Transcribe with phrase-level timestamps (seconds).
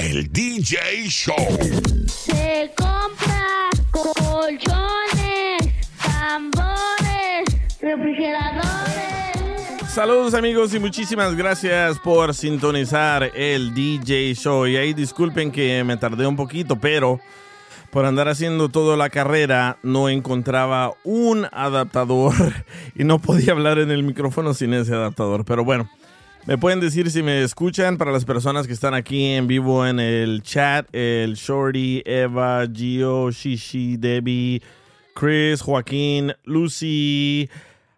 [0.00, 1.34] El DJ Show.
[2.06, 5.58] Se compra colchones,
[6.00, 7.44] tambores,
[7.80, 9.88] refrigeradores.
[9.88, 14.68] Saludos amigos y muchísimas gracias por sintonizar el DJ Show.
[14.68, 17.18] Y ahí disculpen que me tardé un poquito, pero
[17.90, 22.34] por andar haciendo toda la carrera no encontraba un adaptador
[22.94, 25.44] y no podía hablar en el micrófono sin ese adaptador.
[25.44, 25.90] Pero bueno,
[26.48, 30.00] me pueden decir si me escuchan para las personas que están aquí en vivo en
[30.00, 34.62] el chat, el Shorty, Eva, Gio, Shishi, Debbie,
[35.14, 37.50] Chris, Joaquín, Lucy.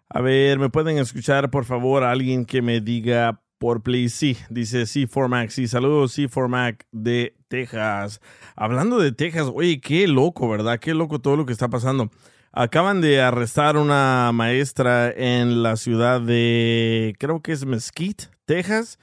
[0.09, 4.17] A ver, ¿me pueden escuchar por favor alguien que me diga por please?
[4.17, 5.47] Sí, dice C4Mac.
[5.47, 8.19] Sí, saludos C4Mac de Texas.
[8.57, 10.77] Hablando de Texas, oye, qué loco, ¿verdad?
[10.77, 12.11] Qué loco todo lo que está pasando.
[12.51, 18.99] Acaban de arrestar una maestra en la ciudad de, creo que es Mesquite, Texas,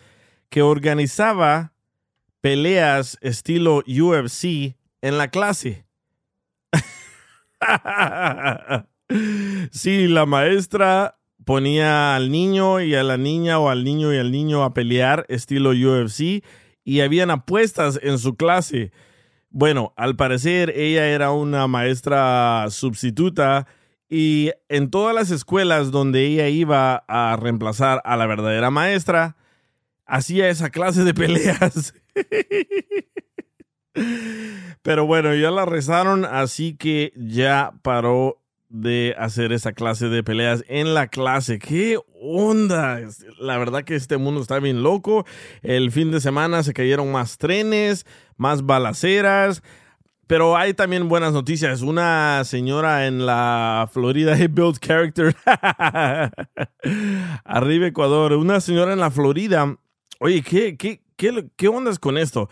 [0.50, 1.72] que organizaba
[2.42, 5.86] peleas estilo UFC en la clase.
[9.70, 14.30] sí, la maestra ponía al niño y a la niña o al niño y al
[14.30, 16.44] niño a pelear estilo UFC
[16.84, 18.92] y habían apuestas en su clase.
[19.48, 23.66] Bueno, al parecer ella era una maestra sustituta
[24.10, 29.37] y en todas las escuelas donde ella iba a reemplazar a la verdadera maestra,
[30.08, 31.94] hacía esa clase de peleas.
[34.82, 40.64] Pero bueno, ya la rezaron, así que ya paró de hacer esa clase de peleas
[40.68, 41.58] en la clase.
[41.58, 43.00] ¿Qué onda?
[43.38, 45.24] La verdad que este mundo está bien loco.
[45.62, 49.62] El fin de semana se cayeron más trenes, más balaceras.
[50.26, 51.80] Pero hay también buenas noticias.
[51.80, 55.34] Una señora en la Florida, he built character.
[57.44, 58.34] Arriba Ecuador.
[58.34, 59.78] Una señora en la Florida.
[60.18, 62.48] Oye, ¿qué, qué, qué, qué ondas con esto?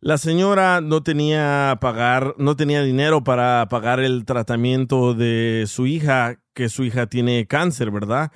[0.00, 6.40] La señora no tenía pagar, no tenía dinero para pagar el tratamiento de su hija,
[6.52, 8.32] que su hija tiene cáncer, ¿verdad?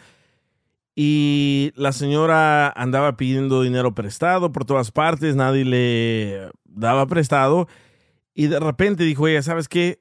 [0.94, 7.68] Y la señora andaba pidiendo dinero prestado por todas partes, nadie le daba prestado.
[8.34, 10.00] Y de repente dijo ella, ¿sabes qué?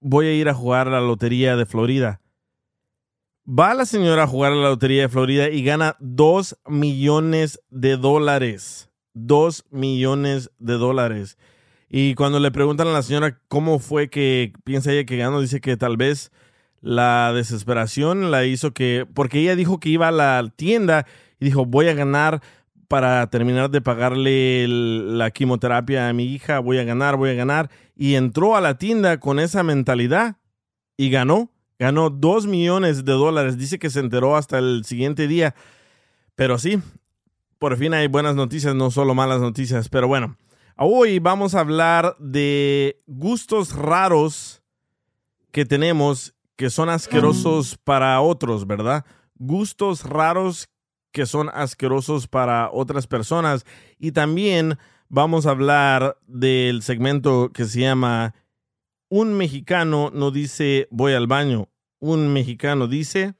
[0.00, 2.20] Voy a ir a jugar a la lotería de Florida.
[3.50, 7.96] Va la señora a jugar a la lotería de Florida y gana dos millones de
[7.96, 8.90] dólares.
[9.14, 11.38] Dos millones de dólares.
[11.88, 15.62] Y cuando le preguntan a la señora cómo fue que piensa ella que ganó, dice
[15.62, 16.30] que tal vez
[16.82, 21.06] la desesperación la hizo que, porque ella dijo que iba a la tienda
[21.40, 22.42] y dijo, voy a ganar
[22.86, 27.70] para terminar de pagarle la quimioterapia a mi hija, voy a ganar, voy a ganar.
[27.96, 30.36] Y entró a la tienda con esa mentalidad
[30.98, 31.50] y ganó.
[31.78, 33.56] Ganó dos millones de dólares.
[33.56, 35.54] Dice que se enteró hasta el siguiente día.
[36.34, 36.80] Pero sí,
[37.58, 39.88] por fin hay buenas noticias, no solo malas noticias.
[39.88, 40.36] Pero bueno,
[40.76, 44.62] hoy vamos a hablar de gustos raros
[45.52, 49.04] que tenemos que son asquerosos para otros, ¿verdad?
[49.36, 50.68] Gustos raros
[51.12, 53.64] que son asquerosos para otras personas.
[53.98, 54.76] Y también
[55.08, 58.34] vamos a hablar del segmento que se llama
[59.08, 61.68] Un mexicano no dice voy al baño.
[61.98, 63.34] Un mexicano dice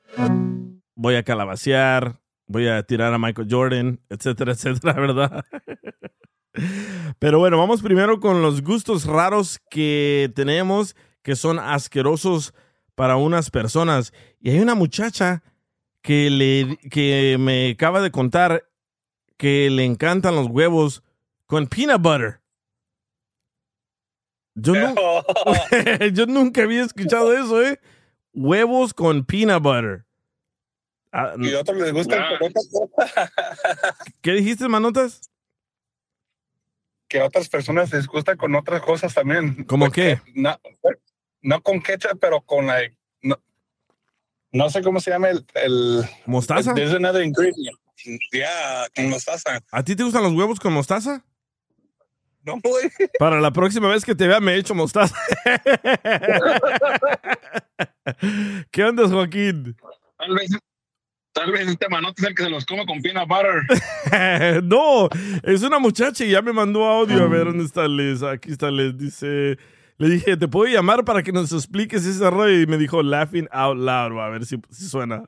[0.95, 5.45] voy a calabacear, voy a tirar a Michael Jordan, etcétera, etcétera, ¿verdad?
[7.19, 12.55] Pero bueno, vamos primero con los gustos raros que tenemos que son asquerosos
[12.95, 14.13] para unas personas.
[14.41, 15.43] Y hay una muchacha
[16.03, 18.65] que, le, que me acaba de contar
[19.37, 21.03] que le encantan los huevos
[21.47, 22.41] con peanut butter.
[24.61, 24.95] Yo, nu-
[26.13, 27.81] Yo nunca había escuchado eso, ¿eh?
[28.33, 30.05] Huevos con peanut butter.
[31.13, 32.53] Ah, Y otros les gusta el
[34.21, 35.21] ¿Qué dijiste, manotas?
[37.09, 39.65] que a otras personas les gusta con otras cosas también.
[39.65, 40.21] ¿Cómo Pues qué?
[40.27, 40.61] que- No,
[41.41, 43.41] no con ketchup, pero con like, no,
[44.53, 46.75] no sé cómo se llama el, el ¿Mostaza?
[46.75, 47.79] There's another ingredient.
[48.31, 49.59] Yeah, con mostaza.
[49.73, 51.25] ¿A ti te gustan los huevos con mostaza?
[52.49, 52.91] No, güey.
[53.19, 55.15] Para la próxima vez que te vea me echo mostaza.
[58.71, 59.77] ¿Qué onda, Joaquín?
[60.17, 60.51] Tal vez,
[61.33, 64.63] tal vez este manote es el que se los come con peanut butter.
[64.65, 65.11] no,
[65.43, 67.23] es una muchacha y ya me mandó audio.
[67.23, 68.23] A ver, ¿dónde está Liz?
[68.23, 68.97] Aquí está Liz.
[68.97, 69.59] Dice,
[69.99, 72.63] le dije, ¿te puedo llamar para que nos expliques ese rollo?
[72.63, 74.19] Y me dijo, laughing out loud.
[74.19, 75.25] A ver si, si suena.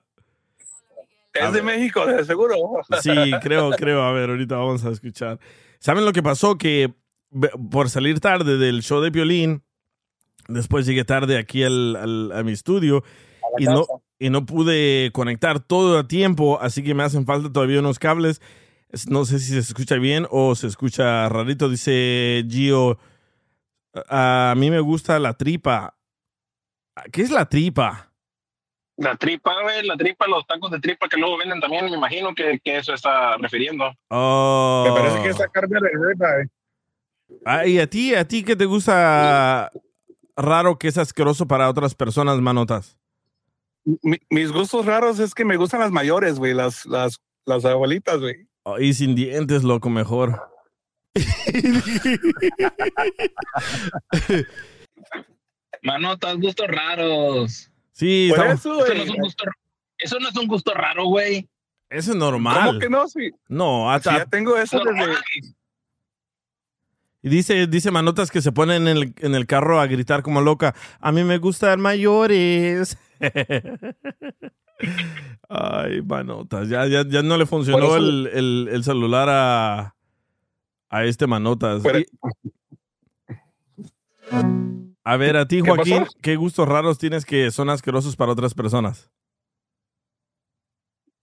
[1.34, 2.54] Es de México, de seguro.
[3.02, 3.10] Sí,
[3.42, 4.02] creo, creo.
[4.02, 5.38] A ver, ahorita vamos a escuchar.
[5.78, 6.58] ¿Saben lo que pasó?
[6.58, 6.92] Que
[7.70, 9.62] por salir tarde del show de Piolín,
[10.48, 13.04] después llegué tarde aquí al, al- a mi estudio
[13.58, 13.86] y no,
[14.18, 18.40] y no pude conectar todo a tiempo, así que me hacen falta todavía unos cables.
[18.90, 21.68] Es- No sé si se escucha bien o se escucha rarito.
[21.68, 22.98] Dice Gio,
[24.08, 25.96] a mí me gusta la tripa.
[27.12, 28.12] ¿Qué es la tripa?
[28.96, 32.34] La tripa, güey, la tripa, los tacos de tripa que luego venden también, me imagino
[32.34, 33.94] que, que eso está refiriendo.
[34.10, 34.84] Oh.
[34.86, 36.48] Me parece que esa carne de.
[37.44, 39.70] Ah, ¿Y a ti, a ti qué te gusta
[40.36, 42.96] raro que es asqueroso para otras personas, manotas?
[44.02, 48.18] Mi- mis gustos raros es que me gustan las mayores, güey, las, las, las abuelitas,
[48.20, 48.46] güey.
[48.64, 50.38] Oh, y sin dientes, loco, mejor.
[55.82, 57.70] Manotas, gustos raros.
[57.92, 59.00] Sí, Por eso, Eso no güey.
[59.02, 59.44] es un gusto,
[59.98, 61.48] eso no es un gusto raro, güey.
[61.88, 62.78] eso es ¿Cómo normal.
[62.78, 63.08] que no?
[63.08, 65.12] Sí, No, si hasta, ya tengo eso desde...
[67.22, 70.40] Y dice, dice manotas que se ponen en el, en el carro a gritar como
[70.40, 70.74] loca.
[71.00, 72.96] A mí me gustan mayores.
[75.48, 76.68] Ay, manotas.
[76.68, 79.94] Ya, ya, ya no le funcionó eso- el, el- el celular a,
[80.88, 81.82] a este manotas.
[81.82, 82.00] Pero-
[85.04, 86.06] a ver, a ti, ¿Qué Joaquín?
[86.22, 89.10] ¿qué gustos raros tienes que son asquerosos para otras personas?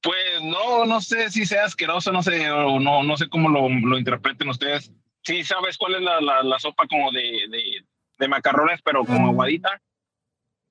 [0.02, 3.68] Pues no, no sé si sea asqueroso, no sé, o no, no sé cómo lo,
[3.70, 4.92] lo interpreten ustedes.
[5.24, 7.86] Sí, ¿sabes cuál es la, la, la sopa como de, de,
[8.18, 9.82] de macarrones, pero como aguadita?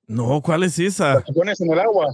[0.07, 1.21] No, ¿cuál es esa?
[1.21, 2.07] Te pones en el agua.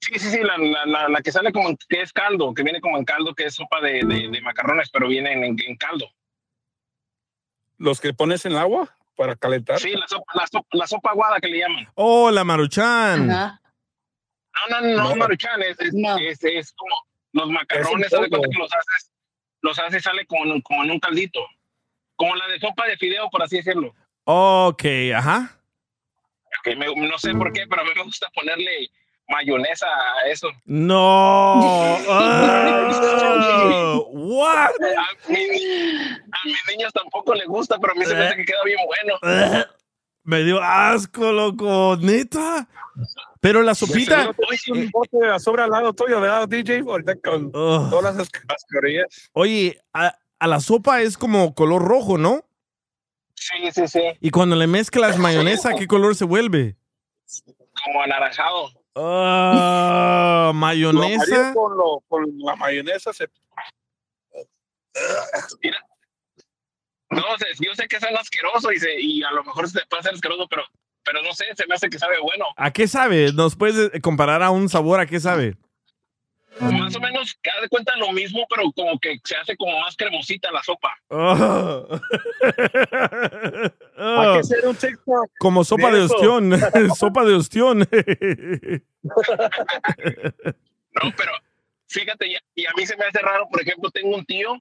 [0.00, 2.80] Sí, sí, sí, la, la, la, la que sale como que es caldo, que viene
[2.80, 6.06] como en caldo, que es sopa de, de, de macarrones, pero viene en, en caldo.
[7.78, 9.78] Los que pones en el agua para calentar.
[9.78, 11.88] Sí, la sopa, la sopa, la sopa aguada que le llaman.
[11.94, 13.30] Oh, la maruchan.
[13.30, 13.60] Ajá.
[14.70, 15.08] No, no, no, No.
[15.10, 16.16] no, Maruchan, es, es, No.
[16.18, 16.96] es, es como
[17.32, 18.16] los macarrones, que
[18.58, 19.12] los haces,
[19.60, 21.40] los haces, sale como en un caldito.
[22.16, 23.94] Como la de sopa de fideo, por así decirlo.
[24.24, 24.84] Ok,
[25.14, 25.52] ajá.
[26.64, 28.88] Que me- no sé por qué, pero a mí me gusta ponerle
[29.28, 30.48] mayonesa a eso.
[30.64, 31.60] No.
[32.08, 34.70] Ah, what?
[34.70, 38.44] A, mi- a mis niños tampoco les gusta, pero a mí se me hace que
[38.44, 39.18] queda bien bueno.
[40.24, 41.96] Me dio asco, loco.
[42.00, 42.66] Neta.
[43.40, 44.32] Pero la sopita.
[44.50, 46.80] Es un bote de sobra al lado tuyo, ¿verdad, DJ?
[46.80, 49.30] Ahorita con todas las cascarillas.
[49.34, 52.44] Oye, a, a la sopa es como color rojo, ¿no?
[53.34, 54.02] Sí, sí, sí.
[54.20, 56.76] Y cuando le mezclas mayonesa, ¿qué color se vuelve?
[57.84, 58.70] Como anaranjado.
[58.94, 61.50] Ah, Lo mayonesa.
[61.50, 63.28] amarillo Con, lo, con la mayonesa se...
[67.10, 70.00] No, sé, yo sé que es asqueroso y, se, y a lo mejor se puede
[70.00, 70.62] hacer asqueroso, pero,
[71.04, 72.46] pero no sé, se me hace que sabe bueno.
[72.56, 73.32] ¿A qué sabe?
[73.32, 74.98] ¿Nos puedes eh, comparar a un sabor?
[74.98, 75.56] ¿A qué sabe?
[76.60, 79.94] Más o menos, cada de cuenta lo mismo, pero como que se hace como más
[79.96, 80.96] cremosita la sopa.
[83.98, 85.30] Hay que hacer un TikTok.
[85.38, 86.52] Como sopa de de ostión.
[86.98, 87.80] sopa de ostión.
[91.02, 91.32] No, pero
[91.88, 94.56] fíjate, y a- y a mí se me hace raro, por ejemplo, tengo un tío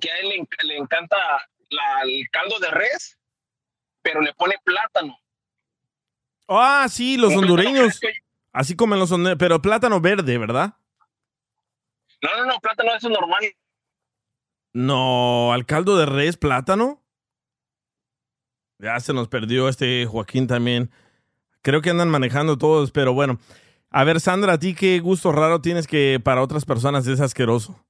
[0.00, 1.16] que a él le, le encanta
[1.70, 3.18] la- el caldo de res,
[4.02, 5.18] pero le pone plátano.
[6.48, 7.98] ah, sí, los hondureños.
[8.52, 9.38] Así comen los hondureños.
[9.38, 10.74] Pero plátano verde, ¿verdad?
[12.26, 13.44] No, no, no, plátano eso es normal.
[14.72, 17.00] No, al caldo de res, plátano.
[18.78, 20.90] Ya se nos perdió este Joaquín también.
[21.62, 23.38] Creo que andan manejando todos, pero bueno.
[23.90, 27.85] A ver, Sandra, ¿a ti qué gusto raro tienes que para otras personas es asqueroso?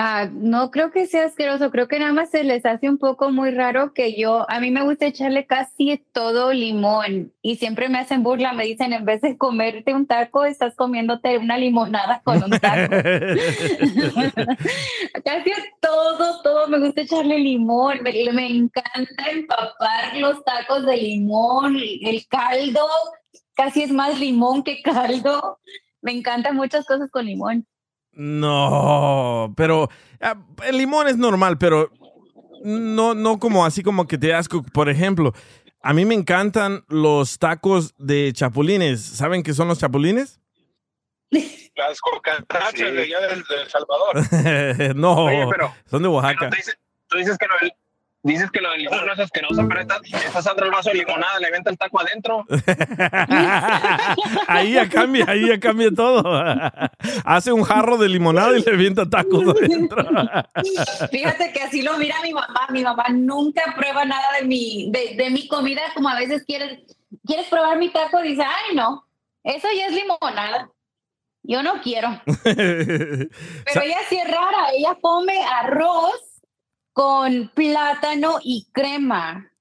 [0.00, 3.32] Ah, no creo que sea asqueroso, creo que nada más se les hace un poco
[3.32, 7.98] muy raro que yo, a mí me gusta echarle casi todo limón y siempre me
[7.98, 12.44] hacen burla, me dicen en vez de comerte un taco, estás comiéndote una limonada con
[12.44, 12.94] un taco.
[15.24, 15.50] Casi
[15.80, 18.00] todo, todo me gusta echarle limón.
[18.04, 22.86] Me, me encanta empapar los tacos de limón, el caldo,
[23.54, 25.58] casi es más limón que caldo.
[26.02, 27.66] Me encantan muchas cosas con limón.
[28.12, 29.88] No, pero
[30.20, 30.36] ah,
[30.66, 31.90] el limón es normal, pero
[32.64, 34.62] no, no como así como que te asco.
[34.62, 35.32] Por ejemplo,
[35.82, 39.00] a mí me encantan los tacos de chapulines.
[39.00, 40.40] ¿Saben qué son los chapulines?
[41.30, 44.96] Las cucarachas de allá del, del Salvador.
[44.96, 46.36] no, Oye, pero- son de Oaxaca.
[46.40, 47.72] Pero tú dices, tú dices que del,
[48.22, 50.96] dices que lo del limón no es asqueroso, pero esta, esta Sandra el vaso de
[50.96, 52.44] limonada, le aventa el taco adentro.
[54.48, 56.22] ahí ya cambia, ahí ya cambia todo.
[57.24, 60.04] Hace un jarro de limonada y le avienta tacos adentro.
[61.10, 62.66] Fíjate que así lo mira mi mamá.
[62.70, 66.80] Mi mamá nunca prueba nada de mi, de, de mi comida, como a veces quieres,
[67.24, 69.06] quieres probar mi taco, dice, ay no,
[69.44, 70.70] eso ya es limonada.
[71.44, 72.20] Yo no quiero.
[72.44, 76.27] Pero ella sí es rara, ella come arroz
[76.98, 79.52] con plátano y crema.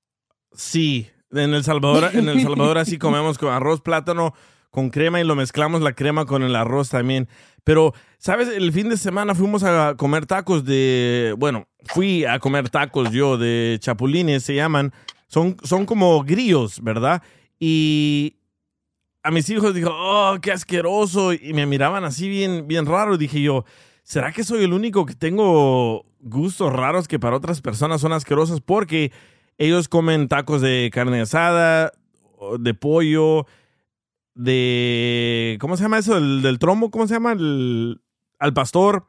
[0.54, 4.34] Sí, en El Salvador, en El Salvador así comemos con arroz, plátano,
[4.72, 7.30] con crema y lo mezclamos la crema con el arroz también.
[7.64, 8.48] Pero, ¿sabes?
[8.48, 13.38] El fin de semana fuimos a comer tacos de, bueno, fui a comer tacos yo
[13.38, 14.92] de chapulines, se llaman.
[15.28, 17.22] Son, son como grillos, ¿verdad?
[17.60, 18.40] Y
[19.22, 21.34] a mis hijos dijo, oh, qué asqueroso.
[21.34, 23.14] Y me miraban así bien, bien raro.
[23.14, 23.64] Y dije yo,
[24.02, 28.62] ¿será que soy el único que tengo gustos raros que para otras personas son asquerosos?
[28.62, 29.12] Porque
[29.58, 31.92] ellos comen tacos de carne asada,
[32.60, 33.46] de pollo,
[34.36, 35.58] de...
[35.60, 36.18] ¿Cómo se llama eso?
[36.18, 37.34] El, del trombo, ¿cómo se llama?
[37.34, 38.02] El,
[38.40, 39.06] al pastor.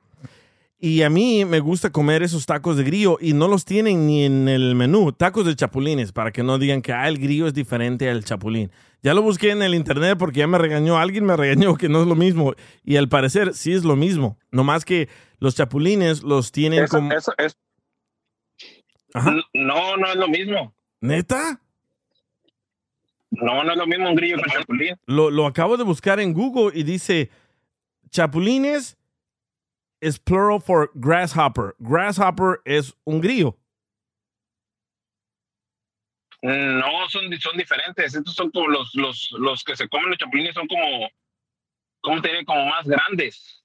[0.81, 4.25] Y a mí me gusta comer esos tacos de grillo y no los tienen ni
[4.25, 5.13] en el menú.
[5.13, 8.71] Tacos de chapulines, para que no digan que ah, el grillo es diferente al chapulín.
[9.03, 12.03] Ya lo busqué en el internet porque ya me regañó, alguien me regañó que no
[12.03, 12.55] es lo mismo.
[12.85, 14.39] Y al parecer sí es lo mismo.
[14.53, 15.09] No más que
[15.41, 17.13] los chapulines los tienen Eso, como...
[17.13, 17.59] eso, es,
[19.15, 19.35] Ajá.
[19.55, 20.75] No, no es lo mismo.
[21.01, 21.61] ¿Neta?
[23.31, 24.97] No, no es lo mismo un grillo que un chapulín.
[25.07, 27.31] Lo, lo acabo de buscar en Google y dice
[28.11, 28.98] chapulines
[30.01, 31.75] es plural for grasshopper.
[31.79, 33.57] Grasshopper es un grillo.
[36.43, 38.15] No, son, son diferentes.
[38.15, 41.09] Estos son como los, los, los que se comen los chapulines, son como,
[42.01, 42.45] ¿cómo te diré?
[42.45, 43.65] Como más grandes.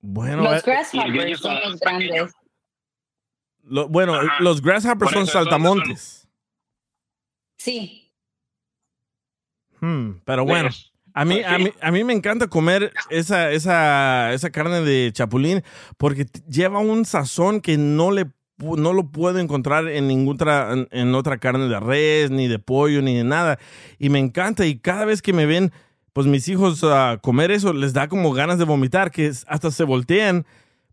[0.00, 2.08] Bueno, Los eh, grasshoppers grillos son los más pequeños.
[2.14, 2.34] grandes.
[3.64, 4.36] lo- bueno Ajá.
[4.40, 6.26] los grasshoppers son saltamontes.
[7.58, 8.14] Sí.
[9.80, 14.34] Hmm, pero bueno, Pues, a mí, a, mí, a mí me encanta comer esa, esa,
[14.34, 15.62] esa carne de chapulín
[15.96, 18.26] porque lleva un sazón que no le
[18.58, 23.00] no lo puedo encontrar en ninguna en, en otra carne de res, ni de pollo,
[23.00, 23.58] ni de nada.
[23.98, 24.66] Y me encanta.
[24.66, 25.72] Y cada vez que me ven,
[26.12, 29.84] pues mis hijos a comer eso, les da como ganas de vomitar, que hasta se
[29.84, 30.46] voltean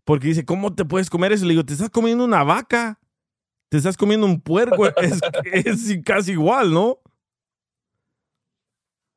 [0.04, 1.44] porque dice, ¿cómo te puedes comer eso?
[1.44, 2.98] Le digo, te estás comiendo una vaca,
[3.70, 5.20] te estás comiendo un puerco, es,
[5.52, 6.98] es casi igual, ¿no?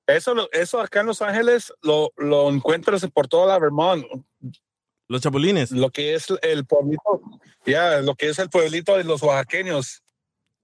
[0.07, 4.05] Eso, lo- eso acá en Los Ángeles lo, lo encuentras por toda la Vermont.
[5.09, 5.71] Los chapulines.
[5.71, 7.21] Lo que es el pueblito,
[7.65, 10.03] ya, lo que es el pueblito de los oaxaqueños.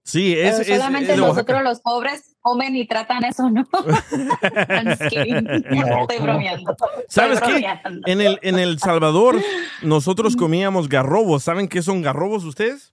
[0.06, 3.66] Sí, es, Pero solamente es nosotros los pobres comen y tratan eso, ¿no?
[4.68, 5.44] I'm just kidding.
[5.70, 6.76] No, Estoy bromeando.
[7.08, 7.60] ¿Sabes Estoy qué?
[7.60, 8.00] bromeando.
[8.06, 9.40] En el, en El Salvador,
[9.82, 11.42] nosotros comíamos garrobos.
[11.44, 12.92] ¿Saben qué son garrobos ustedes?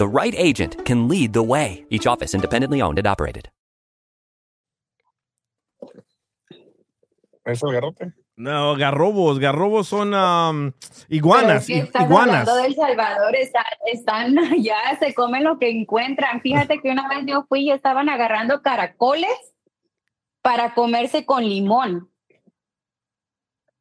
[0.00, 1.84] The right agent can lead the way.
[1.90, 3.50] Each office independently owned and operated.
[7.44, 8.12] ¿Es el garrote?
[8.36, 9.38] No, garrobos.
[9.38, 10.72] Garrobos son um,
[11.08, 11.42] iguanas.
[11.44, 12.48] Pero es que i- estás iguanas.
[12.48, 16.40] hablando del Salvador, está- están allá, se comen lo que encuentran.
[16.40, 19.54] Fíjate que una vez yo fui y estaban agarrando caracoles
[20.42, 22.09] para comerse con limón.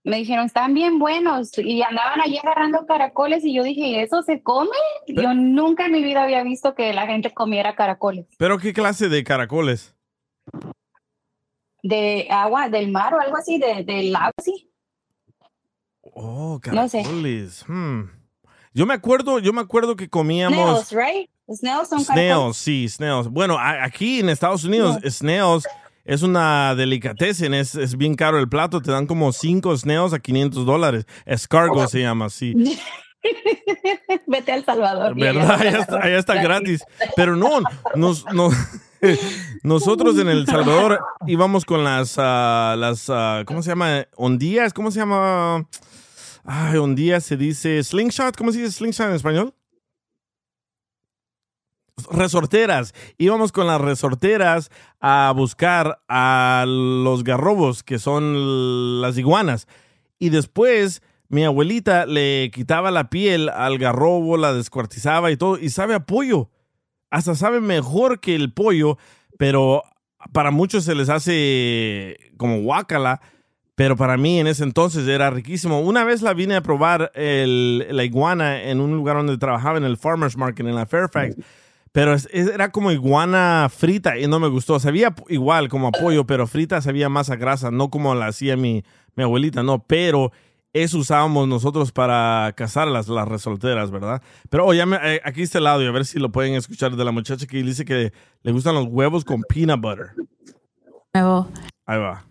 [0.09, 1.55] Me dijeron, están bien buenos.
[1.57, 4.71] Y andaban allí agarrando caracoles y yo dije, ¿y eso se come?
[5.07, 8.25] Yo nunca en mi vida había visto que la gente comiera caracoles.
[8.37, 9.95] ¿Pero qué clase de caracoles?
[11.83, 14.69] De agua, del mar o algo así, de, del agua así.
[16.01, 17.03] Oh, No sé.
[17.03, 17.63] caracoles.
[17.67, 18.01] Hmm.
[18.73, 21.29] Yo me acuerdo, yo me acuerdo que comíamos Snails, right?
[21.51, 22.57] Snails son snails, caracoles.
[22.57, 23.27] sí, snails.
[23.27, 25.65] Bueno, aquí en Estados Unidos, snails
[26.09, 30.19] es una delicatessen, es, es bien caro el plato, te dan como cinco snails a
[30.19, 31.05] 500 dólares.
[31.27, 32.55] Escargot se llama, sí.
[34.25, 35.13] Vete al Salvador.
[35.15, 35.51] ¿Verdad?
[35.51, 36.83] allá está, allá está gratis.
[37.15, 37.59] Pero no,
[37.93, 38.49] nos, no-
[39.63, 44.07] nosotros en El Salvador íbamos con las, ah, las ah, ¿cómo se llama?
[44.15, 45.67] Ondías, ¿cómo se llama?
[46.43, 49.53] Ay, ondías se dice slingshot, ¿cómo se dice slingshot en español?
[52.07, 52.93] Resorteras.
[53.17, 59.67] Íbamos con las resorteras a buscar a los garrobos, que son las iguanas.
[60.17, 65.69] Y después mi abuelita le quitaba la piel al garrobo, la descuartizaba y todo, y
[65.69, 66.49] sabe a pollo.
[67.11, 68.97] Hasta sabe mejor que el pollo,
[69.37, 69.83] pero
[70.33, 73.21] para muchos se les hace como guácala,
[73.75, 75.79] pero para mí en ese entonces era riquísimo.
[75.79, 79.97] Una vez la vine a probar la iguana en un lugar donde trabajaba en el
[79.97, 81.35] Farmers Market en la Fairfax.
[81.91, 84.79] Pero es- era como iguana frita y no me gustó.
[84.79, 88.55] Sabía igual como a pollo, pero frita sabía más a grasa, no como la hacía
[88.57, 88.83] mi,
[89.15, 89.79] mi abuelita, no.
[89.83, 90.31] Pero
[90.71, 94.21] eso usábamos nosotros para cazar las, las resolteras, ¿verdad?
[94.51, 96.95] Pero oh, ya me- eh, aquí está el audio, a ver si lo pueden escuchar
[96.95, 100.11] de la muchacha que dice que le gustan los huevos con peanut butter.
[101.15, 101.47] nuevo.
[101.87, 102.23] Ahí va.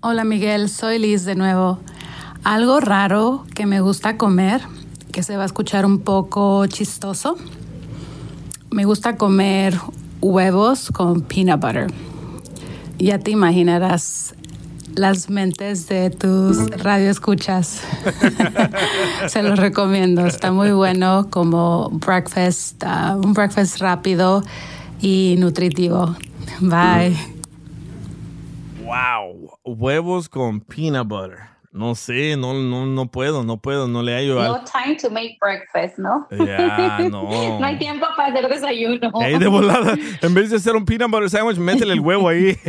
[0.00, 1.78] Hola Miguel, soy Liz de nuevo.
[2.42, 4.62] Algo raro que me gusta comer,
[5.12, 7.36] que se va a escuchar un poco chistoso.
[8.70, 9.74] Me gusta comer
[10.20, 11.88] huevos con peanut butter.
[12.98, 14.34] Ya te imaginarás
[14.94, 17.82] las mentes de tus radioescuchas.
[19.28, 20.24] se los recomiendo.
[20.26, 24.42] Está muy bueno como breakfast, ah, un breakfast rápido
[25.00, 26.14] y nutritivo.
[26.60, 27.16] Bye.
[28.84, 29.50] Wow.
[29.64, 31.49] Huevos con peanut butter.
[31.72, 34.64] No sé, no, no, no puedo, no puedo, no le hallo No al...
[34.64, 36.26] time to make breakfast, ¿no?
[36.44, 37.60] Ya, no.
[37.60, 39.10] no hay tiempo para hacer desayuno.
[39.20, 42.56] Ahí de volada, en vez de hacer un peanut butter sandwich, métele el huevo ahí.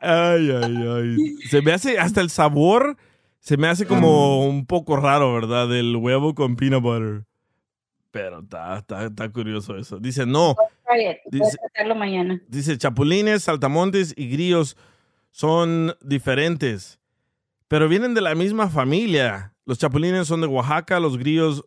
[0.00, 1.16] ay, ay, ay.
[1.48, 2.96] Se me hace, hasta el sabor,
[3.38, 5.68] se me hace como un poco raro, ¿verdad?
[5.68, 7.24] Del huevo con peanut butter.
[8.10, 9.98] Pero está, está, está curioso eso.
[9.98, 10.56] Dice, no.
[10.84, 12.42] Puedes Dice- hacerlo mañana.
[12.48, 14.76] Dice, chapulines, saltamontes y grillos
[15.30, 17.00] son diferentes,
[17.68, 19.54] pero vienen de la misma familia.
[19.64, 21.64] Los chapulines son de Oaxaca, los grillos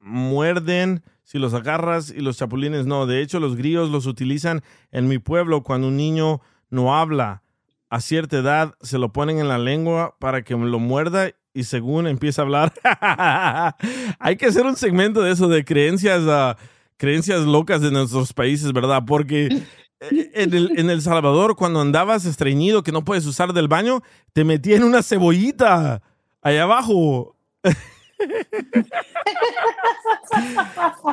[0.00, 3.06] muerden si los agarras y los chapulines no.
[3.06, 7.42] De hecho, los grillos los utilizan en mi pueblo cuando un niño no habla.
[7.88, 12.06] A cierta edad se lo ponen en la lengua para que lo muerda y según
[12.06, 12.72] empieza a hablar.
[14.18, 16.56] Hay que hacer un segmento de eso, de creencias, ah,
[16.96, 19.02] creencias locas de nuestros países, ¿verdad?
[19.06, 19.62] Porque
[20.10, 24.44] en el, en El Salvador, cuando andabas estreñido que no puedes usar del baño, te
[24.44, 26.02] metían una cebollita
[26.40, 27.36] allá abajo.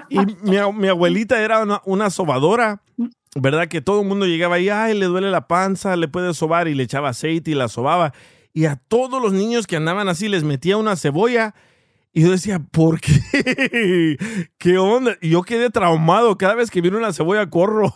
[0.10, 2.82] Y mi, mi abuelita era una, una sobadora,
[3.36, 3.68] ¿verdad?
[3.68, 6.76] Que todo el mundo llegaba ahí, ay, le duele la panza, le puede sobar y
[6.76, 8.14] le echaba aceite y la sobaba.
[8.54, 11.54] Y a todos los niños que andaban así les metía una cebolla.
[12.20, 14.18] Y yo decía, ¿por qué?
[14.58, 15.16] ¿Qué onda?
[15.22, 16.38] Y yo quedé traumado.
[16.38, 17.94] Cada vez que viene una cebolla, corro.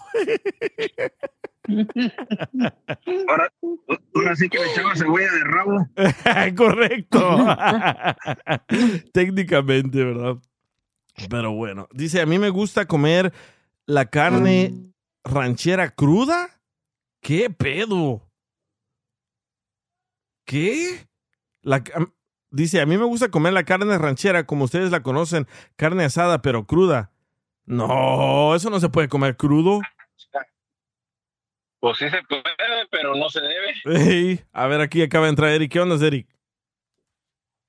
[3.28, 3.54] Ahora,
[4.16, 5.90] ahora sí que le echaba cebolla de rabo.
[6.58, 7.46] Correcto.
[9.14, 10.38] Técnicamente, ¿verdad?
[11.30, 13.34] Pero bueno, dice, a mí me gusta comer
[13.86, 14.94] la carne
[15.26, 16.62] ranchera cruda.
[17.22, 18.30] ¿Qué pedo?
[20.46, 21.08] ¿Qué?
[21.62, 21.82] La,
[22.54, 26.42] dice, a mí me gusta comer la carne ranchera como ustedes la conocen, carne asada
[26.42, 27.12] pero cruda.
[27.66, 29.82] No, eso no se puede comer crudo.
[31.80, 32.44] Pues sí se puede,
[32.92, 34.46] pero no se debe.
[34.54, 35.72] A ver, aquí acaba de entrar Eric.
[35.72, 36.28] ¿Qué onda, Eric?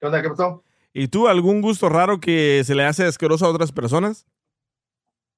[0.01, 0.23] ¿Qué onda?
[0.23, 0.63] ¿Qué pasó?
[0.93, 4.27] ¿Y tú algún gusto raro que se le hace asqueroso a otras personas?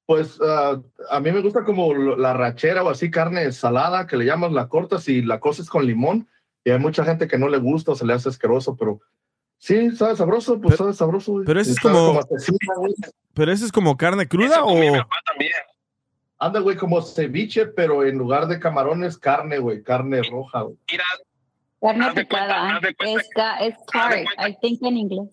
[0.04, 0.80] Pues ah,
[1.10, 4.68] a mí me gusta como la rachera o así, carne salada, que le llamas, la
[4.68, 6.28] cortas y la coces con limón.
[6.64, 9.00] Y hay mucha gente que no le gusta o se le hace asqueroso, pero
[9.58, 11.32] sí, sabe sabroso, pues sabe sabroso.
[11.32, 11.44] güey.
[11.46, 12.94] pero ese es como- güey.
[13.34, 14.74] ¿Pero ese es como carne cruda o...?
[16.38, 20.76] Anda, güey, como ceviche, pero en lugar de camarones, carne, güey, carne roja, güey.
[21.80, 22.78] Carne picada.
[22.78, 25.28] Es, ga- es tart, I think en inglés.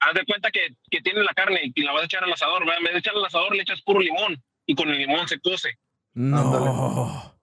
[0.00, 2.60] Haz de cuenta que, que tienes la carne y la vas a echar al asador.
[2.60, 2.78] ¿verdad?
[2.78, 5.38] En vez de echar al asador, le echas puro limón y con el limón se
[5.40, 5.70] cose.
[6.14, 7.34] No.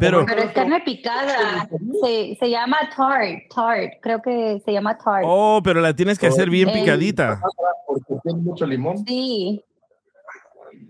[0.00, 1.68] Pero, Pero es carne picada.
[2.04, 3.92] Se, se llama tart, tart.
[4.00, 5.24] Creo que se llama tart.
[5.26, 7.40] oh, pero la tienes que hacer bien Eh, picadita.
[7.86, 8.98] Porque tiene mucho limón.
[9.06, 9.64] Sí,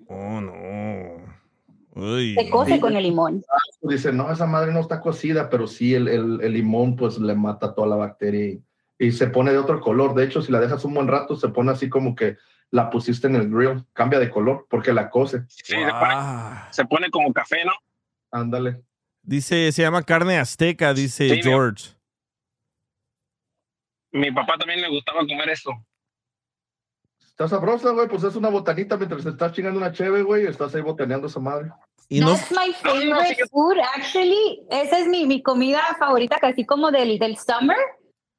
[0.08, 0.52] Oh, no.
[1.94, 2.34] Uy.
[2.34, 3.42] se cose con el limón.
[3.82, 7.34] Dice, no, esa madre no está cocida, pero sí, el, el, el limón pues le
[7.34, 8.62] mata toda la bacteria y,
[8.98, 10.14] y se pone de otro color.
[10.14, 12.36] De hecho, si la dejas un buen rato, se pone así como que
[12.70, 15.42] la pusiste en el grill, cambia de color porque la cose.
[15.48, 16.14] Sí, se, pone,
[16.70, 17.72] se pone como café, ¿no?
[18.30, 18.82] Ándale.
[19.28, 21.90] Dice, se llama carne azteca, dice Sí, George.
[24.10, 25.70] Mi papá también le gustaba comer esto.
[27.20, 30.80] Está sabrosa, güey, pues es una botanita mientras estás chingando una cheve, güey, estás ahí
[30.80, 31.70] botaneando esa madre.
[32.08, 34.62] Y no, That's my favorite food, actually.
[34.70, 37.76] Esa es mi, mi comida favorita, casi como del, del summer.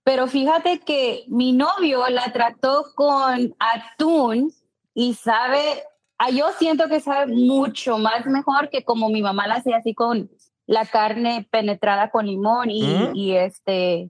[0.03, 4.51] Pero fíjate que mi novio la trató con atún
[4.95, 5.83] y sabe,
[6.17, 9.93] ah, yo siento que sabe mucho más mejor que como mi mamá la hacía así
[9.93, 10.31] con
[10.69, 13.15] la carne penetrada con limón y, ¿Mm?
[13.15, 14.09] y este...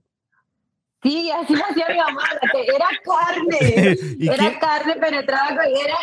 [1.02, 5.64] Sí, así lo hacía mi mamá, era carne, ¿Y era quién- carne penetrada con...
[5.66, 5.96] Era,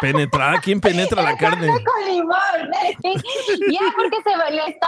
[0.00, 1.66] Penetrada, ¿quién penetra la carne?
[1.66, 2.70] con limón.
[3.72, 4.86] ya, porque se le está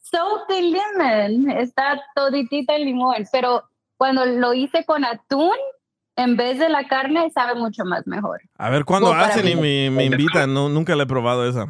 [0.00, 3.64] soaked in lemon, está toditita el limón, pero
[3.98, 5.54] cuando lo hice con atún,
[6.16, 8.40] en vez de la carne, sabe mucho más mejor.
[8.56, 10.54] A ver, ¿cuándo hacen y me, me invitan?
[10.54, 11.66] No, nunca la he probado esa.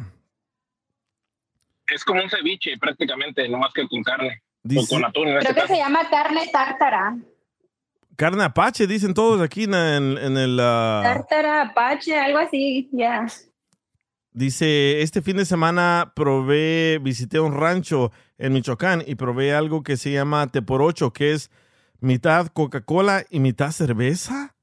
[1.87, 4.41] Es como un ceviche prácticamente, no más que con carne.
[4.63, 5.73] Dice- o con atún en este Creo que caso.
[5.73, 7.17] se llama carne tártara.
[8.15, 10.59] Carne apache, dicen todos aquí en, en- en el...
[10.61, 13.25] ah, Tártara, apache, algo así, ya.
[14.31, 19.97] Dice, este fin de semana probé, visité un rancho en Michoacán y probé algo que
[19.97, 21.51] se llama te por ocho, que es
[21.99, 24.55] mitad Coca-Cola y mitad cerveza.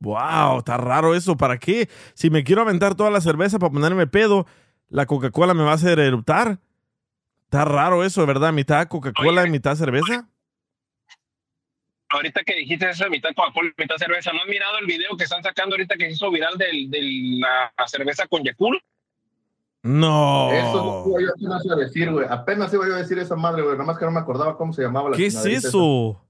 [0.00, 1.36] Wow, está raro eso.
[1.36, 1.88] ¿Para qué?
[2.14, 4.46] Si me quiero aventar toda la cerveza para ponerme pedo,
[4.90, 6.58] la Coca-Cola me va a hacer eruptar.
[7.44, 8.52] Está raro eso, ¿verdad?
[8.52, 10.28] Mitad Coca-Cola y mitad cerveza.
[12.08, 15.24] Ahorita que dijiste eso de mitad Coca-Cola, mitad cerveza, ¿no has mirado el video que
[15.24, 16.68] están sacando ahorita que se hizo viral de
[17.38, 18.82] la, la cerveza con Yakul?
[19.82, 20.52] No.
[20.52, 22.26] Eso no yo apenas iba a decir, güey.
[22.28, 23.74] Apenas iba yo a decir esa madre, güey.
[23.74, 26.20] Nada más que no me acordaba cómo se llamaba la ¿Qué es eso?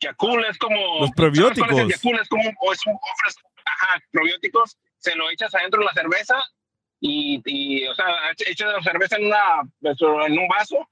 [0.00, 0.76] Yakul es como...
[1.00, 1.68] Los ¿sabes cuál es probióticos.
[1.88, 2.20] Yakult?
[2.20, 2.94] Es como un, o es un
[3.64, 6.42] ajá, probióticos, se lo echas adentro de la cerveza
[7.04, 10.88] y, y, o sea, ech- echas la cerveza en, una, en un vaso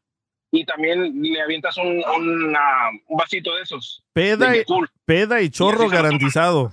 [0.50, 4.02] y también le avientas un, una- un vasito de esos.
[4.12, 4.64] Peda de y,
[5.06, 6.72] peda y chorro garantizado.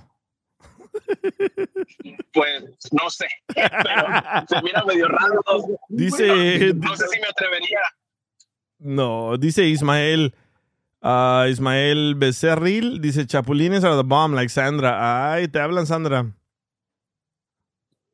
[2.32, 3.66] Pues no sé, pero
[4.48, 5.40] se mira medio raro.
[5.88, 7.80] Dice- No sé si me atrevería.
[8.80, 10.34] No, dice Ismael.
[11.02, 15.32] ah, Ismael Becerril dice Chapulines are the bomb, like Sandra.
[15.32, 16.26] Ay, te hablan, Sandra.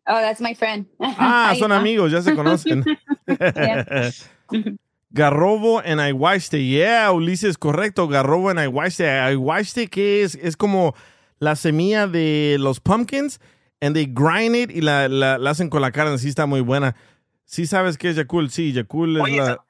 [0.06, 0.86] Oh, that's my friend.
[1.00, 2.84] Ah, son amigos, ya se conocen.
[5.10, 6.64] Garrobo en Aguaste.
[6.66, 8.08] Yeah, Ulises, correcto.
[8.08, 9.08] Garrobo en Aguaste.
[9.08, 10.34] Aguaste, ¿qué es?
[10.34, 10.94] Es como
[11.38, 13.40] la semilla de los pumpkins
[13.80, 16.18] and they grind it y la, la- la hacen con la carne.
[16.18, 16.96] Sí, está muy buena.
[17.44, 18.50] Sí, sabes qué es Yakul.
[18.50, 19.64] Sí, Yakul es Oye, la-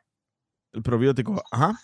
[0.72, 1.42] el probiótico.
[1.50, 1.74] Ajá.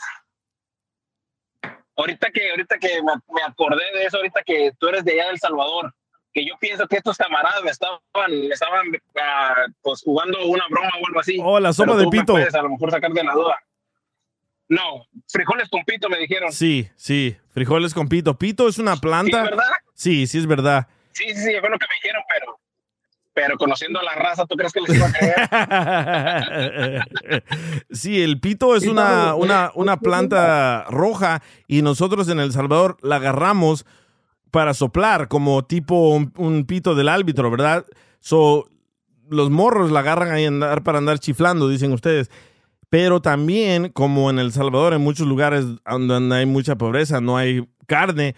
[1.97, 5.29] Ahorita que, ahorita que me, me acordé de eso, ahorita que tú eres de allá
[5.29, 5.95] del Salvador,
[6.33, 8.87] que yo pienso que estos camaradas me estaban, me estaban
[9.21, 11.39] ah, pues jugando una broma o algo así.
[11.43, 12.35] Oh, la sopa de pito.
[12.35, 13.59] puedes a lo mejor sacar de la duda.
[14.69, 16.53] No, frijoles con pito me dijeron.
[16.53, 17.37] Sí, sí.
[17.51, 18.39] Frijoles con pito.
[18.39, 19.39] Pito es una planta.
[19.39, 19.71] ¿Sí, verdad?
[19.95, 20.87] Sí, sí, es verdad.
[21.13, 22.61] Sí, sí, sí, fue lo que me dijeron, pero,
[23.35, 27.05] pero conociendo a la raza, ¿tú crees que les iba a creer?
[27.91, 33.17] Sí, el pito es una, una, una planta roja y nosotros en El Salvador la
[33.17, 33.85] agarramos
[34.51, 37.87] para soplar como tipo un, pito del árbitro, ¿verdad?
[38.21, 38.69] So,
[39.29, 42.31] los morros la agarran ahí andar para andar chiflando, dicen ustedes.
[42.89, 47.69] Pero también, como en El Salvador, en muchos lugares donde hay mucha pobreza, no hay
[47.87, 48.35] carne,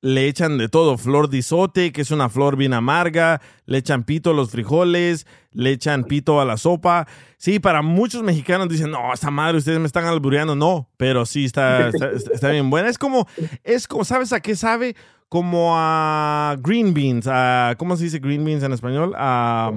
[0.00, 0.98] le echan de todo.
[0.98, 5.26] Flor de isote, que es una flor bien amarga, le echan pito a los frijoles,
[5.52, 7.06] le echan pito a la sopa.
[7.38, 10.56] Sí, para muchos mexicanos dicen, no, esta madre, ustedes me están albureando.
[10.56, 12.88] No, pero sí, está, está, está bien buena.
[12.88, 13.28] Es como,
[13.62, 14.96] es como, ¿sabes a qué sabe?
[15.32, 17.26] Como a green beans.
[17.26, 19.14] A, ¿Cómo se dice green beans en español?
[19.16, 19.72] A,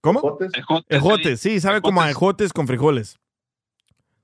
[0.00, 0.36] ¿Cómo?
[0.88, 3.20] Ejotes, sí, sabe como a ejotes con frijoles.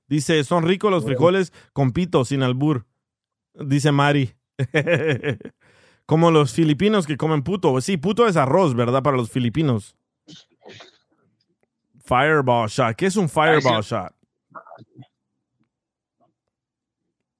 [0.09, 2.85] Dice, son ricos los frijoles con pito, sin albur.
[3.53, 4.35] Dice Mari.
[6.05, 7.79] como los filipinos que comen puto.
[7.79, 9.03] Sí, puto es arroz, ¿verdad?
[9.03, 9.95] Para los filipinos.
[12.03, 12.97] Fireball shot.
[12.97, 14.13] ¿Qué es un fireball shot?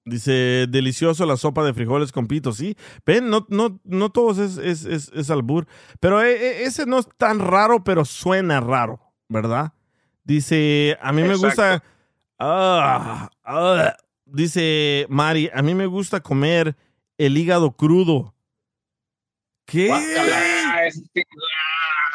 [0.08, 2.78] Dice, delicioso la sopa de frijoles con pito, ¿sí?
[3.08, 5.66] Ven, no, no, no todos es, es, es, es albur.
[6.00, 9.74] Pero e- e- ese no es tan raro, pero suena raro, ¿verdad?
[10.24, 11.84] Dice, a mí me gusta...
[12.38, 13.96] Ah, ah.
[14.26, 16.76] dice Mari, a mí me gusta comer
[17.18, 18.36] el hígado crudo.
[19.66, 19.88] ¿Qué?
[20.88, 21.02] Es-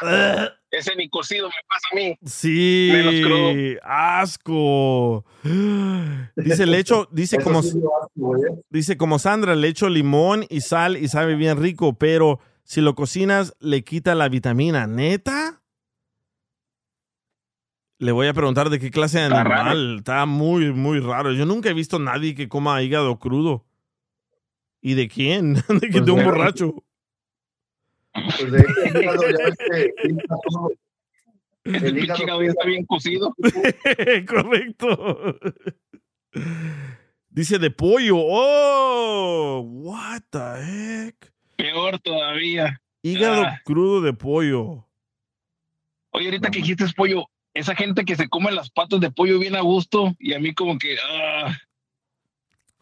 [0.02, 2.18] Ah, ese ni cocido me pasa a mí.
[2.24, 3.80] Sí, Menos crudo.
[3.82, 5.24] asco.
[6.36, 8.42] Dice, le echo, dice como, sí hace, güey.
[8.68, 12.94] dice como Sandra, le echo limón y sal y sabe bien rico, pero si lo
[12.94, 14.86] cocinas le quita la vitamina.
[14.86, 15.60] ¿Neta?
[17.98, 19.70] Le voy a preguntar de qué clase de Está raro.
[19.70, 19.96] animal.
[19.98, 21.32] Está muy, muy raro.
[21.32, 23.66] Yo nunca he visto a nadie que coma hígado crudo.
[24.80, 25.54] ¿Y de quién?
[25.68, 26.74] ¿De, que Pues de un borracho?
[28.12, 30.72] Pues de hecho, el hígado ya ves que pinta todo.
[31.64, 33.34] El hígado hígado ya está bien cocido.
[34.28, 35.38] Correcto.
[37.28, 38.16] Dice de pollo.
[38.18, 40.38] Oh, what the
[41.08, 41.32] heck.
[41.56, 42.80] Peor todavía.
[43.02, 43.60] Hígado Ah.
[43.64, 44.86] crudo de pollo.
[46.12, 49.38] Oye, ahorita que dijiste es pollo, esa gente que se come las patas de pollo
[49.38, 50.96] bien a gusto y a mí como que...
[51.08, 51.56] ah,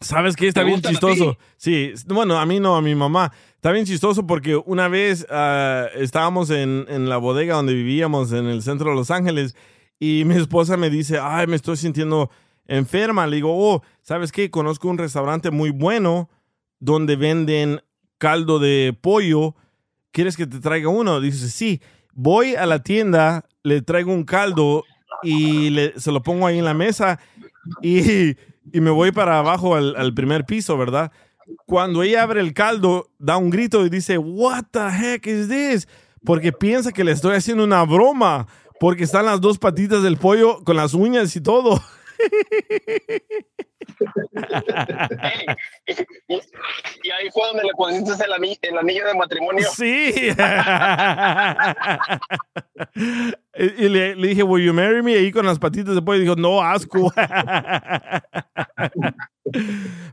[0.01, 0.47] ¿Sabes qué?
[0.47, 1.37] Está ¿Te bien chistoso.
[1.57, 3.33] Sí, bueno, a mí no, a mi mamá.
[3.55, 8.45] Está bien chistoso porque una vez ah, estábamos en, en la bodega donde vivíamos en
[8.45, 9.55] el centro de Los Ángeles
[9.99, 12.31] y mi esposa me dice, ay, me estoy sintiendo
[12.67, 13.27] enferma.
[13.27, 14.49] Le digo, oh, ¿sabes qué?
[14.49, 16.29] Conozco un restaurante muy bueno
[16.79, 17.81] donde venden
[18.17, 19.55] caldo de pollo.
[20.11, 21.19] ¿Quieres que te traiga uno?
[21.19, 21.81] Dice, sí.
[22.13, 24.85] Voy a la tienda, le traigo un caldo
[25.23, 27.19] y le- se lo pongo ahí en la mesa
[27.81, 28.35] y,
[28.73, 31.11] y me voy para abajo al, primer piso, ¿verdad?
[31.65, 35.87] Cuando ella abre el caldo, da un grito y dice, What the heck is this?
[36.23, 38.47] Porque piensa que le estoy haciendo una broma,
[38.79, 41.81] porque están las dos patitas del pollo con las uñas y todo.
[47.03, 49.67] y ahí fue donde le pusiste el, ani- el anillo de matrimonio.
[49.73, 50.13] Sí.
[53.55, 55.13] y y le, le dije, Will you marry me?
[55.15, 56.19] Ahí con las patitas de pollo.
[56.19, 57.11] Y dijo, no, asco.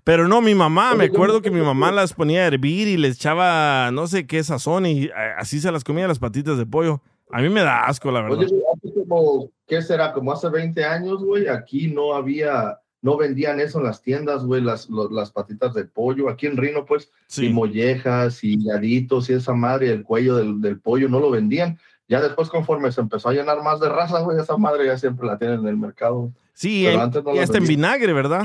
[0.05, 3.17] Pero no, mi mamá, me acuerdo que mi mamá las ponía a hervir y les
[3.17, 7.03] echaba no sé qué sazón y eh, así se las comía las patitas de pollo.
[7.33, 8.39] A mí me da asco, la verdad.
[8.39, 10.13] Oye, hace como, ¿qué será?
[10.13, 14.61] Como hace 20 años, güey, aquí no había, no vendían eso en las tiendas, güey,
[14.63, 16.29] las, las patitas de pollo.
[16.29, 17.47] Aquí en Rino, pues, Sí.
[17.47, 21.79] y mollejas y gaditos y esa madre, el cuello del, del pollo, no lo vendían.
[22.09, 25.27] Ya después, conforme se empezó a llenar más de raza, güey, esa madre ya siempre
[25.27, 26.33] la tienen en el mercado.
[26.55, 28.43] Sí, Pero en- antes no y las hasta en vinagre, ¿verdad?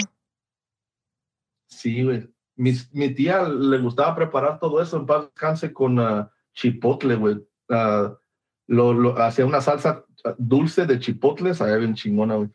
[1.68, 2.30] Sí, güey.
[2.56, 7.38] Mi, mi tía le gustaba preparar todo eso en paz descanse con ah, chipotle, güey.
[7.70, 8.16] Ah,
[8.68, 10.06] lo, lo- hacía una salsa
[10.38, 12.50] dulce de chipotles, allá bien chingona, güey.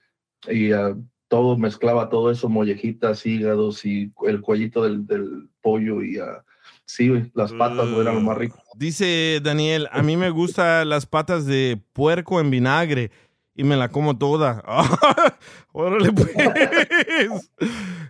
[0.48, 0.94] Y ah,
[1.28, 6.44] todo, mezclaba todo eso, mollejitas, hígados y el cuellito del, del pollo y ah,
[6.84, 8.62] sí, las patas, eran lo más rico.
[8.74, 13.10] Dice Daniel, a mí me gustan las patas de puerco en vinagre
[13.54, 14.62] y me la como toda.
[15.72, 17.50] Órale, pues.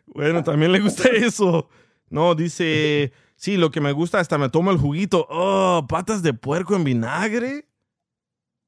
[0.07, 1.69] Bueno, también le gusta eso.
[2.11, 5.27] No, dice, sí, lo que me gusta hasta me tomo el juguito.
[5.31, 7.69] Oh, patas de puerco en vinagre.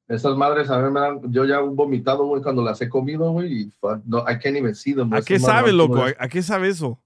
[0.08, 3.30] Esas madres a mí me dan, yo ya he vomitado, güey, cuando las he comido,
[3.30, 3.72] güey, y
[4.06, 5.12] no, I can't even see them.
[5.12, 6.02] ¿A qué sabe, loco?
[6.02, 6.98] ¿A, a qué sabe eso?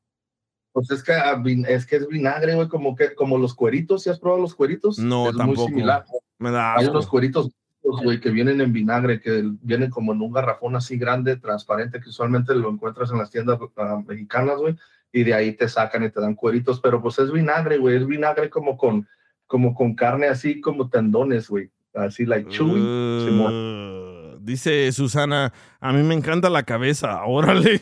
[0.72, 4.02] Pues es que, ah, es que es vinagre, güey, como que como los cueritos.
[4.04, 4.98] ¿Sí has probado los cueritos?
[4.98, 5.62] No, es tampoco.
[5.62, 6.04] Muy similar.
[6.38, 7.50] Me da Hay unos cueritos,
[7.82, 12.08] güey, que vienen en vinagre, que vienen como en un garrafón así grande, transparente, que
[12.08, 14.76] usualmente lo encuentras en las tiendas ah, mexicanas, güey,
[15.12, 18.06] y de ahí te sacan y te dan cueritos, pero pues es vinagre, güey, es
[18.06, 19.06] vinagre como con,
[19.46, 22.80] como con carne así como tendones, güey, así like chewy.
[23.24, 23.52] Simón.
[23.52, 27.80] Uh, dice Susana, a mí me encanta la cabeza, órale.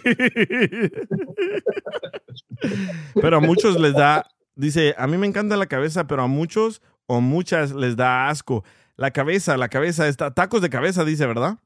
[3.14, 6.83] pero a muchos les da, dice, a mí me encanta la cabeza, pero a muchos
[7.07, 8.64] o muchas les da asco.
[8.96, 11.59] La cabeza, la cabeza, está, tacos de cabeza, dice, ¿verdad?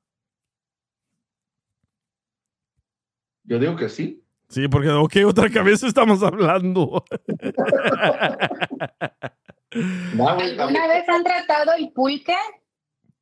[3.42, 4.22] Yo digo que sí.
[4.48, 7.04] Sí, porque ¿de qué otra cabeza estamos hablando?
[9.74, 12.36] ¿Alguna vez han tratado el pulque?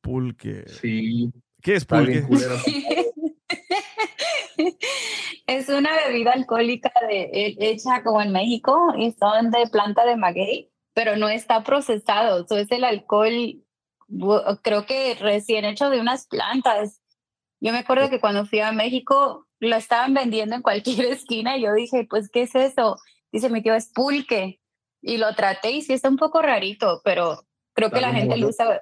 [0.01, 0.65] Pulque.
[0.67, 1.31] Sí.
[1.61, 2.23] ¿Qué es pulque?
[5.47, 10.15] es una bebida alcohólica de, he- hecha como en México y son de planta de
[10.17, 12.45] maguey, pero no está procesado.
[12.47, 13.63] So, es el alcohol,
[14.61, 17.01] creo que recién hecho de unas plantas.
[17.59, 21.63] Yo me acuerdo que cuando fui a México lo estaban vendiendo en cualquier esquina y
[21.63, 22.97] yo dije, pues, ¿qué es eso?
[23.31, 24.59] Dice mi tío, es pulque.
[25.05, 28.29] Y lo traté y sí está un poco rarito, pero creo que Está la bien
[28.29, 28.79] gente lo usa.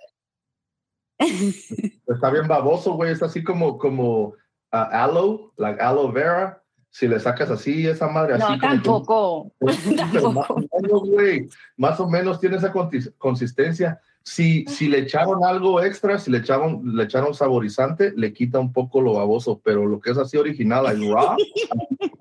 [1.18, 3.12] Está bien baboso, güey.
[3.12, 4.36] Es así como, como
[4.72, 6.64] ah, aloe, like aloe vera.
[6.92, 8.42] Si le sacas así, esa madre así.
[8.44, 9.52] No, como que- tampoco.
[9.62, 12.72] Más o menos, güey, más o menos tiene esa
[13.18, 14.00] consistencia.
[14.24, 18.72] Si, si le echaron algo extra, si le echaron, le echaron saborizante, le quita un
[18.72, 21.36] poco lo baboso, pero lo que es así original, like raw,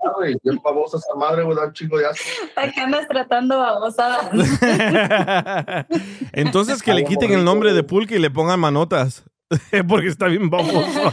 [0.02, 2.24] madre, bien babosa esa madre, güey, un chingo de asco.
[2.54, 4.30] ¿Para qué andas tratando babosadas?
[6.32, 9.24] Entonces que le quiten el nombre de pulque y le pongan manotas.
[9.88, 11.12] Porque está bien baboso.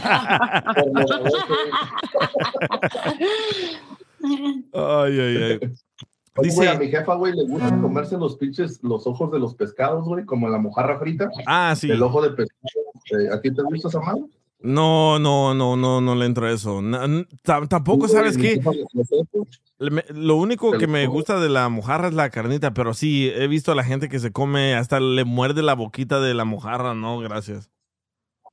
[4.74, 5.74] Ay, ay, ay.
[6.36, 9.54] Güey, Dice- a mi jefa, güey, le gusta comerse los pinches, los ojos de los
[9.54, 11.28] pescados, güey, como la mojarra frita.
[11.46, 11.90] Ah, sí.
[11.90, 12.68] El ojo de pescado.
[13.20, 14.22] eh, ¿A ti te gusta esa madre?
[14.60, 16.80] No, no, no, no, no le entro a eso.
[17.68, 18.60] Tampoco, ¿sabes qué?
[20.10, 23.70] Lo único que me gusta de la mojarra es la carnita, pero sí, he visto
[23.70, 27.18] a la gente que se come, hasta le muerde la boquita de la mojarra, no,
[27.20, 27.70] gracias.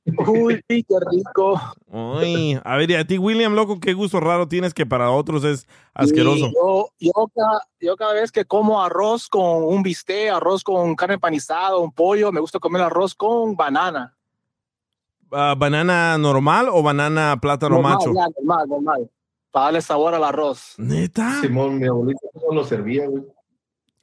[0.06, 1.60] Uy, qué rico.
[1.88, 5.44] Uy, a ver, y a ti, William, loco, qué gusto raro tienes que para otros
[5.44, 6.50] es asqueroso.
[6.54, 11.14] Yo, yo, cada, yo cada vez que como arroz con un bistec, arroz con carne
[11.14, 14.16] empanizada, un pollo, me gusta comer arroz con banana.
[15.32, 18.12] Ah, ¿Banana normal o banana plátano Normal, macho?
[18.14, 19.10] ya, normal, normal.
[19.50, 20.74] Para darle sabor al arroz.
[20.78, 21.40] ¿Neta?
[21.40, 23.24] Simón, mi abuelita no lo servía, güey.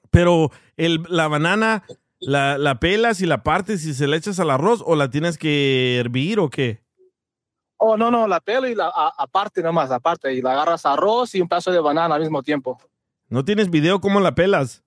[0.09, 1.83] Pero el, la banana,
[2.25, 5.37] la, la pelas y la partes y se la echas al arroz o la tienes
[5.37, 6.83] que hervir o qué?
[7.77, 10.33] Oh, no, no, la pelo y la a- aparte nomás, aparte.
[10.33, 12.77] Y la agarras arroz y un pedazo de banana al mismo tiempo.
[13.27, 14.82] ¿No tienes video cómo la pelas?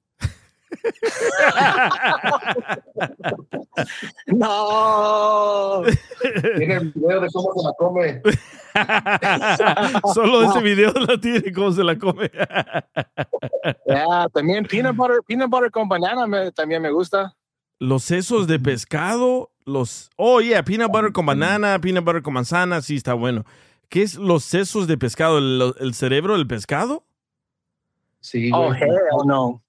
[4.26, 5.82] No.
[6.56, 8.22] Tiene el video de cómo se la come.
[10.14, 12.30] Solo ese video la tiene cómo se la come.
[13.86, 17.34] Ya, también peanut butter, peanut butter con banana me- también me gusta.
[17.80, 20.08] los sesos de pescado, los...
[20.16, 23.44] Oh, yeah, peanut butter con banana, peanut butter con manzana, sí, está bueno.
[23.88, 25.38] ¿Qué es los sesos de pescado?
[25.38, 27.04] ¿El, el cerebro del pescado?
[28.20, 28.90] Sí, Oh, hell
[29.26, 29.62] no.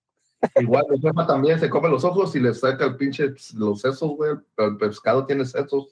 [0.60, 4.12] Igual mi jefa también se come los ojos y le saca el pinche los sesos,
[4.15, 4.36] güey.
[4.56, 5.88] Pero el pescado tiene sesos.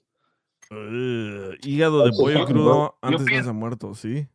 [0.72, 4.28] Uh, hígado de pollo crudo antes no pienso- se ha muerto, sí.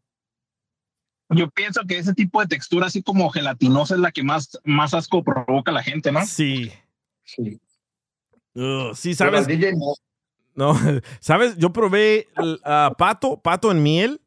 [1.33, 4.95] Yo pienso que ese tipo de textura así como gelatinosa es la que más, más
[4.95, 6.27] asco provoca a la gente, ¿no?
[6.27, 6.73] Sí.
[7.23, 7.61] Sí.
[8.55, 9.47] Uh, sí, Pero ¿sabes?
[9.47, 9.95] DJ no.
[10.57, 10.75] No,
[11.21, 11.57] ¿sabes?
[11.57, 12.27] Yo probé
[12.99, 14.21] pato, pato en miel.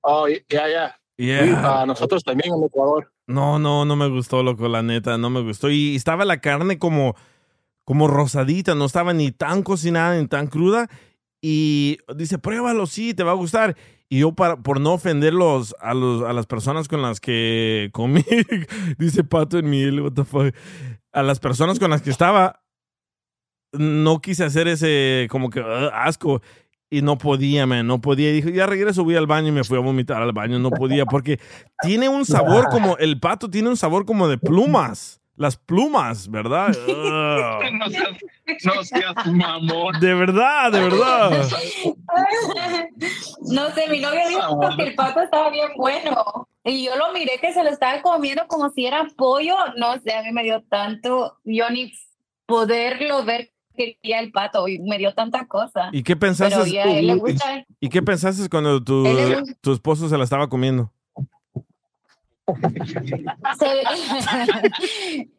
[0.00, 1.00] Oh, ya, ya.
[1.16, 1.82] Yeah.
[1.82, 3.12] A nosotros también en Ecuador.
[3.26, 5.70] No, no, no me gustó, loco, la neta, no me gustó.
[5.70, 7.16] Y estaba la carne como,
[7.84, 10.88] como rosadita, no estaba ni tan cocinada ni tan cruda.
[11.42, 13.76] Y dice, pruébalo, sí, te va a gustar.
[14.10, 18.24] Y yo, para, por no ofenderlos a, los, a las personas con las que comí,
[18.98, 20.54] dice pato en miel, what the fuck.
[21.12, 22.62] A las personas con las que estaba,
[23.72, 26.42] no quise hacer ese como que "Ugh", asco.
[26.90, 28.30] Y no podía, man, no podía.
[28.30, 30.58] Y dije, ya regreso, voy al baño y me fui a vomitar al baño.
[30.58, 31.40] No podía, porque
[31.80, 35.20] tiene un sabor como, el pato tiene un sabor como de plumas.
[35.36, 36.68] Las plumas, ¿verdad?
[37.72, 38.18] No seas,
[38.64, 39.98] no seas mamón.
[39.98, 41.30] De verdad, de verdad.
[43.42, 46.46] No sé, mi novio dijo que el pato estaba bien bueno.
[46.62, 49.56] Y yo lo miré que se lo estaba comiendo como si era pollo.
[49.76, 51.92] No sé, a mí me dio tanto, yo ni
[52.46, 55.88] poderlo ver quería el pato y me dio tanta cosa.
[55.92, 56.54] ¿Y qué pensaste?
[56.56, 57.64] Pero ya, a él le gusta.
[57.80, 60.90] ¿Y qué pensaste cuando tu, gusta- tu esposo se la estaba comiendo?
[63.58, 63.82] Se-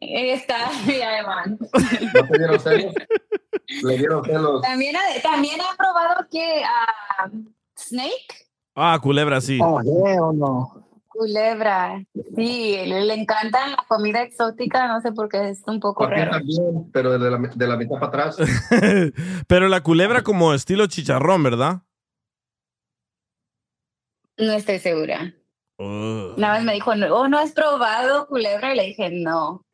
[0.00, 1.58] Está, ya, man.
[1.60, 2.94] ¿No dieron celos?
[3.82, 4.62] Le dieron celos.
[4.62, 7.28] También, ha- también ha probado que ah,
[7.76, 8.26] Snake,
[8.74, 9.58] Ah, culebra, sí.
[9.62, 10.85] Oh, hell no.
[11.16, 12.02] Culebra.
[12.36, 16.32] Sí, le, le encanta la comida exótica, no sé por qué es un poco raro.
[16.32, 18.36] también, pero de la, de la mitad para atrás.
[19.48, 21.82] Pero la culebra como estilo chicharrón, ¿verdad?
[24.36, 25.34] No estoy segura.
[25.78, 26.34] Ugh.
[26.36, 28.72] Nada más me dijo, no, oh, ¿no has probado culebra?
[28.72, 29.64] Y le dije, no.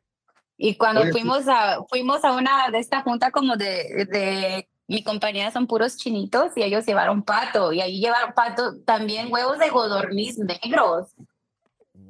[0.57, 5.03] Y cuando Oye, fuimos a, fuimos a una de esta junta como de, de mi
[5.03, 9.69] compañía son puros chinitos y ellos llevaron pato y ahí llevaron pato también huevos de
[9.69, 11.07] godorniz negros.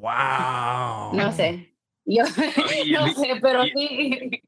[0.03, 1.13] Wow.
[1.13, 1.73] No sé.
[2.05, 2.29] Yo no
[3.13, 4.41] sé, pero y- sí.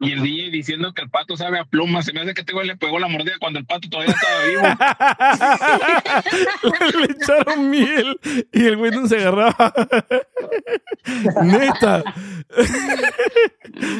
[0.00, 2.02] Y el DJ diciendo que el pato sabe a pluma.
[2.02, 4.44] Se me hace que este güey le pegó la mordida cuando el pato todavía estaba
[4.44, 4.62] vivo.
[6.98, 8.18] Le echaron miel
[8.52, 9.72] y el güey no se agarraba.
[11.42, 12.04] Neta.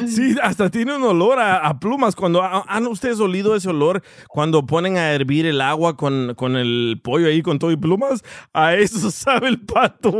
[0.07, 2.15] Sí, hasta tiene un olor a, a plumas.
[2.15, 6.99] Cuando han ustedes olido ese olor cuando ponen a hervir el agua con, con el
[7.03, 10.11] pollo ahí con todo y plumas, a eso sabe el pato.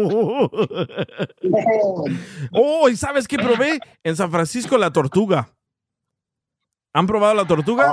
[2.52, 3.80] Oh, ¿y sabes qué probé?
[4.04, 5.50] En San Francisco la tortuga.
[6.94, 7.92] ¿Han probado la tortuga?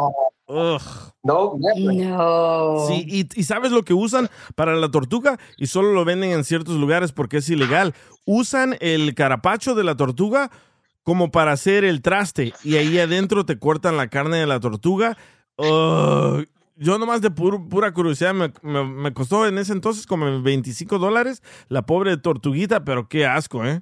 [0.48, 0.80] Ugh.
[1.22, 2.86] No, No.
[2.86, 5.38] Sí, y, y ¿sabes lo que usan para la tortuga?
[5.56, 7.94] Y solo lo venden en ciertos lugares porque es ilegal.
[8.24, 10.50] Usan el carapacho de la tortuga
[11.02, 15.16] como para hacer el traste y ahí adentro te cortan la carne de la tortuga.
[15.56, 16.46] Ugh.
[16.76, 20.98] yo nomás de pur- pura curiosidad me, me- me costó en ese entonces como 25
[20.98, 23.80] dólares la pobre tortuguita, pero qué asco, ¿eh?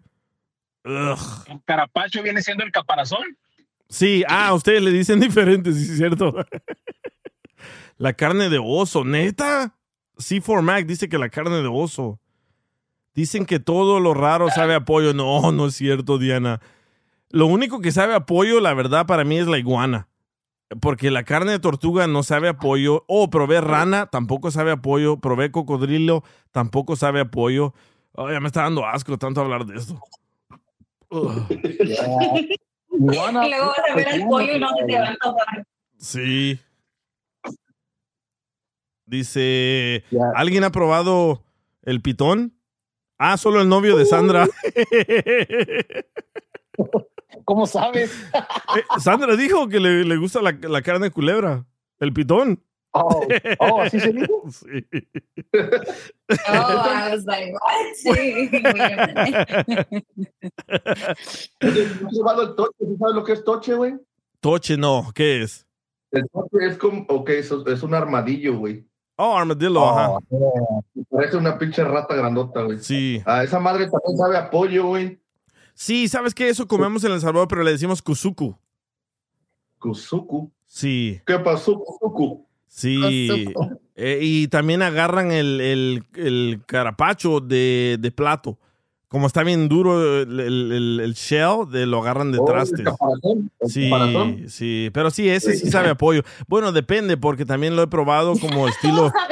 [0.84, 1.18] Ugh.
[1.48, 3.24] El carapacho viene siendo el caparazón.
[3.94, 6.34] Sí, ah, ustedes le dicen diferentes, sí cierto.
[7.96, 9.76] la carne de oso, neta.
[10.16, 12.18] C4 Mac dice que la carne de oso.
[13.14, 15.14] Dicen que todo lo raro sabe a pollo.
[15.14, 16.60] No, no es cierto, Diana.
[17.30, 20.08] Lo único que sabe a pollo, la verdad, para mí es la iguana.
[20.80, 23.04] Porque la carne de tortuga no sabe a pollo.
[23.06, 25.18] Oh, probé rana, tampoco sabe a pollo.
[25.18, 27.74] Probé cocodrilo, tampoco sabe a pollo.
[28.10, 30.00] Oh, ya me está dando asco tanto hablar de esto.
[32.98, 35.66] Y luego vas a ver el pollo y no se te va a antojar.
[35.98, 36.60] Sí.
[39.06, 41.44] Dice, ¿alguien ha probado
[41.82, 42.54] el pitón?
[43.18, 44.48] Ah, solo el novio de Sandra.
[47.44, 48.12] ¿Cómo sabes?
[48.34, 51.66] Eh, Sandra dijo que le, le gusta la, la carne de culebra,
[52.00, 52.62] el pitón.
[52.96, 53.26] Oh,
[53.58, 54.44] oh, ¿así se dijo?
[54.50, 54.86] Sí.
[56.48, 57.94] Oh, I was like, what?
[57.96, 58.50] Sí.
[61.60, 62.78] ¿No has el toche?
[62.78, 63.94] ¿Tú sabes lo que es toche, güey?
[64.40, 65.66] Toche no, ¿qué es?
[66.12, 68.86] El toche es como, ok, eso es un armadillo, güey.
[69.16, 70.18] Oh, armadillo, ajá.
[71.10, 72.78] Parece una pinche rata grandota, güey.
[72.78, 73.20] Sí.
[73.26, 75.20] Ah, esa madre también sabe a pollo, güey.
[75.74, 76.48] Sí, ¿sabes qué?
[76.48, 78.56] Eso comemos en El Salvador, pero le decimos kuzuku.
[79.80, 80.52] Kuzuku.
[80.66, 81.20] Sí.
[81.26, 82.43] ¿Qué pasó, Kuzuku?
[82.76, 83.46] Sí.
[83.94, 88.58] Eh, y también agarran el, el- el carapacho de, de plato.
[89.06, 92.84] Como está bien duro el, el- el- el shell, de, lo agarran de Oh, trastes.
[93.68, 93.88] Sí,
[94.48, 94.90] sí.
[94.92, 96.22] Pero sí, ese sí sabe a pollo.
[96.48, 99.12] Bueno, depende, porque también lo he probado como estilo.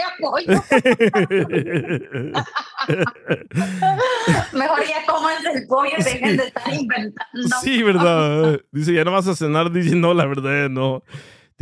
[4.52, 7.56] Mejor ya coman el pollo y dejen de estar inventando.
[7.62, 8.60] Sí, verdad.
[8.70, 9.70] Dice, ya no vas a cenar.
[9.72, 11.02] Dice, no, la verdad, no.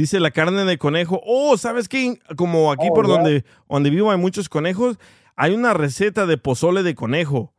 [0.00, 1.20] Dice la carne de conejo.
[1.26, 2.18] Oh, ¿sabes qué?
[2.34, 4.98] Como aquí Oh, por donde, donde vivo hay muchos conejos,
[5.36, 7.52] hay una receta de pozole de conejo.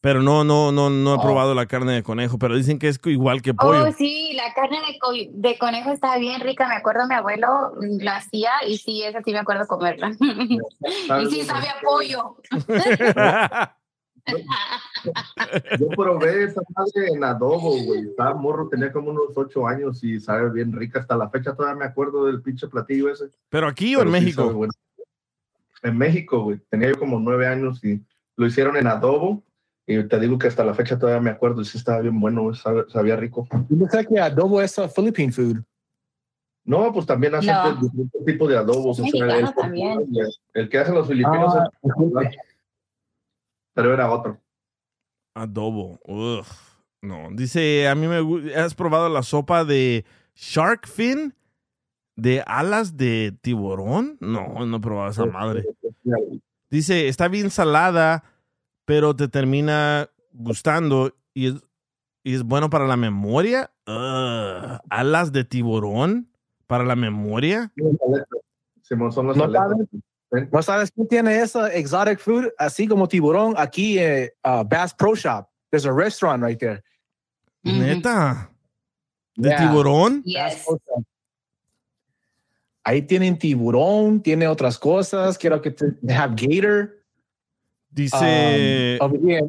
[0.00, 3.00] Pero no, no, no, no he probado la carne de conejo, pero dicen que es
[3.06, 3.86] igual que pollo.
[3.88, 6.68] Oh, sí, la carne de, co- de conejo está bien rica.
[6.68, 10.12] Me acuerdo, mi abuelo la hacía y sí, esa sí me acuerdo comerla.
[10.20, 12.36] y sí, sabe a pollo.
[15.80, 18.00] Yo probé esa madre en adobo, güey.
[18.08, 21.00] Estaba morro, tenía como unos ocho años y sabe bien rica.
[21.00, 23.30] Hasta la fecha todavía me acuerdo del pinche platillo ese.
[23.48, 24.42] ¿Pero aquí o en sí México?
[24.42, 24.72] sabe bueno.
[25.82, 26.58] En México, güey.
[26.68, 28.02] Tenía yo como nueve años y
[28.36, 29.42] lo hicieron en adobo.
[29.86, 32.52] Y te digo que hasta la fecha todavía me acuerdo y sí estaba bien bueno,
[32.54, 33.46] sabe- sabía rico.
[33.68, 35.58] Yo pensé que adobo es uh, Philippine food.
[36.64, 37.68] No, pues también hacen No.
[37.76, 38.98] de diferentes tipos de adobos.
[38.98, 40.00] Es o sea, el, mexicano también.
[40.12, 41.68] el- el que hacen los filipinos Ah,
[42.24, 42.36] es-
[43.74, 44.40] pero era otro.
[45.36, 46.00] Adobo.
[46.04, 46.46] Ugh.
[47.02, 47.28] No.
[47.32, 51.34] Dice, a mí me ¿Has probado la sopa de shark fin?
[52.16, 54.16] ¿De alas de tiburón?
[54.20, 55.66] No, no he probado esa madre.
[56.70, 58.24] Dice, está bien salada,
[58.86, 61.54] pero te termina gustando y es,
[62.24, 63.70] y es bueno para la memoria.
[63.86, 64.80] Ugh.
[64.88, 66.30] ¿Alas de tiburón?
[66.66, 67.72] ¿Para la memoria?
[68.82, 69.86] Simón, son los ¿No aletas.
[70.52, 72.48] ¿No sabes quién tiene esa exotic food?
[72.58, 75.46] Así como tiburón, aquí eh, uh, Bass Pro Shop.
[75.70, 76.82] There's a restaurant right there.
[77.62, 78.50] ¿Neta?
[79.36, 79.58] ¿De Yeah.
[79.58, 80.22] tiburón?
[80.24, 80.80] Shop.
[82.84, 85.36] Ahí tienen tiburón, tiene otras cosas.
[85.36, 87.02] Quiero que te they have gator.
[87.90, 89.48] Dice, Um, here.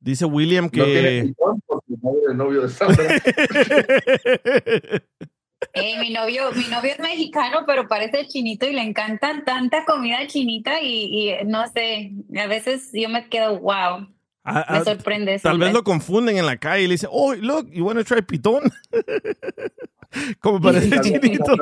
[0.00, 1.22] dice William No tiene que...
[1.28, 1.94] pitón porque
[2.30, 2.68] el novio de.
[5.72, 10.26] Eh, mi novio, mi novio es mexicano, pero parece chinito y le encanta tanta comida
[10.26, 14.08] chinita y, y no sé, a veces yo me quedo wow.
[14.44, 15.48] Ah, Me ah, sorprende eso.
[15.48, 18.04] Tal vez lo confunden en la calle y le dicen, oh, look, you want to
[18.04, 18.62] try pitón?
[20.40, 21.56] Como parece chinito.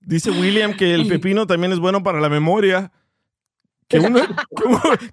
[0.00, 2.92] Dice William que el pepino también es bueno para la memoria.
[3.92, 4.26] Que una,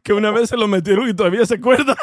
[0.03, 1.95] que una- vez se lo metieron y todavía se acuerda.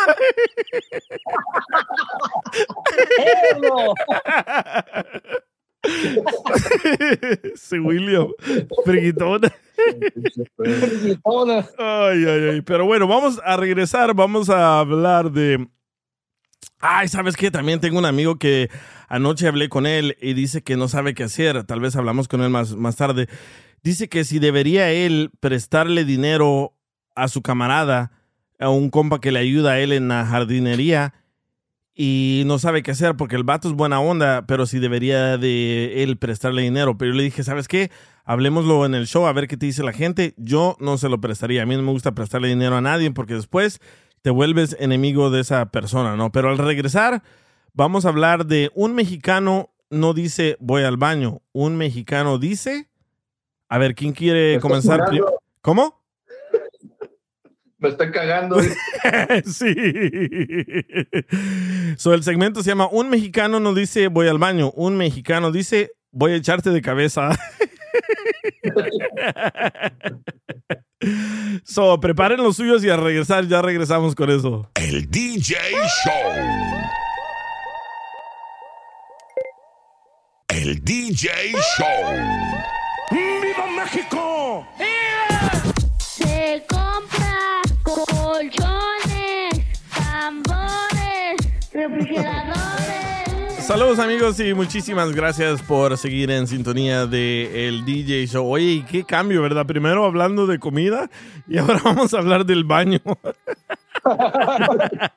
[7.56, 8.28] Sí, William.
[8.84, 9.52] Friguitona.
[11.78, 12.60] Ay, ay, ay.
[12.62, 14.14] Pero bueno, vamos a regresar.
[14.14, 15.66] Vamos a hablar de.
[16.78, 17.50] Ay, ¿sabes qué?
[17.50, 18.68] También tengo un amigo que
[19.08, 21.64] anoche hablé con él y dice que no sabe qué hacer.
[21.64, 23.28] Tal vez hablamos con él más, más tarde.
[23.82, 26.74] Dice que si debería él prestarle dinero
[27.14, 28.12] a su camarada,
[28.58, 31.14] a un compa que le ayuda a él en la jardinería
[31.94, 36.02] y no sabe qué hacer porque el vato es buena onda, pero si debería de
[36.02, 36.98] él prestarle dinero.
[36.98, 37.90] Pero yo le dije, ¿sabes qué?
[38.24, 40.34] Hablemoslo en el show a ver qué te dice la gente.
[40.36, 41.62] Yo no se lo prestaría.
[41.62, 43.80] A mí no me gusta prestarle dinero a nadie porque después
[44.22, 46.32] te vuelves enemigo de esa persona, ¿no?
[46.32, 47.22] Pero al regresar,
[47.78, 52.88] Vamos a hablar de un mexicano no dice voy al baño, un mexicano dice.
[53.68, 55.00] A ver, ¿quién quiere comenzar?
[55.00, 55.40] cagando.
[55.60, 56.02] ¿Cómo?
[57.78, 58.58] Me estoy cagando.
[59.44, 59.74] sí.
[61.98, 65.92] So, el segmento se llama Un mexicano no dice voy al baño, un mexicano dice
[66.10, 67.32] voy a echarte de cabeza.
[71.64, 74.70] so, preparen los suyos y a regresar ya regresamos con eso.
[74.74, 75.56] El DJ
[76.04, 76.32] Show.
[80.48, 82.75] El DJ Show.
[83.10, 84.66] ¡Viva México!
[85.98, 91.36] Se compra colchones, tambores,
[91.72, 93.64] refrigeradores.
[93.64, 98.46] Saludos amigos y muchísimas gracias por seguir en sintonía de el DJ Show.
[98.46, 99.66] Oye, ¿y qué cambio, verdad?
[99.66, 101.08] Primero hablando de comida
[101.48, 103.00] y ahora vamos a hablar del baño.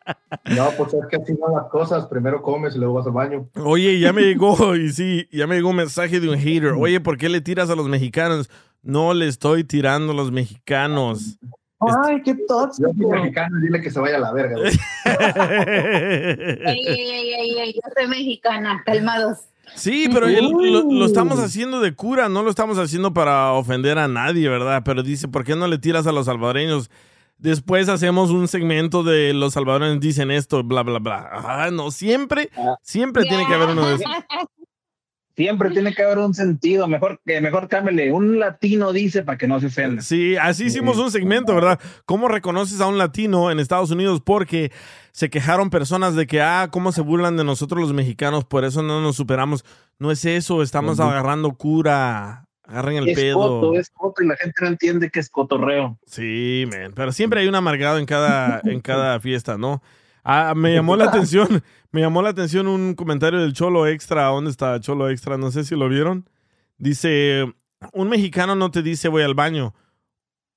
[0.55, 2.05] No, pues es que así van las cosas.
[2.07, 3.49] Primero comes y luego vas al baño.
[3.63, 6.73] Oye, ya me llegó, y sí, ya me llegó un mensaje de un hater.
[6.73, 8.49] Oye, ¿por qué le tiras a los mexicanos?
[8.81, 11.37] No le estoy tirando a los mexicanos.
[11.79, 12.89] Ay, qué tóxico.
[12.95, 14.55] Yo soy mexicano, dile que se vaya a la verga.
[14.57, 14.71] güey.
[16.65, 19.39] Ey, ey, ey, ey, ey, yo soy mexicana, calmados.
[19.75, 23.97] Sí, pero el- lo, lo estamos haciendo de cura, no lo estamos haciendo para ofender
[23.99, 24.81] a nadie, ¿verdad?
[24.83, 26.89] Pero dice, ¿por qué no le tiras a los salvadoreños?
[27.39, 31.29] Después hacemos un segmento de los salvadoreños dicen esto, bla, bla, bla.
[31.31, 32.49] Ah, no, siempre,
[32.81, 34.05] siempre tiene que haber uno de esos.
[35.35, 36.85] Siempre tiene que haber un sentido.
[36.89, 38.11] Mejor que mejor cámbiale.
[38.11, 40.01] Un latino dice para que no se ofenda.
[40.01, 41.79] Sí, así hicimos un segmento, ¿verdad?
[42.03, 44.19] ¿Cómo reconoces a un latino en Estados Unidos?
[44.19, 44.73] Porque
[45.13, 48.83] se quejaron personas de que, ah, cómo se burlan de nosotros los mexicanos, por eso
[48.83, 49.63] no nos superamos.
[49.97, 52.48] No es eso, estamos agarrando cura.
[52.69, 53.35] Agarren el es pedo.
[53.35, 55.97] coto, es coto y la gente no entiende que es cotorreo.
[56.05, 56.93] Sí, man.
[56.95, 59.81] Pero siempre hay un amargado en cada, en cada fiesta, ¿no?
[60.23, 64.25] Ah, me llamó la atención, me llamó la atención un comentario del Cholo Extra.
[64.25, 65.37] ¿Dónde está Cholo Extra?
[65.37, 66.29] No sé si lo vieron.
[66.77, 67.51] Dice,
[67.91, 69.73] un mexicano no te dice voy al baño.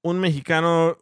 [0.02, 0.98] Un mexicano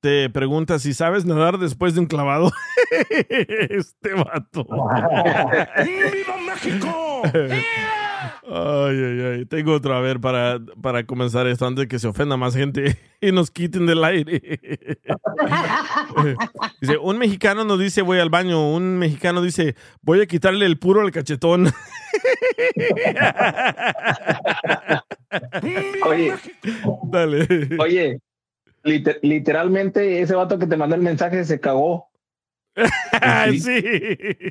[0.00, 2.52] te pregunta si sabes nadar después de un clavado.
[3.10, 4.64] este vato.
[4.64, 7.22] ¡Viva México!
[7.24, 7.64] Ay,
[8.48, 9.46] ay, ay.
[9.46, 12.98] Tengo otro, a ver, para, para comenzar esto antes de que se ofenda más gente
[13.20, 14.40] y nos quiten del aire.
[16.80, 20.78] dice, un mexicano no dice voy al baño, un mexicano dice voy a quitarle el
[20.78, 21.68] puro al cachetón.
[26.06, 26.34] Oye,
[27.04, 27.68] Dale.
[27.78, 28.18] oye,
[28.84, 32.10] liter- literalmente ese vato que te mandó el mensaje se cagó.
[33.60, 34.50] sí.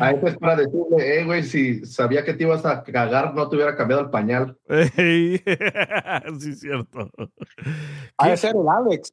[0.00, 3.48] A eso es para decirle, eh, güey, si sabía que te ibas a cagar, no
[3.48, 4.56] te hubiera cambiado el pañal.
[4.68, 5.38] Ey,
[6.38, 7.10] sí, es cierto.
[8.18, 9.12] Ha de ser el Alex.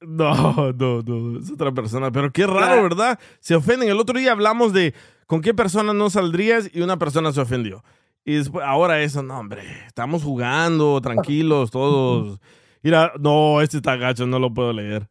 [0.00, 2.10] No, no, no, es otra persona.
[2.10, 3.18] Pero qué raro, ¿verdad?
[3.40, 3.88] Se ofenden.
[3.88, 4.94] El otro día hablamos de
[5.26, 7.84] con qué persona no saldrías y una persona se ofendió.
[8.24, 12.40] Y después, ahora eso, no, hombre, estamos jugando, tranquilos, todos.
[12.82, 15.08] Mira, no, este está gacho, no lo puedo leer.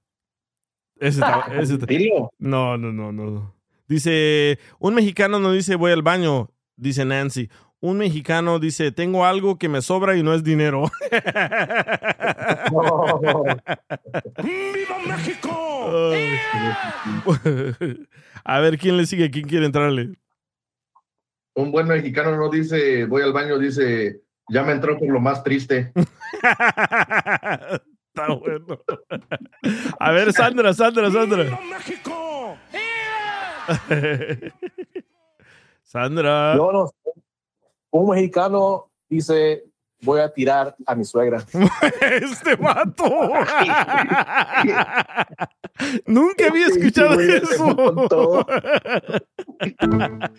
[1.00, 1.88] Ese está, ese está-.
[2.40, 3.54] No, no, no, no.
[3.88, 7.50] Dice, un mexicano no dice voy al baño, dice Nancy.
[7.82, 10.90] Un mexicano dice, tengo algo que me sobra y no es dinero.
[14.44, 16.12] ¡Viva México!
[16.12, 16.40] Ay.
[18.44, 19.30] A ver, ¿quién le sigue?
[19.30, 20.16] ¿Quién quiere entrarle?
[21.54, 25.44] Un buen mexicano no dice, voy al baño, dice, ya me entró por lo más
[25.44, 25.94] triste.
[28.16, 28.80] Está bueno.
[30.00, 31.60] A ver, Sandra, Sandra, Sandra.
[31.70, 32.58] México!
[35.84, 36.56] Sandra.
[36.56, 36.96] Yo no sé.
[37.92, 39.66] Un mexicano dice,
[40.02, 41.44] voy a tirar a mi suegra.
[42.02, 43.06] este vato.
[46.06, 48.46] Nunca había escuchado eso.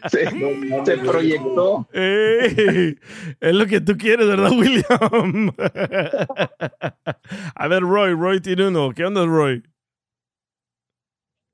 [0.08, 0.26] Se,
[0.84, 1.88] se proyectó.
[1.92, 2.98] Ey,
[3.40, 5.52] es lo que tú quieres, ¿verdad, William?
[7.54, 8.90] A ver, Roy, Roy tiene uno.
[8.94, 9.62] ¿Qué onda, Roy?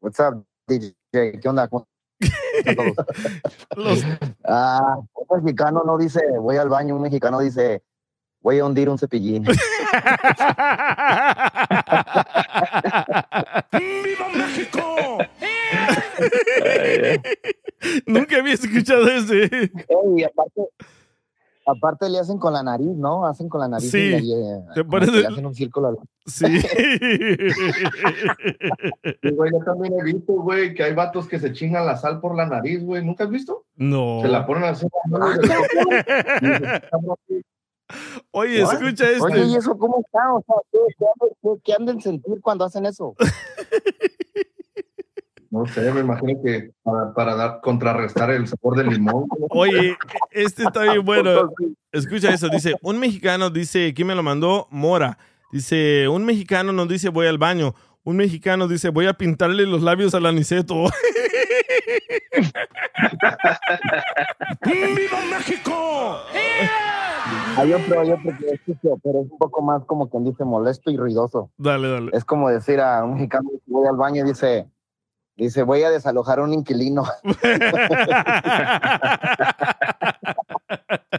[0.01, 0.95] What's up, DJ?
[1.13, 1.69] ¿Qué onda?
[3.77, 4.05] Los-
[4.45, 7.83] Ah, un mexicano no dice voy al baño, un mexicano dice
[8.43, 9.45] voy a hundir un cepillín.
[13.73, 15.19] ¡Viva México!
[18.07, 19.45] Nunca había escuchado ese.
[19.45, 20.63] Ey, aparte,
[21.67, 23.27] aparte le hacen con la nariz, ¿no?
[23.27, 25.55] Hacen con la nariz Sí, y le, eh, te como que parece- le hacen un
[25.55, 25.89] círculo.
[25.89, 26.45] al- Sí.
[29.23, 32.21] Y, güey, yo también he visto, güey, que hay vatos que se chingan la sal
[32.21, 33.05] por la nariz, güey.
[33.05, 33.65] ¿Nunca has visto?
[33.77, 34.21] No.
[34.23, 34.87] Se la ponen así.
[38.31, 38.75] Oye, What?
[38.75, 39.23] escucha este.
[39.23, 40.33] Oye, ¿y eso cómo está?
[40.35, 41.07] O sea, ¿qué, qué
[41.43, 43.15] qué- qué han de sentir cuando hacen eso?
[45.51, 49.27] No sé, me imagino que para, para dar, contrarrestar el sabor del limón.
[49.51, 49.99] Oye,
[50.31, 51.53] este está bien bueno.
[51.93, 54.67] Escucha eso, dice, un mexicano dice, ¿quién me lo mandó?
[54.71, 55.19] Mora.
[55.53, 57.75] Dice, un mexicano nos dice, voy al baño.
[58.05, 60.87] Un mexicano dice, voy a pintarle los labios al aniceto.
[64.65, 66.19] ¡Viva México!
[67.57, 70.45] Hay otro, hay otro que es sucio, pero es un poco más como quien dice
[70.45, 71.51] molesto y ruidoso.
[71.57, 72.11] Dale, dale.
[72.15, 74.67] Es como decir a un mexicano que voy al baño y dice,
[75.37, 77.05] dice, voy a desalojar a un inquilino.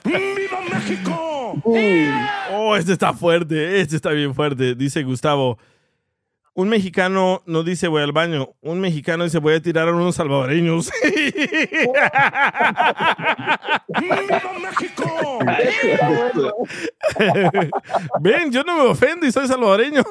[0.03, 1.33] ¡Viva México!
[2.51, 4.75] Oh, este está fuerte, este está bien fuerte.
[4.75, 5.57] Dice Gustavo,
[6.55, 10.15] un mexicano no dice voy al baño, un mexicano dice voy a tirar a unos
[10.15, 10.91] salvadoreños.
[13.99, 15.39] ¡Viva México!
[18.21, 20.03] Ven, yo no me ofendo y soy salvadoreño.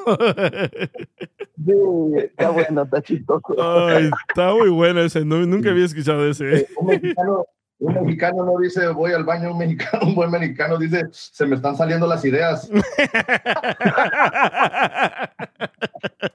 [2.17, 3.55] está bueno, está chistoso.
[3.87, 6.67] Ay, está muy bueno ese, no- nunca había escuchado ese.
[6.77, 7.45] Un mexicano,
[7.83, 11.55] un mexicano no dice voy al baño, un mexicano, un buen mexicano dice se me
[11.55, 12.69] están saliendo las ideas.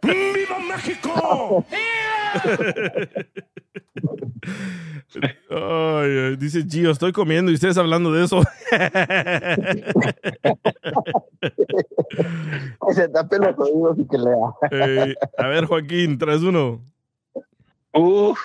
[0.03, 1.65] ¡Viva México!
[5.51, 8.43] Ay, ay, dice Gio, estoy comiendo y ustedes hablando de eso.
[12.87, 14.53] Que se tape los oídos y que lea.
[15.39, 16.85] A ver, Joaquín, traes uno.
[17.95, 18.39] Uf,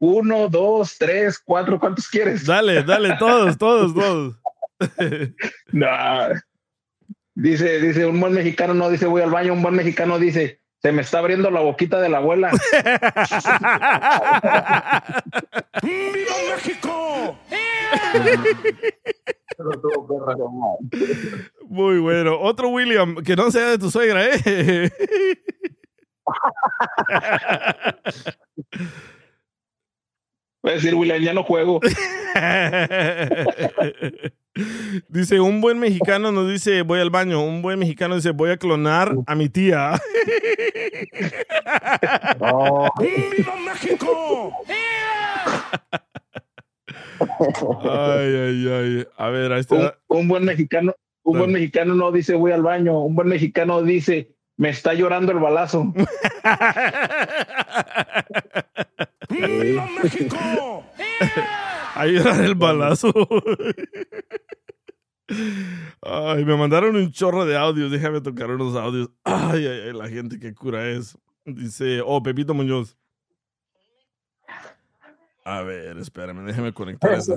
[0.00, 2.46] uno, dos, tres, cuatro, ¿cuántos quieres?
[2.46, 4.36] Dale, dale, todos, todos, todos.
[5.72, 5.86] No.
[7.34, 10.90] Dice, dice, un buen mexicano no dice voy al baño, un buen mexicano dice, se
[10.90, 12.50] me está abriendo la boquita de la abuela.
[15.82, 17.38] ¡Viva México!
[21.68, 22.40] Muy bueno.
[22.40, 24.90] Otro William, que no sea de tu suegra, ¿eh?
[30.62, 31.80] Voy a decir, William, ya no juego.
[35.08, 37.42] Dice, un buen mexicano nos dice, voy al baño.
[37.42, 39.92] Un buen mexicano dice, voy a clonar a mi tía.
[43.00, 44.52] ¡Viva México!
[47.82, 49.06] Ay, ay, ay.
[49.18, 49.98] A ver, ahí Un, está.
[50.08, 54.30] un buen mexicano, un buen mexicano no dice voy al baño, un buen mexicano dice
[54.56, 55.92] me está llorando el balazo.
[59.30, 60.36] ¡Viva México!
[61.94, 63.12] Ahí era el balazo.
[66.02, 67.90] Ay, me mandaron un chorro de audios.
[67.90, 69.10] Déjame tocar unos audios.
[69.24, 71.16] Ay, ay, ay, la gente que cura es.
[71.44, 72.96] Dice, oh, Pepito Muñoz.
[75.44, 77.36] A ver, espérame, déjame conectar esto.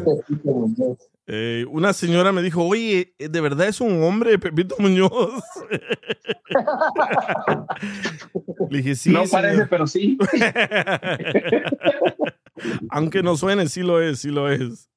[1.26, 5.42] Eh, una señora me dijo, oye, ¿de verdad es un hombre, Pepito Muñoz?
[8.70, 9.12] Le dije, sí.
[9.12, 9.70] no parece, señor".
[9.70, 10.18] pero sí.
[12.90, 14.90] Aunque no suene, sí lo es, sí lo es.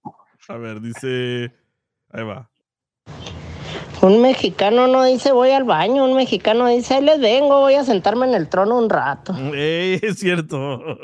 [0.48, 1.52] A ver, dice.
[2.10, 2.50] Ahí va.
[4.02, 7.84] Un mexicano no dice voy al baño, un mexicano dice ahí les vengo, voy a
[7.84, 9.34] sentarme en el trono un rato.
[9.54, 10.80] Ey, es cierto.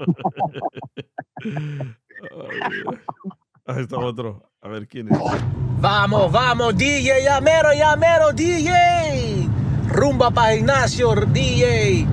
[3.64, 4.51] Ahí está otro.
[4.64, 5.18] A ver quién es.
[5.80, 9.48] Vamos, vamos, DJ, llamero, llamero, DJ.
[9.88, 12.06] Rumba para gimnasio, DJ.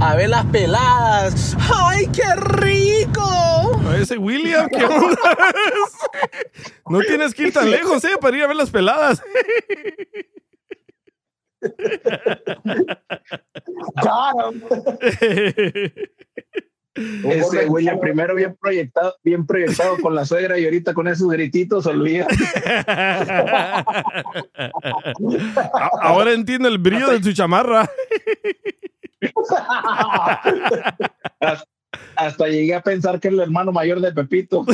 [0.00, 1.54] A ver las peladas.
[1.70, 3.78] ¡Ay, qué rico!
[3.86, 5.18] A ese William, ¿qué onda?
[6.88, 8.16] No tienes que ir tan lejos, ¿eh?
[8.18, 9.22] Para ir a ver las peladas.
[16.94, 21.86] Ese William primero bien proyectado, bien proyectado con la suegra y ahorita con esos grititos,
[21.86, 22.26] olvida.
[26.02, 27.88] Ahora entiendo el brillo de tu chamarra.
[31.40, 31.64] Hasta,
[32.16, 34.66] hasta llegué a pensar que era el hermano mayor de Pepito.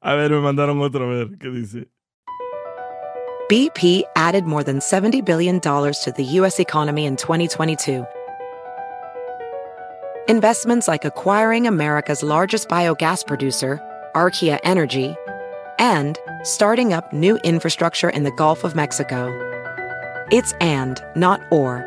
[0.00, 1.88] A ver, me mandaron otro, a ver, ¿qué dice?
[3.48, 6.60] BP added more than $70 billion to the U.S.
[6.60, 8.06] economy in 2022.
[10.28, 13.80] Investments like acquiring America's largest biogas producer,
[14.14, 15.16] Archaea Energy,
[15.80, 19.32] and starting up new infrastructure in the Gulf of Mexico.
[20.30, 21.84] It's and, not or.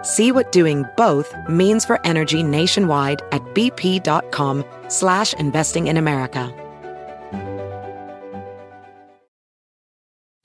[0.00, 6.50] See what doing both means for energy nationwide at bp.com slash investing in America.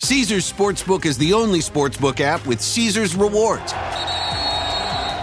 [0.01, 3.73] Caesar's Sportsbook is the only sportsbook app with Caesar's rewards.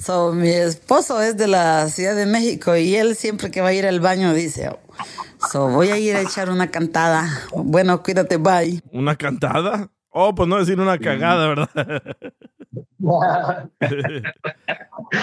[0.00, 3.72] so, mi esposo es de la Ciudad de México y él siempre que va a
[3.72, 4.70] ir al baño dice,
[5.50, 7.28] so, voy a ir a echar una cantada.
[7.54, 8.80] Bueno, cuídate, bye.
[8.92, 9.88] ¿Una cantada?
[10.10, 11.68] Oh, pues no decir una cagada, ¿verdad?
[13.10, 13.68] a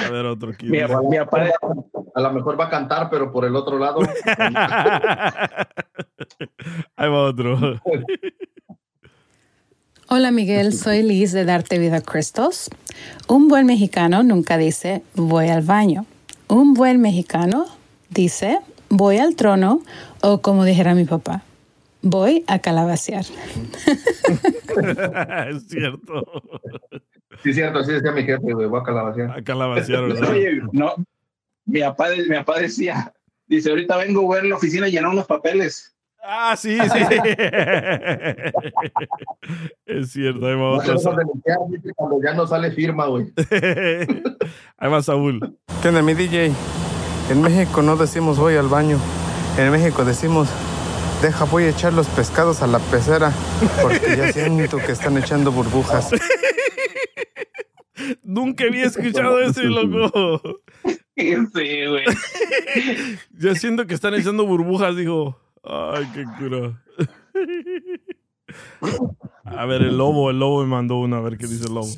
[0.10, 0.68] ver, otro aquí.
[0.68, 1.52] Mi mi papá
[2.18, 4.00] a lo mejor va a cantar, pero por el otro lado.
[6.96, 7.80] Ahí va otro.
[10.10, 12.70] Hola Miguel, soy Liz de Darte Vida Cristos.
[13.28, 16.06] Un buen mexicano nunca dice voy al baño.
[16.48, 17.66] Un buen mexicano
[18.10, 19.82] dice voy al trono
[20.22, 21.44] o como dijera mi papá,
[22.02, 23.26] voy a calabacear.
[25.50, 26.24] es cierto.
[27.44, 29.32] Sí, cierto, así decía mi jefe, güey, voy a calabacear.
[29.32, 30.32] A calabacear, ¿verdad?
[30.32, 30.94] Oye, no,
[31.66, 33.14] mi papá, mi papá decía,
[33.46, 35.97] dice, ahorita vengo a ver la oficina y llenar unos papeles.
[36.30, 37.00] Ah, sí, sí.
[39.86, 40.96] es cierto, ahí va No te otro.
[40.96, 43.32] vas a denunciar, dice, cuando ya no sale firma, güey.
[44.78, 45.56] Ahí va Saúl.
[45.82, 46.52] ¿Qué onda, mi DJ?
[47.30, 48.98] En México no decimos voy al baño.
[49.58, 50.50] En México decimos,
[51.22, 53.32] deja, voy a echar los pescados a la pecera,
[53.82, 56.12] porque ya siento que están echando burbujas.
[58.24, 60.60] Nunca había escuchado ese, loco.
[61.16, 62.04] Sí, güey.
[63.32, 65.40] Yo siento que están echando burbujas, dijo.
[65.70, 66.82] Ay, qué cura.
[69.44, 71.90] A ver, el lobo, el lobo me mandó uno, a ver qué dice el lobo.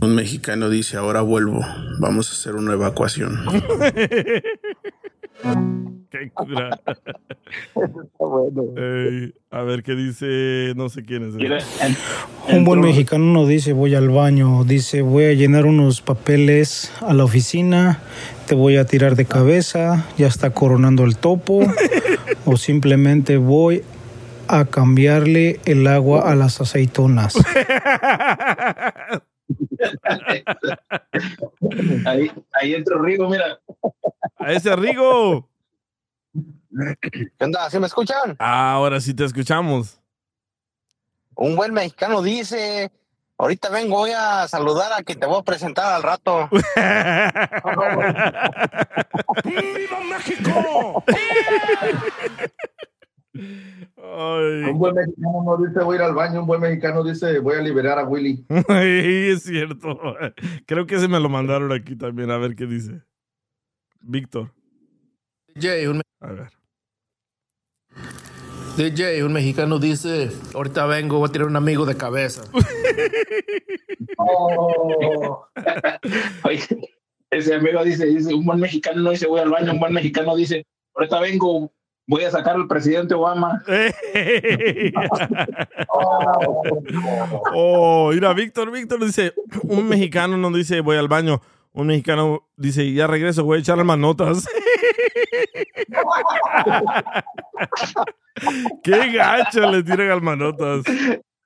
[0.00, 1.60] Un mexicano dice, ahora vuelvo,
[2.00, 3.38] vamos a hacer una evacuación.
[6.10, 6.80] qué cura.
[8.76, 11.34] Ey, a ver qué dice, no sé quién es.
[11.38, 11.64] eh.
[12.52, 17.14] Un buen mexicano no dice voy al baño, dice voy a llenar unos papeles a
[17.14, 18.00] la oficina,
[18.46, 21.60] te voy a tirar de cabeza, ya está coronando el topo,
[22.44, 23.84] o simplemente voy
[24.48, 27.34] a cambiarle el agua a las aceitonas.
[32.06, 33.60] Ahí, ahí entra Rigo, mira.
[34.38, 35.48] A ese Rigo.
[37.00, 37.68] ¿Qué onda?
[37.70, 38.36] ¿Sí me escuchan?
[38.38, 40.00] Ah, ahora sí te escuchamos.
[41.34, 42.90] Un buen mexicano dice,
[43.42, 46.48] ahorita vengo, voy a saludar a quien te voy a presentar al rato.
[49.44, 51.04] ¡Viva México!
[53.96, 57.56] Un buen mexicano no dice voy a ir al baño, un buen mexicano dice voy
[57.56, 58.46] a liberar a Willy.
[58.68, 59.98] Ay, es cierto.
[60.66, 63.02] Creo que ese me lo mandaron aquí también, a ver qué dice.
[64.00, 64.52] Víctor.
[65.56, 66.50] Un, A ver.
[68.76, 72.42] DJ, un mexicano dice, ahorita vengo, voy a tirar un amigo de cabeza.
[76.44, 76.62] Oye,
[77.30, 80.34] ese amigo dice, dice, un buen mexicano no dice voy al baño, un buen mexicano
[80.34, 80.64] dice,
[80.94, 81.70] ahorita vengo,
[82.06, 83.62] voy a sacar al presidente Obama.
[87.54, 91.42] Oh, mira, Víctor, Víctor dice, un mexicano no dice voy al baño,
[91.74, 94.46] un mexicano dice ya regreso, voy a echar manotas.
[98.82, 100.84] Qué gacho le tiran al manotas.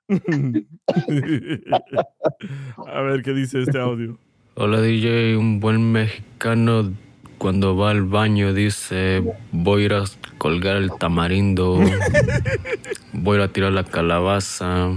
[2.86, 4.16] a ver qué dice este audio.
[4.54, 6.92] Hola DJ, un buen mexicano
[7.38, 9.22] cuando va al baño dice
[9.52, 10.04] voy a ir a
[10.38, 11.80] colgar el tamarindo,
[13.12, 14.90] voy a tirar la calabaza,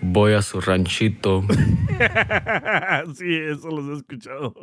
[0.00, 1.42] voy a su ranchito.
[3.14, 4.54] sí, eso los he escuchado.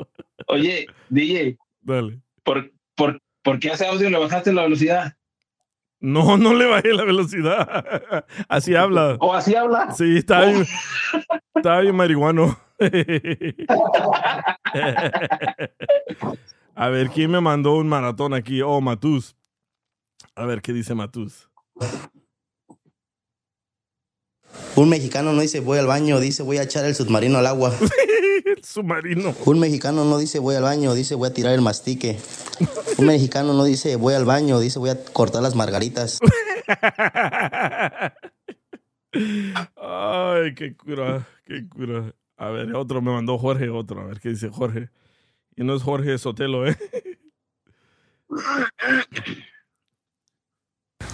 [0.48, 2.22] Oye, DJ, Dale.
[2.44, 5.16] ¿por, por, ¿por qué a ese audio le bajaste la velocidad?
[6.00, 8.26] No, no le bajé la velocidad.
[8.50, 9.18] Así habla.
[9.20, 9.92] ¿O así habla?
[9.92, 10.66] Sí, está bien,
[11.56, 12.60] está bien marihuano.
[16.76, 18.62] A ver, ¿quién me mandó un maratón aquí?
[18.62, 19.38] Oh, Matus.
[20.36, 21.50] A ver, ¿qué dice Matus?
[24.76, 27.74] Un mexicano no dice voy al baño, dice voy a echar el submarino al agua.
[28.46, 29.34] el submarino.
[29.46, 32.18] Un mexicano no dice voy al baño, dice voy a tirar el mastique.
[32.98, 36.20] Un mexicano no dice voy al baño, dice voy a cortar las margaritas.
[39.14, 42.14] Ay, qué cura, qué cura.
[42.38, 44.02] A ver, otro me mandó Jorge, otro.
[44.02, 44.90] A ver qué dice Jorge.
[45.56, 46.78] Y no es Jorge Sotelo, ¿eh?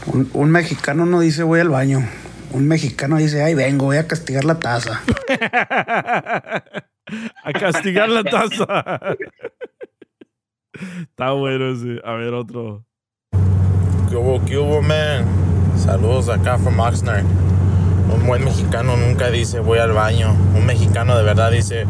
[0.07, 1.99] Un, un mexicano no dice voy al baño.
[2.53, 5.01] Un mexicano dice, ay, vengo, voy a castigar la taza.
[7.43, 9.17] A castigar la taza.
[10.73, 11.99] Está bueno ese.
[12.05, 12.85] A ver, otro.
[14.09, 15.25] ¿Qué hubo, qué hubo, man?
[15.75, 17.25] Saludos acá from Oxnard.
[18.13, 20.33] Un buen mexicano nunca dice voy al baño.
[20.55, 21.85] Un mexicano de verdad dice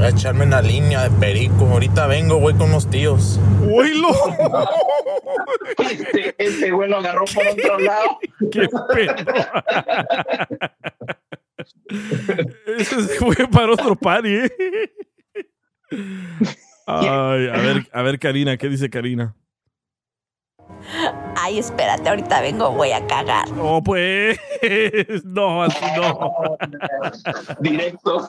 [0.00, 1.66] voy a echarme una línea de perico.
[1.66, 3.38] Ahorita vengo, voy con unos tíos.
[3.70, 4.08] ¡Oílo!
[5.78, 8.18] Este, este güey lo agarró por otro lado.
[8.50, 9.14] ¡Qué pedo!
[12.78, 14.50] Ese se fue para otro party, ¿eh?
[16.86, 19.36] Ay, a ver, a ver, Karina, ¿qué dice Karina?
[21.36, 23.50] Ay, espérate, ahorita vengo, voy a cagar.
[23.52, 24.38] No, pues.
[25.24, 26.58] No, así no.
[27.60, 28.28] Directo.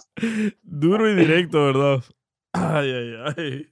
[0.62, 2.04] Duro y directo, ¿verdad?
[2.54, 3.68] Ay, ay, ay.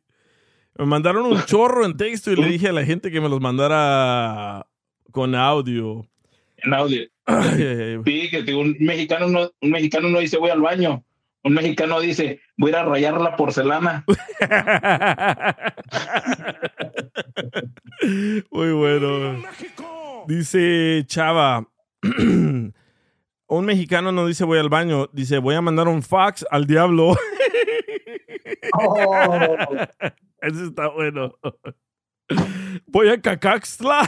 [0.77, 3.39] Me mandaron un chorro en texto y le dije a la gente que me los
[3.39, 4.65] mandara
[5.11, 6.05] con audio.
[6.57, 7.03] En audio.
[7.25, 7.97] Ay, ay, ay.
[8.05, 11.03] Sí, que un mexicano no, un mexicano no dice voy al baño.
[11.43, 14.03] Un mexicano dice voy a rayar la porcelana.
[18.51, 19.43] Muy bueno.
[20.27, 21.67] Dice Chava.
[23.51, 27.13] Un mexicano no dice voy al baño, dice voy a mandar un fax al diablo.
[30.41, 31.33] Ese está bueno.
[32.85, 34.07] Voy a Cacaxtla.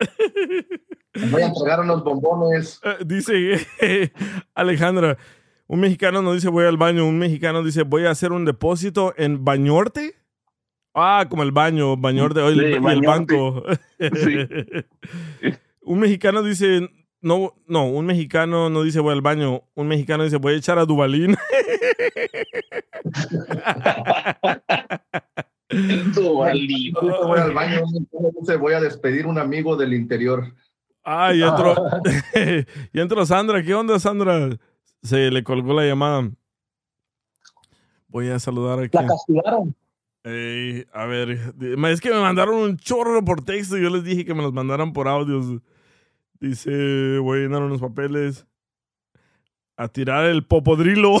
[1.30, 2.80] Voy a entregar unos bombones.
[2.84, 3.66] Eh, Dice
[4.54, 5.16] Alejandra,
[5.66, 9.14] un mexicano no dice voy al baño, un mexicano dice voy a hacer un depósito
[9.16, 10.14] en Bañorte.
[10.94, 13.62] Ah, como el baño, Bañorte, oye, Sí, el, el banco.
[13.98, 14.38] Sí.
[15.82, 16.88] un mexicano dice,
[17.20, 20.78] no, no, un mexicano no dice voy al baño, un mexicano dice voy a echar
[20.78, 21.36] a Dubalín.
[26.14, 26.94] Duvalín.
[26.94, 27.82] Justo voy al baño,
[28.40, 30.54] dice, voy a despedir un amigo del interior.
[31.10, 31.74] Ah, y entró,
[32.92, 33.62] y entró Sandra.
[33.62, 34.50] ¿Qué onda, Sandra?
[35.02, 36.30] Se le colgó la llamada.
[38.08, 38.94] Voy a saludar aquí.
[38.94, 39.74] La castigaron.
[40.22, 44.26] Ey, a ver, es que me mandaron un chorro por texto y yo les dije
[44.26, 45.46] que me los mandaran por audios.
[46.40, 48.46] Dice, voy a llenar unos papeles.
[49.78, 51.20] A tirar el popodrilo.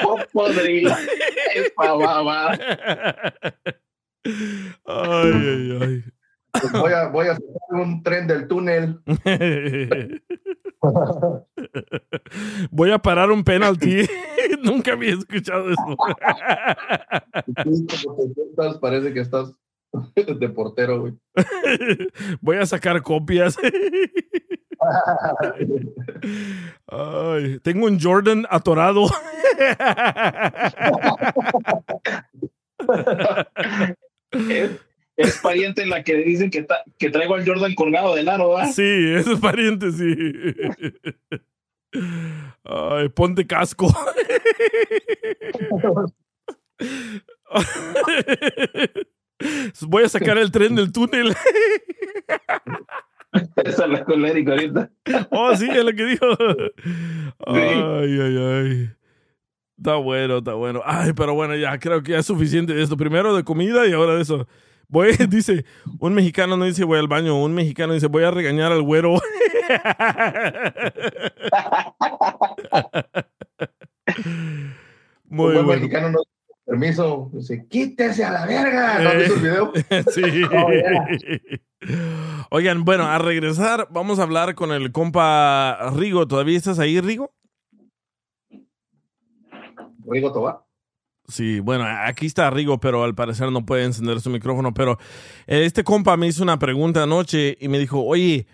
[0.00, 0.90] Popodrilo.
[1.56, 2.52] Es pa' baba.
[4.22, 6.04] Ay, ay, ay.
[6.52, 9.00] Pues voy a, voy a sacar un tren del túnel.
[12.70, 14.08] Voy a parar un penalti.
[14.64, 15.96] Nunca había escuchado eso.
[18.80, 19.52] Parece que estás
[20.14, 21.14] de portero, güey.
[22.40, 23.56] Voy a sacar copias.
[26.86, 29.06] Ay, tengo un Jordan atorado.
[35.20, 38.54] Es, pariente en la que dicen que, ta- que traigo al Jordan colgado del aro,
[38.54, 38.70] ¿verdad?
[38.72, 40.14] Sí, eso es pariente, sí.
[42.64, 43.88] Ay, ponte casco.
[49.82, 51.34] Voy a sacar el tren del túnel.
[53.64, 54.90] Esa es la colérica ahorita.
[55.30, 56.26] Oh, sí, es lo que dijo.
[57.46, 58.90] Ay, ay, ay.
[59.78, 60.82] Está bueno, está bueno.
[60.84, 62.96] Ay, pero bueno, ya creo que ya es suficiente de esto.
[62.96, 64.46] Primero de comida y ahora de eso.
[64.90, 65.64] Voy, dice,
[65.98, 69.14] un mexicano no dice voy al baño, un mexicano dice voy a regañar al güero.
[75.28, 75.80] Muy un buen bueno.
[75.80, 76.18] mexicano no
[76.70, 77.30] permiso.
[77.32, 79.00] Dice, quítese a la verga.
[79.00, 79.72] ¿No visto el video?
[80.14, 80.22] sí.
[80.52, 81.08] Oh, yeah.
[82.50, 86.28] Oigan, bueno, a regresar, vamos a hablar con el compa Rigo.
[86.28, 87.32] ¿Todavía estás ahí, Rigo?
[90.06, 90.69] Rigo Tobar.
[91.30, 94.74] Sí, bueno, aquí está Rigo, pero al parecer no puede encender su micrófono.
[94.74, 94.98] Pero
[95.46, 98.46] eh, este compa me hizo una pregunta anoche y me dijo, oye,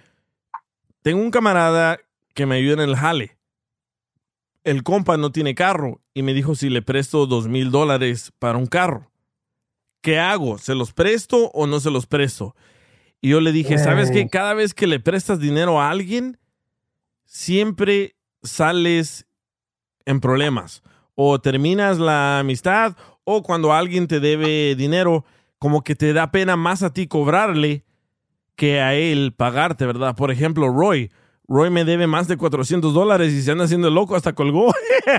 [1.02, 1.98] tengo un camarada
[2.34, 3.38] que me ayuda en el jale.
[4.62, 8.58] El compa no tiene carro y me dijo si le presto dos mil dólares para
[8.58, 9.10] un carro.
[10.02, 10.58] ¿Qué hago?
[10.58, 12.54] ¿Se los presto o no se los presto?
[13.20, 14.28] Y yo le dije, ¿sabes qué?
[14.28, 16.38] Cada vez que le prestas dinero a alguien,
[17.24, 19.26] siempre sales
[20.04, 20.82] en problemas.
[21.16, 22.94] O terminas la amistad,
[23.24, 25.24] o cuando alguien te debe dinero,
[25.58, 27.82] como que te da pena más a ti cobrarle
[28.54, 30.14] que a él pagarte, ¿verdad?
[30.14, 31.10] Por ejemplo, Roy.
[31.48, 34.74] Roy me debe más de 400 dólares y se anda haciendo loco hasta colgó.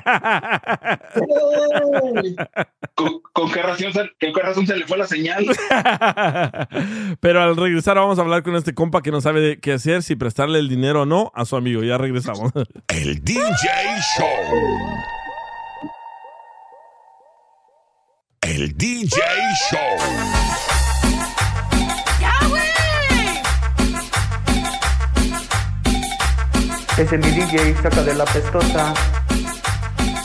[2.95, 5.45] ¿Con, con qué razón, se- con qué razón se le fue la señal?
[7.21, 10.03] Pero al regresar vamos a hablar con este compa que no sabe de qué hacer,
[10.03, 11.83] si prestarle el dinero o no a su amigo.
[11.83, 12.51] Ya regresamos.
[12.89, 13.39] El DJ
[14.17, 14.27] Show.
[18.47, 19.19] El DJ
[19.69, 19.79] Show.
[26.97, 28.93] Ese es mi DJ, saca de la pestosa.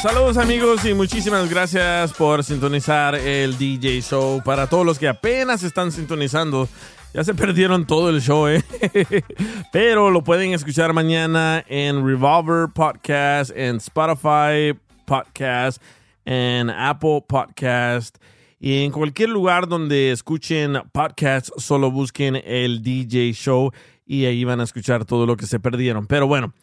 [0.01, 4.41] Saludos amigos y muchísimas gracias por sintonizar el DJ Show.
[4.45, 6.69] Para todos los que apenas están sintonizando,
[7.13, 8.63] ya se perdieron todo el show, ¿eh?
[9.73, 15.83] Pero lo pueden escuchar mañana en Revolver Podcast, en Spotify Podcast,
[16.25, 18.19] en Apple Podcast
[18.65, 23.73] y en cualquier lugar donde escuchen podcasts, solo busquen el DJ Show
[24.07, 26.07] y ahí van a escuchar todo lo que se perdieron.
[26.07, 26.55] Pero bueno,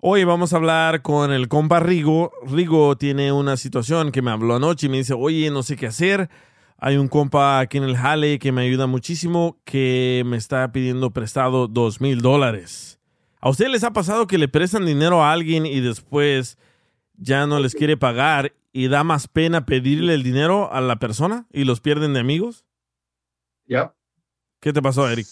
[0.00, 2.30] hoy vamos a hablar con el compa Rigo.
[2.46, 5.86] Rigo tiene una situación que me habló anoche y me dice, oye, no sé qué
[5.86, 6.28] hacer.
[6.76, 11.10] Hay un compa aquí en el Jale que me ayuda muchísimo que me está pidiendo
[11.10, 13.00] prestado dos mil dólares.
[13.40, 16.58] ¿A ustedes les ha pasado que le prestan dinero a alguien y después
[17.16, 21.46] ya no les quiere pagar y da más pena pedirle el dinero a la persona
[21.50, 22.66] y los pierden de amigos?
[23.64, 23.94] Ya.
[24.60, 25.26] ¿Qué te pasó, Eric?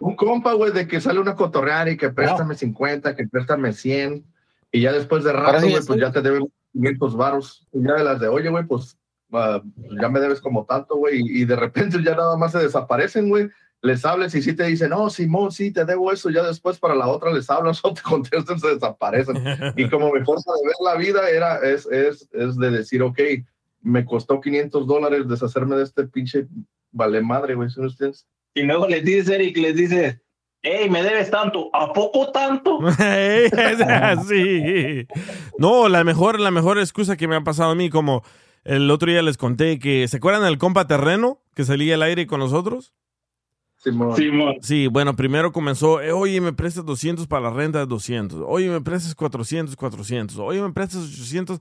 [0.00, 4.26] Un compa, güey, de que sale una cotorrear y que préstame 50, que préstame 100.
[4.72, 7.68] Y ya después de rato, güey, pues ya te deben 500 varos.
[7.72, 8.98] Y ya de las de, oye, güey, pues
[9.32, 9.62] ah,
[10.00, 11.20] ya me debes como tanto, güey.
[11.20, 13.48] Y, y de repente ya nada más se desaparecen, güey.
[13.82, 16.30] Les hables y sí te dicen, no, Simón, sí, te debo eso.
[16.30, 19.36] Ya después para la otra les hablas o te contestan, se desaparecen.
[19.76, 23.18] y como mi forma de ver la vida era, es, es, es de decir, ok,
[23.82, 26.46] me costó 500 dólares deshacerme de este pinche
[26.92, 27.70] vale madre, güey.
[27.70, 28.26] ¿sí ustedes?
[28.54, 30.18] Y luego les dices, Eric, les dices,
[30.62, 31.70] hey, me debes tanto.
[31.72, 32.80] ¿A poco tanto?
[32.98, 35.06] Es así.
[35.58, 38.22] No, la mejor, la mejor excusa que me ha pasado a mí, como
[38.64, 42.26] el otro día les conté que, ¿se acuerdan del compa terreno que salía al aire
[42.26, 42.94] con nosotros?
[44.16, 44.56] Simón.
[44.60, 48.42] Sí, bueno, primero comenzó, eh, oye, me prestas 200 para la renta de 200.
[48.46, 50.38] Oye, me prestas 400, 400.
[50.38, 51.60] Oye, me prestas 800.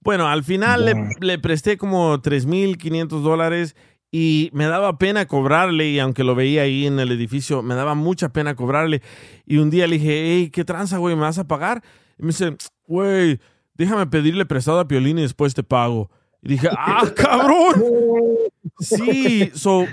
[0.00, 3.76] Bueno, al final le, le presté como 3.500 dólares
[4.10, 7.94] y me daba pena cobrarle y aunque lo veía ahí en el edificio, me daba
[7.94, 9.02] mucha pena cobrarle.
[9.44, 11.14] Y un día le dije, hey, ¿qué tranza, güey?
[11.14, 11.82] ¿Me vas a pagar?
[12.18, 12.56] Y me dice,
[12.86, 13.38] güey,
[13.74, 16.10] déjame pedirle prestado a Piolín y después te pago.
[16.42, 17.82] Y dije, ¡ah, cabrón!
[18.80, 19.86] Sí, so,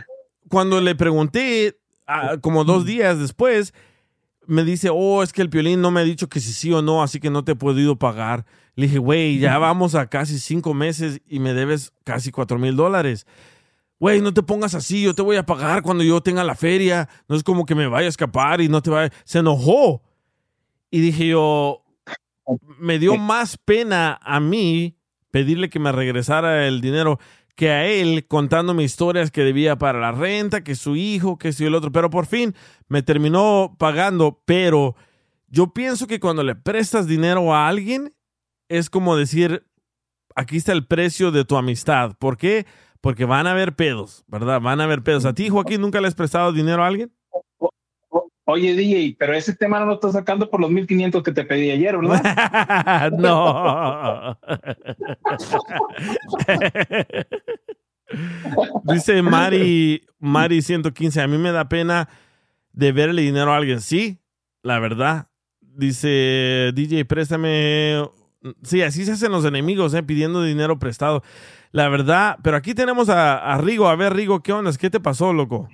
[0.50, 1.78] cuando le pregunté,
[2.08, 3.74] ah, como dos días después,
[4.48, 6.82] me dice, oh, es que el Piolín no me ha dicho que si sí o
[6.82, 8.46] no, así que no te he podido pagar.
[8.76, 12.76] Le dije, güey, ya vamos a casi cinco meses y me debes casi cuatro mil
[12.76, 13.26] dólares.
[14.00, 17.08] Güey, no te pongas así, yo te voy a pagar cuando yo tenga la feria.
[17.30, 19.14] No es como que me vaya a escapar y no te vaya.
[19.24, 20.04] Se enojó.
[20.92, 21.84] Y dije yo,
[22.78, 24.98] me dio más pena a mí
[25.32, 27.20] pedirle que me regresara el dinero
[27.56, 31.66] que a él contándome historias que debía para la renta, que su hijo, que si
[31.66, 31.92] el otro.
[31.92, 32.54] Pero por fin
[32.88, 34.42] me terminó pagando.
[34.46, 34.96] Pero
[35.48, 38.14] yo pienso que cuando le prestas dinero a alguien,
[38.68, 39.66] es como decir,
[40.36, 42.18] aquí está el precio de tu amistad.
[42.20, 42.66] ¿Por qué?
[43.00, 44.60] Porque van a haber pedos, ¿verdad?
[44.60, 45.26] Van a haber pedos.
[45.26, 47.15] ¿A ti, Joaquín, nunca le has prestado dinero a alguien?
[48.46, 51.72] Oye, DJ, pero ese tema no lo estás sacando por los 1500 que te pedí
[51.72, 53.12] ayer, ¿verdad?
[53.18, 54.38] no.
[58.84, 62.10] Dice Mari, Mari 115, a mí me da pena
[62.72, 63.82] deberle dinero a alguien.
[63.82, 64.20] Sí,
[64.62, 65.28] la verdad.
[65.62, 68.08] Dice DJ, préstame.
[68.64, 70.04] Sí, así se hacen los enemigos, ¿eh?
[70.04, 71.24] pidiendo dinero prestado.
[71.72, 73.90] La verdad, pero aquí tenemos a, a Rigo.
[73.90, 74.72] A ver, Rigo, ¿qué onda?
[74.80, 75.68] ¿Qué te pasó, loco?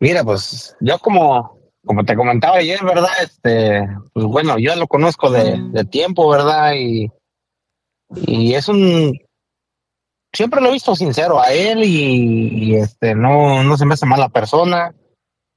[0.00, 3.10] Mira, pues yo como, como te comentaba ayer, ¿verdad?
[3.22, 6.72] Este, pues bueno, yo lo conozco de, de tiempo, ¿verdad?
[6.74, 7.10] Y,
[8.26, 9.18] y es un,
[10.32, 14.28] siempre lo he visto sincero a él y, este, no, no se me hace mala
[14.28, 14.94] persona.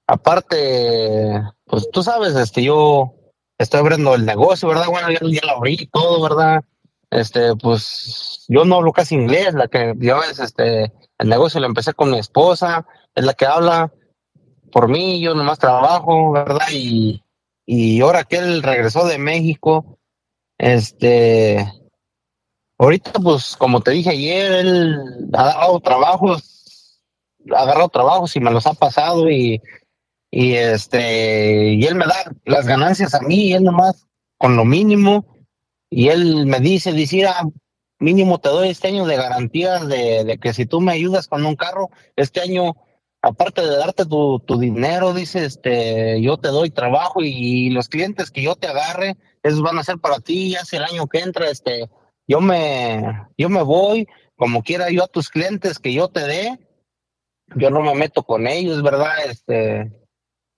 [0.07, 3.13] Aparte, pues tú sabes, este, yo
[3.57, 4.87] estoy abriendo el negocio, ¿verdad?
[4.89, 6.63] Bueno, ya, ya lo abrí todo, ¿verdad?
[7.09, 11.67] Este, pues yo no hablo casi inglés, la que yo es, este, el negocio lo
[11.67, 12.85] empecé con mi esposa,
[13.15, 13.93] es la que habla
[14.73, 16.67] por mí, yo nomás trabajo, ¿verdad?
[16.71, 17.23] Y,
[17.65, 19.99] y ahora que él regresó de México,
[20.57, 21.71] este,
[22.77, 24.99] ahorita pues como te dije ayer, él
[25.33, 26.99] ha dado trabajos,
[27.55, 29.61] ha agarrado trabajos y me los ha pasado y,
[30.31, 32.15] y este, y él me da
[32.45, 34.07] las ganancias a mí, y él nomás
[34.37, 35.37] con lo mínimo,
[35.89, 37.43] y él me dice, dice, "Ah,
[37.99, 41.45] mínimo te doy este año de garantías de, de que si tú me ayudas con
[41.45, 42.75] un carro, este año
[43.23, 48.29] aparte de darte tu, tu dinero, dice, este, yo te doy trabajo y, los clientes
[48.29, 51.19] que yo te agarre, esos van a ser para ti, ya si el año que
[51.19, 51.89] entra, este,
[52.27, 56.59] yo me, yo me voy, como quiera yo a tus clientes que yo te dé,
[57.55, 59.13] yo no me meto con ellos, ¿verdad?
[59.25, 59.89] Este,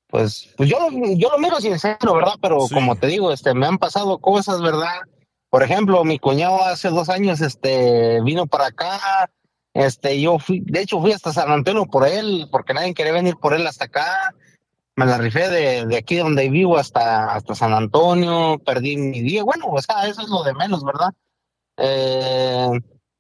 [0.08, 2.34] pues, pues yo, lo- yo lo miro sincero, ¿verdad?
[2.42, 5.02] Pero como te digo, este, me han pasado cosas, ¿verdad?
[5.52, 9.30] Por ejemplo, mi cuñado hace dos años, este, vino para acá,
[9.76, 13.36] este, yo fui, de hecho fui hasta San Antonio por él, porque nadie quería venir
[13.36, 14.34] por él hasta acá.
[14.96, 19.44] me la rifé de, de aquí donde vivo hasta, hasta San Antonio, perdí mi día,
[19.44, 21.14] bueno, o sea, eso es lo de menos, ¿verdad?
[21.76, 22.70] Eh,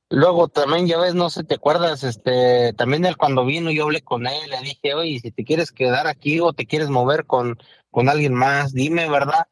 [0.09, 4.01] luego también, ya ves, no sé, te acuerdas, este, también él cuando vino yo hablé
[4.01, 7.59] con él, le dije, oye, si te quieres quedar aquí o te quieres mover con,
[7.91, 9.47] con alguien más, dime, ¿verdad?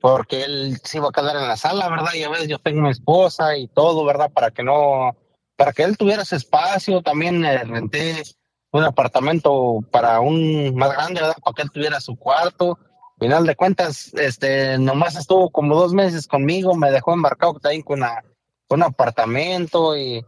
[0.00, 2.14] Porque él se iba a quedar en la sala, ¿verdad?
[2.18, 4.32] Ya ves, yo tengo mi esposa y todo, ¿verdad?
[4.32, 5.16] Para que no,
[5.58, 8.22] para que él tuviera ese espacio, también eh, renté
[8.70, 11.36] un apartamento para un más grande, ¿verdad?
[11.42, 12.78] Para que él tuviera su cuarto.
[13.18, 17.98] Final de cuentas, este, nomás estuvo como dos meses conmigo, me dejó embarcado también con,
[17.98, 18.22] una,
[18.68, 20.24] con un apartamento y,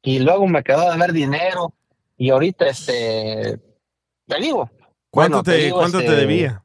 [0.00, 1.74] y luego me quedó de ver dinero
[2.16, 3.60] y ahorita, este,
[4.26, 4.70] te digo.
[5.10, 6.64] ¿Cuánto, bueno, te, digo, ¿cuánto te este, debía?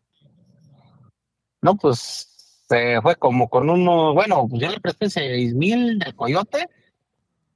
[1.62, 6.16] No, pues se fue como con uno, bueno, pues yo le presté seis mil del
[6.16, 6.70] coyote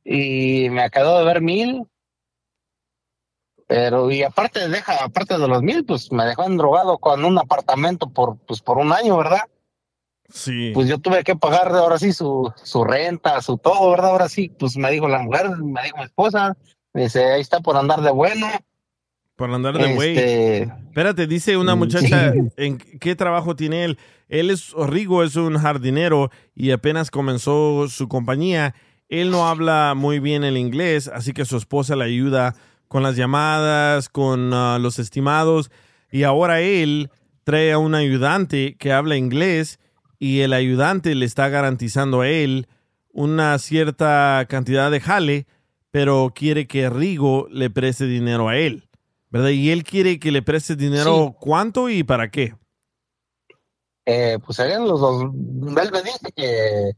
[0.03, 1.85] y me quedó de ver mil.
[3.67, 8.09] Pero, y aparte, deja, aparte de los mil, pues me dejó endrogado con un apartamento
[8.09, 9.43] por, pues por un año, ¿verdad?
[10.27, 10.71] Sí.
[10.73, 14.11] Pues yo tuve que pagar ahora sí su, su renta, su todo, ¿verdad?
[14.11, 16.57] Ahora sí, pues me dijo la mujer, me dijo mi esposa,
[16.93, 18.47] me dice, ahí está por andar de bueno.
[19.37, 20.17] Por andar de güey.
[20.17, 22.39] Este- Espérate, dice una muchacha, Sí.
[22.57, 23.97] ¿en qué trabajo tiene él?
[24.27, 28.75] Él es, Rigo es un jardinero y apenas comenzó su compañía.
[29.11, 32.55] Él no habla muy bien el inglés, así que su esposa le ayuda
[32.87, 35.69] con las llamadas, con ah, los estimados.
[36.09, 37.11] Y ahora él
[37.43, 39.79] trae a un ayudante que habla inglés
[40.17, 42.67] y el ayudante le está garantizando a él
[43.11, 45.45] una cierta cantidad de jale,
[45.91, 48.87] pero quiere que Rigo le preste dinero a él.
[49.29, 49.49] ¿Verdad?
[49.49, 52.53] Y él quiere que le preste dinero, ¿cuánto y para qué?
[54.05, 55.23] eh, pues serían los dos.
[55.23, 56.91] Él me dice que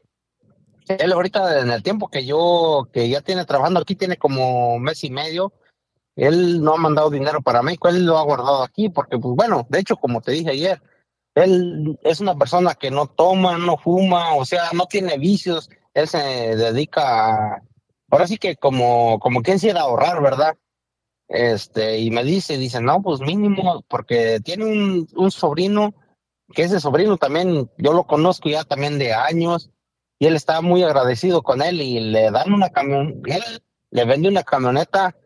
[0.88, 5.04] él ahorita en el tiempo que yo, que ya tiene trabajando aquí, tiene como mes
[5.04, 5.54] y medio,
[6.16, 9.66] él no ha mandado dinero para México, él lo ha guardado aquí, porque pues bueno,
[9.70, 10.82] de hecho, como te dije ayer,
[11.36, 16.08] él es una persona que no toma, no fuma, o sea, no tiene vicios, él
[16.08, 17.64] se dedica a,
[18.10, 20.56] ahora sí que como, como quien se ahorrar, ¿verdad?
[21.28, 25.96] Este, y me dice, dice, no, pues mínimo, porque tiene un, un sobrino,
[26.54, 29.72] que ese sobrino también, yo lo conozco ya también de años,
[30.24, 33.44] y él está muy agradecido con él y le dan una camión, él
[33.92, 35.18] le vende una camioneta,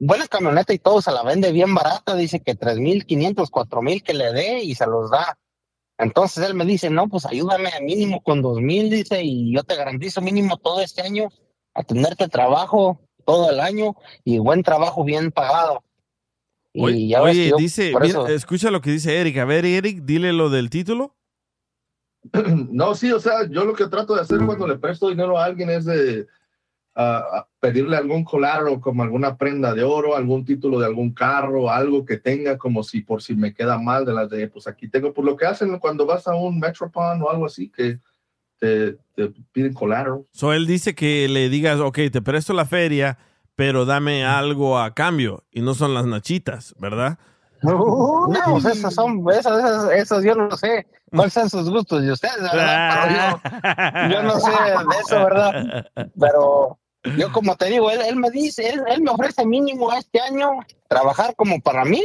[0.00, 3.80] buena camioneta y todo, se la vende bien barata, dice que tres mil quinientos, cuatro
[3.80, 5.38] mil que le dé y se los da.
[5.96, 9.76] Entonces él me dice, no, pues ayúdame mínimo con dos mil, dice, y yo te
[9.76, 11.28] garantizo mínimo todo este año
[11.72, 13.94] a tenerte trabajo todo el año
[14.24, 15.84] y buen trabajo bien pagado.
[16.72, 19.38] Y Oye, ya oye, yo dice, mira, escucha lo que dice Eric.
[19.38, 21.14] A ver, Eric, dile lo del título.
[22.70, 25.44] No, sí, o sea, yo lo que trato de hacer cuando le presto dinero a
[25.44, 26.26] alguien es de
[26.94, 32.04] ah, pedirle algún collateral como alguna prenda de oro, algún título de algún carro, algo
[32.04, 35.12] que tenga como si por si me queda mal de las de, pues aquí tengo,
[35.12, 37.98] por lo que hacen cuando vas a un Metropon o algo así, que
[38.58, 38.96] te,
[39.52, 40.24] piden collateral.
[40.32, 43.18] So él dice que le digas, ok, te presto la feria,
[43.56, 45.44] pero dame algo a cambio.
[45.50, 47.18] Y no son las nachitas, ¿verdad?
[47.62, 52.12] No, pues esas son, esas, esas, esas yo no sé cuáles son sus gustos de
[52.12, 53.40] ustedes, ¿verdad?
[53.40, 55.86] Pero yo, yo no sé de eso, ¿verdad?
[56.18, 56.78] Pero
[57.16, 60.50] yo como te digo, él, él me dice, él, él me ofrece mínimo este año
[60.88, 62.02] trabajar como para mí.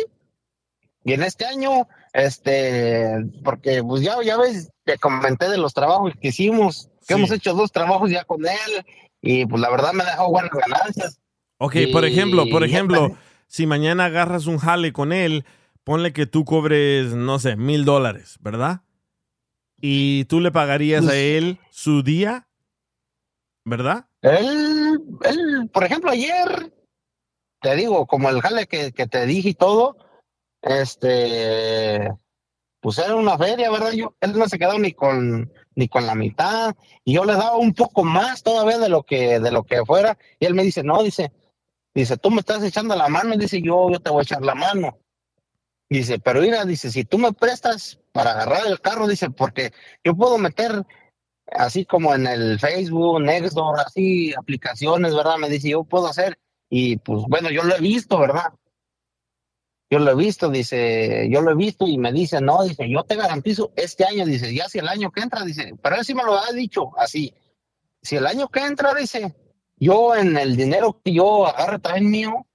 [1.04, 6.14] Y en este año, este, porque pues ya, ya ves, te comenté de los trabajos
[6.20, 8.86] que hicimos, que hemos hecho dos trabajos ya con él,
[9.22, 11.20] y pues la verdad me ha dejado buenas ganancias.
[11.60, 13.18] Ok, por ejemplo, por ejemplo,
[13.48, 15.46] si mañana agarras un jale con él,
[15.84, 18.82] ponle que tú cobres, no sé, mil dólares, ¿verdad?
[19.80, 22.48] Y tú le pagarías a Pues- él su día,
[23.66, 24.08] ¿verdad?
[24.22, 26.74] Él, él, por ejemplo, ayer,
[27.62, 29.98] te digo, como el jale que, que te dije y todo,
[30.62, 32.12] este,
[32.82, 33.92] pues era una feria, ¿verdad?
[33.92, 37.56] Yo, él no se quedó ni con, ni con la mitad, y yo le daba
[37.58, 40.84] un poco más todavía de lo que, de lo que fuera, y él me dice,
[40.84, 41.32] no, dice,
[42.02, 44.56] dice, tú me estás echando la mano, dice, yo, yo te voy a echar la
[44.56, 45.00] mano.
[45.90, 49.72] Dice, pero mira, dice, si tú me prestas para agarrar el carro, dice, porque
[50.04, 50.86] yo puedo meter
[51.48, 55.38] así como en el Facebook, Nextdoor, así aplicaciones, ¿verdad?
[55.38, 56.38] Me dice, yo puedo hacer.
[56.70, 58.54] Y pues bueno, yo lo he visto, ¿verdad?
[59.90, 63.04] Yo lo he visto, dice, yo lo he visto y me dice, no, dice, yo
[63.04, 66.14] te garantizo este año, dice, ya si el año que entra, dice, pero él sí
[66.14, 67.34] me lo ha dicho así,
[68.02, 69.34] si el año que entra, dice,
[69.78, 72.48] yo en el dinero que yo agarre también mío,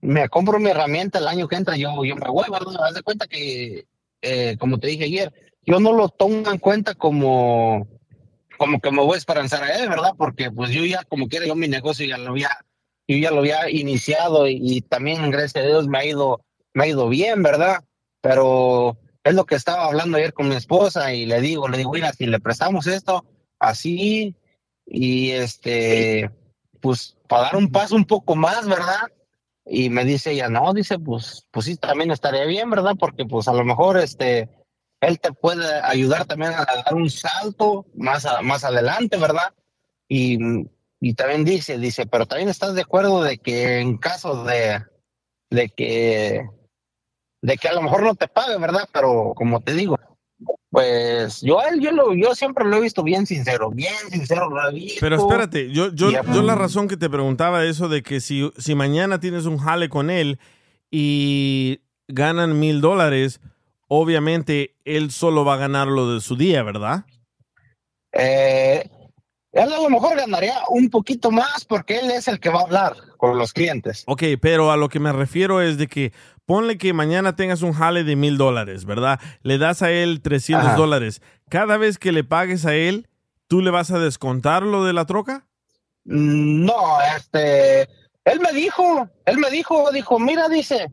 [0.00, 2.84] me compro mi herramienta el año que entra, yo, yo me voy, ¿verdad?
[2.84, 3.86] Haz de cuenta que,
[4.20, 5.32] eh, como te dije ayer,
[5.64, 7.86] yo no lo tomo en cuenta como,
[8.58, 10.12] como que me voy a esperanzar a él, ¿verdad?
[10.16, 12.50] Porque pues yo ya, como quiera, yo mi negocio ya lo había,
[13.06, 16.44] yo ya lo había iniciado y, y también, gracias a Dios, me ha ido,
[16.74, 17.84] me ha ido bien, ¿verdad?
[18.20, 21.92] Pero es lo que estaba hablando ayer con mi esposa y le digo, le digo,
[21.92, 23.24] mira, si le prestamos esto
[23.60, 24.34] así
[24.84, 26.30] y este,
[26.82, 29.08] pues para dar un paso un poco más, ¿verdad?
[29.64, 32.94] Y me dice ella, no, dice, pues, pues sí, también estaría bien, ¿verdad?
[32.98, 34.50] Porque pues a lo mejor este,
[35.00, 39.54] él te puede ayudar también a dar un salto más, a- más adelante, ¿verdad?
[40.08, 40.36] Y,
[41.00, 44.82] y también dice, dice, pero también estás de acuerdo de que en caso de,
[45.50, 46.44] de que,
[47.40, 48.88] de que a lo mejor no te pague, ¿verdad?
[48.92, 49.96] Pero como te digo,
[50.70, 54.48] pues yo a él, yo lo, yo siempre lo he visto bien sincero, bien sincero,
[54.72, 54.98] visto.
[55.00, 59.44] Pero espérate, yo, la razón que te preguntaba eso de que si, si mañana tienes
[59.44, 60.38] un jale con él
[60.90, 63.40] y ganan mil dólares,
[63.88, 67.04] obviamente él solo va a ganar lo de su día, ¿verdad?
[68.12, 68.88] Eh,
[69.52, 72.64] él a lo mejor ganaría un poquito más porque él es el que va a
[72.64, 74.02] hablar con los clientes.
[74.08, 76.12] Ok, pero a lo que me refiero es de que
[76.44, 79.20] ponle que mañana tengas un jale de mil dólares, ¿verdad?
[79.42, 80.76] Le das a él 300 Ajá.
[80.76, 81.22] dólares.
[81.48, 83.06] Cada vez que le pagues a él,
[83.46, 85.46] ¿tú le vas a descontar lo de la troca?
[86.04, 87.82] Mm, No, este,
[88.24, 90.92] él me dijo, él me dijo, dijo, mira, dice,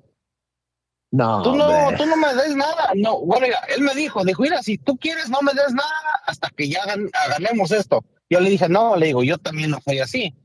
[1.11, 2.91] No, tú no, tú no me des nada.
[2.93, 5.89] No, bueno, mira, él me dijo, dijo, mira, si tú quieres, no me des nada
[6.27, 8.05] hasta que ya gan- ganemos esto.
[8.29, 10.35] Yo le dije, no, le digo, yo también no soy así.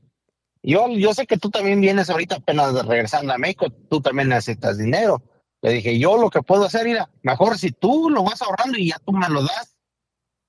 [0.65, 4.77] Yo, yo sé que tú también vienes ahorita apenas regresando a México, tú también necesitas
[4.77, 5.21] dinero.
[5.61, 8.89] Le dije, yo lo que puedo hacer, mira, mejor si tú lo vas ahorrando y
[8.89, 9.75] ya tú me lo das,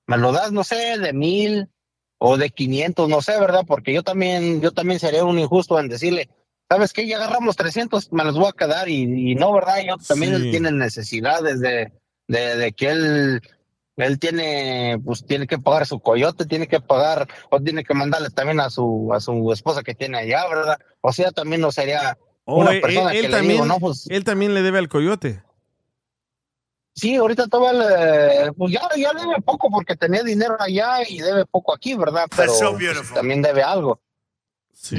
[0.07, 1.69] me lo das, no sé, de mil
[2.19, 3.63] o de 500, no sé, ¿verdad?
[3.67, 6.29] Porque yo también, yo también sería un injusto en decirle,
[6.69, 7.07] ¿sabes qué?
[7.07, 9.77] Ya agarramos 300, me los voy a quedar y, y no, ¿verdad?
[9.87, 10.43] Yo también Sí.
[10.45, 11.91] él tiene necesidades de,
[12.27, 13.41] de, de que él,
[13.97, 18.29] él tiene, pues tiene que pagar su coyote, tiene que pagar, o tiene que mandarle
[18.29, 20.77] también a su, a su esposa que tiene allá, ¿verdad?
[21.01, 23.79] O sea, también no sería O una él, persona él que le también, digo, no,
[23.79, 25.41] pues él también le debe al coyote.
[26.93, 31.73] Sí, ahorita todavía pues ya, ya debe poco porque tenía dinero allá y debe poco
[31.73, 32.25] aquí, ¿verdad?
[32.35, 33.99] Pero so pues, también debe algo.
[34.79, 34.95] Sí.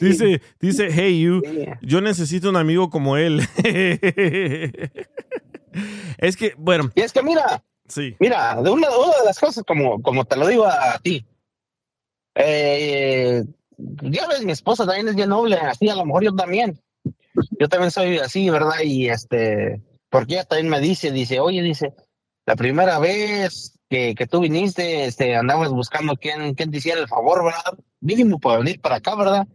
[0.00, 1.40] dice, dice, hey you,
[1.80, 3.46] yo necesito un amigo como él.
[6.18, 6.90] es que, bueno.
[6.94, 8.16] Y es que mira, sí.
[8.18, 11.26] mira, de una, una de las cosas, como, como te lo digo a, ti,
[12.34, 13.44] eh,
[13.76, 16.80] ya ves, mi esposa también es bien noble, así a lo mejor yo también.
[17.58, 18.80] Yo también soy así, ¿verdad?
[18.84, 19.80] Y este,
[20.10, 21.94] porque ella también me dice, dice, oye, dice,
[22.46, 27.08] la primera vez que, que tú viniste, este, andabas buscando quién, quién te hiciera el
[27.08, 27.78] favor, ¿verdad?
[28.00, 29.46] Mínimo para venir para acá, ¿verdad?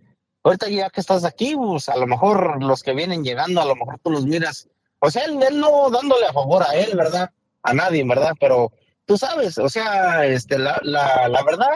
[0.44, 3.76] Ahorita ya que estás aquí, pues a lo mejor los que vienen llegando, a lo
[3.76, 4.70] mejor tú los miras.
[5.06, 7.30] O sea, él, él no dándole a favor a él, ¿verdad?
[7.64, 8.34] A nadie, ¿verdad?
[8.40, 8.72] Pero
[9.06, 11.70] tú sabes, o sea, este, la, la, la verdad,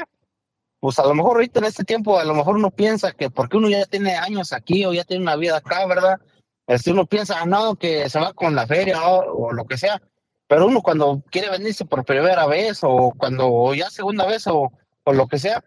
[0.80, 3.57] pues a lo mejor ahorita en este tiempo, a lo mejor uno piensa que porque
[3.57, 6.19] uno ya tiene años aquí o ya tiene una vida acá, ¿verdad?
[6.68, 9.77] Este, uno piensa, ah, no, que se va con la feria o, o lo que
[9.77, 10.01] sea.
[10.47, 14.72] Pero uno cuando quiere venirse por primera vez o cuando o ya segunda vez o,
[15.03, 15.64] o lo que sea,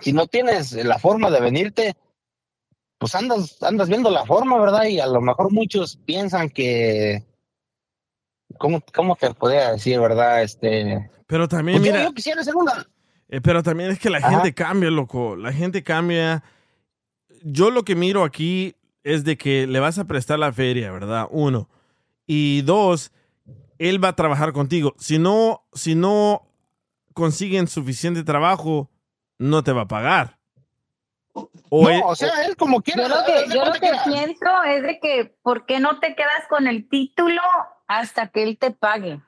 [0.00, 1.96] si no tienes la forma de venirte,
[2.98, 4.84] pues andas, andas viendo la forma, ¿verdad?
[4.84, 7.24] Y a lo mejor muchos piensan que,
[8.58, 10.42] ¿cómo, cómo te podría decir, verdad?
[10.42, 12.86] Este, Pero también, pues yo- mira, yo quisiera hacer una,
[13.28, 14.30] eh, pero también es que la Ajá.
[14.30, 15.36] gente cambia, loco.
[15.36, 16.42] La gente cambia.
[17.42, 21.26] Yo lo que miro aquí es de que le vas a prestar la feria, ¿verdad?
[21.30, 21.68] Uno.
[22.26, 23.12] Y dos,
[23.78, 24.94] él va a trabajar contigo.
[24.98, 26.48] Si no, si no
[27.12, 28.90] consiguen suficiente trabajo,
[29.38, 30.37] no te va a pagar.
[31.70, 33.02] O no, él- o sea, él como quiera.
[33.02, 36.46] Yo lo que, yo lo que pienso es de que, ¿por qué no te quedas
[36.48, 37.40] con el título
[37.86, 39.20] hasta que él te pague?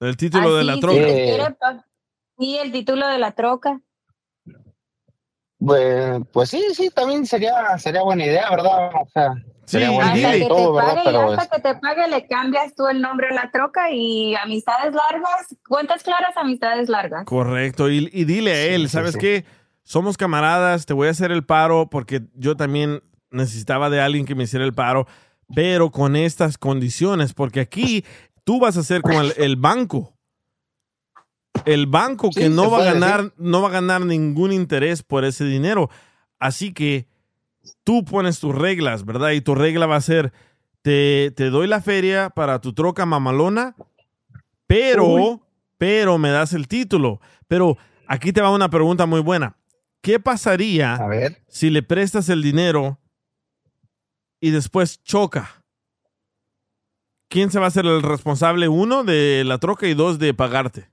[0.00, 1.56] el título de la si troca.
[1.58, 1.84] pa-
[2.38, 3.80] Sí, el título de la troca.
[5.58, 8.90] Pues, pues sí, sí, también sería, sería buena idea, ¿verdad?
[9.02, 9.32] O sea,
[9.64, 10.88] sería buena Hasta idea que y te todo, ¿verdad?
[10.94, 13.90] pague, y Pero hasta que te pague le cambias tú el nombre a la troca
[13.90, 17.24] y amistades largas, cuentas claras, amistades largas.
[17.24, 17.90] Correcto.
[17.90, 19.44] Y, y dile a él, ¿sabes qué?
[19.88, 24.34] Somos camaradas, te voy a hacer el paro porque yo también necesitaba de alguien que
[24.34, 25.06] me hiciera el paro,
[25.54, 28.04] pero con estas condiciones, porque aquí
[28.44, 30.12] tú vas a ser como el, el banco.
[31.64, 33.32] El banco que Sí, no va a ganar, decir.
[33.38, 35.88] no va a ganar ningún interés por ese dinero.
[36.38, 37.08] Así que
[37.82, 39.30] tú pones tus reglas, ¿verdad?
[39.30, 40.34] Y tu regla va a ser,
[40.82, 43.74] te, te doy la feria para tu troca mamalona,
[44.66, 45.40] pero, Uy.
[45.78, 47.22] pero me das el título.
[47.46, 49.54] Pero aquí te va una pregunta muy buena.
[50.02, 50.96] ¿Qué pasaría
[51.48, 52.98] si le prestas el dinero
[54.40, 55.64] y después choca?
[57.28, 58.68] ¿Quién se va a hacer el responsable?
[58.68, 60.90] Uno de la troca y dos de pagarte.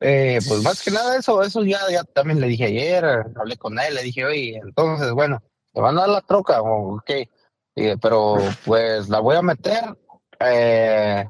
[0.00, 3.04] Eh, pues más que nada eso, eso ya, ya también le dije ayer,
[3.34, 5.42] hablé con él, le dije, oye, entonces, bueno,
[5.72, 7.30] ¿te van a dar la troca o qué?
[7.74, 9.96] Y- pero pues la voy a meter.
[10.38, 11.24] eh,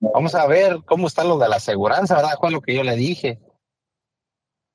[0.00, 2.36] vamos a ver cómo está lo de la aseguranza, ¿verdad?
[2.40, 3.38] Fue lo que yo le dije.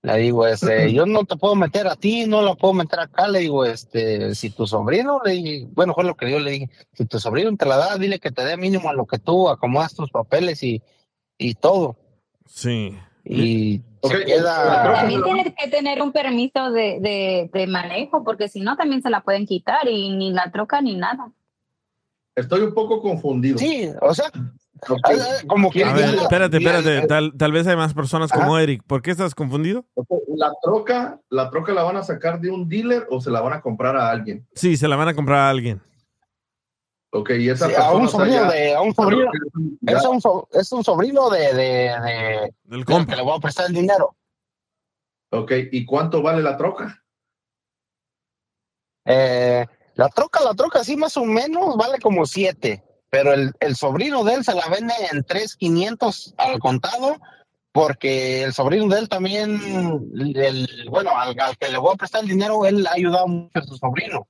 [0.08, 3.28] Le digo, este, yo no te puedo meter a ti, no la puedo meter acá.
[3.28, 6.70] Le digo, este, si tu sobrino, le dije, bueno, fue lo que yo le dije,
[6.94, 9.50] si tu sobrino te la da, dile que te dé mínimo a lo que tú
[9.50, 10.82] acomodas tus papeles y,
[11.38, 11.98] y todo.
[12.46, 12.98] Sí.
[13.26, 14.84] Y se queda.
[14.84, 19.02] troca También tienes que tener un permiso de, de, de manejo, porque si no también
[19.02, 21.32] se la pueden quitar y ni la troca ni nada.
[22.36, 23.58] Estoy un poco confundido.
[23.58, 24.32] Sí, o sea,
[24.90, 25.10] Ok.
[25.48, 27.08] como que A ver, ya- espérate, espérate.
[27.08, 28.84] Tal, tal vez hay más personas como Eric.
[28.86, 29.86] ¿Por qué estás confundido?
[30.36, 33.54] La troca, la troca la van a sacar de un dealer o se la van
[33.54, 34.48] a comprar a alguien.
[34.54, 35.82] Sí, se la van a comprar a alguien.
[37.12, 39.32] Ok, y esa Sí, a un persona de, a un sobrino,
[39.82, 39.98] Ya.
[39.98, 43.12] es un, so- es un sobrino de, de, de- Del del compa.
[43.12, 44.16] que le voy a prestar el dinero.
[45.32, 47.04] Ok, ¿y cuánto vale la troca?
[49.06, 52.84] Eh, la troca, la troca, sí, más o menos, vale como siete,
[53.18, 57.18] pero el, el sobrino de él se la vende en tres quinientos al contado,
[57.72, 59.60] porque el sobrino de él también,
[60.36, 63.58] el, bueno, al, al que le voy a prestar el dinero, él ha ayudado mucho
[63.58, 64.28] a su sobrino.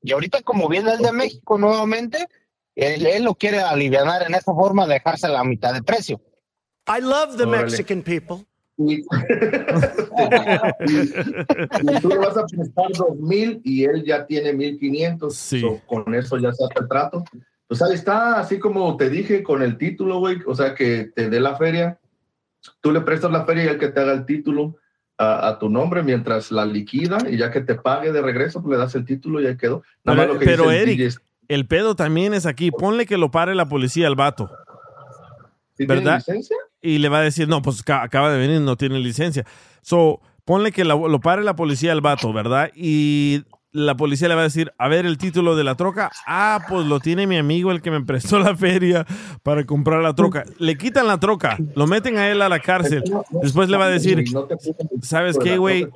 [0.00, 2.26] Y ahorita como viene él de México nuevamente,
[2.74, 6.18] él, él lo quiere aliviar en esa forma, dejarse la mitad de precio.
[6.88, 7.64] I love the Órale.
[7.64, 8.46] Mexican people.
[8.78, 9.04] Y, y
[12.00, 15.36] tú le vas a prestar dos mil y él ya tiene mil quinientos.
[15.36, 15.60] Sí.
[15.60, 17.22] So, con eso ya se hace el trato.
[17.78, 20.38] Pues ahí está, así como te dije con el título, güey.
[20.46, 21.98] O sea, que te dé la feria.
[22.80, 24.76] Tú le prestas la feria y el que te haga el título
[25.18, 28.72] a, a tu nombre mientras la liquida y ya que te pague de regreso, pues
[28.72, 29.82] le das el título y ahí quedó.
[30.04, 32.70] Nada más Pero, lo que pero, el Eric, el pedo también es aquí.
[32.70, 34.50] Ponle que lo pare la policía al vato.
[35.76, 36.16] ¿sí tiene ¿verdad?
[36.16, 36.56] licencia?
[36.80, 39.44] Y le va a decir, no, pues ca- acaba de venir, no tiene licencia.
[39.82, 42.70] So, ponle que la- lo pare la policía al vato, ¿verdad?
[42.74, 43.42] Y
[43.74, 46.10] la policía le va a decir, a ver el título de la troca.
[46.26, 49.04] Ah, pues lo tiene mi amigo, el que me prestó la feria
[49.42, 50.44] para comprar la troca.
[50.58, 53.02] Le quitan la troca, lo meten a él a la cárcel.
[53.42, 54.24] Después le va a decir,
[55.02, 55.88] ¿sabes qué, güey?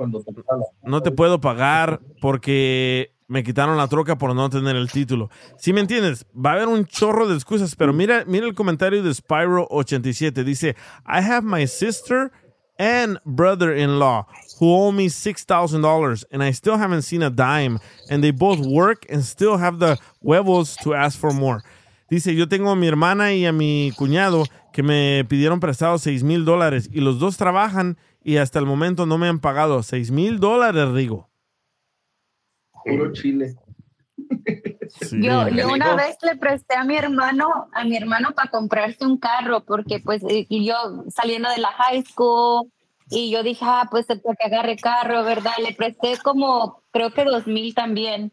[0.83, 5.31] no te puedo pagar porque me quitaron la troca por no tener el título.
[5.57, 6.27] ¿Sí me entiendes?
[6.35, 10.43] Va a haber un chorro de excusas, pero mira, mira el comentario de Spyro87.
[10.43, 10.75] Dice,
[11.07, 12.33] I have my sister
[12.79, 14.27] and brother-in-law
[14.59, 17.79] who owe me $6,000 and I still haven't seen a dime
[18.11, 21.63] and they both work and still have the huevos to ask for more.
[22.11, 26.23] Dice, yo tengo a mi hermana y a mi cuñado que me pidieron prestado seis
[26.23, 30.11] mil dólares y los dos trabajan y hasta el momento no me han pagado seis
[30.11, 31.29] mil dólares, Rigo.
[32.85, 33.57] Puro chile.
[35.01, 35.23] Sí.
[35.23, 39.19] Yo, yo una vez le presté a mi hermano, a mi hermano para comprarse un
[39.19, 40.75] carro, porque pues eh, y yo
[41.09, 42.71] saliendo de la high school
[43.11, 45.53] y yo dije, ah, pues para que agarre carro, ¿verdad?
[45.63, 48.33] Le presté como, creo que dos mil también.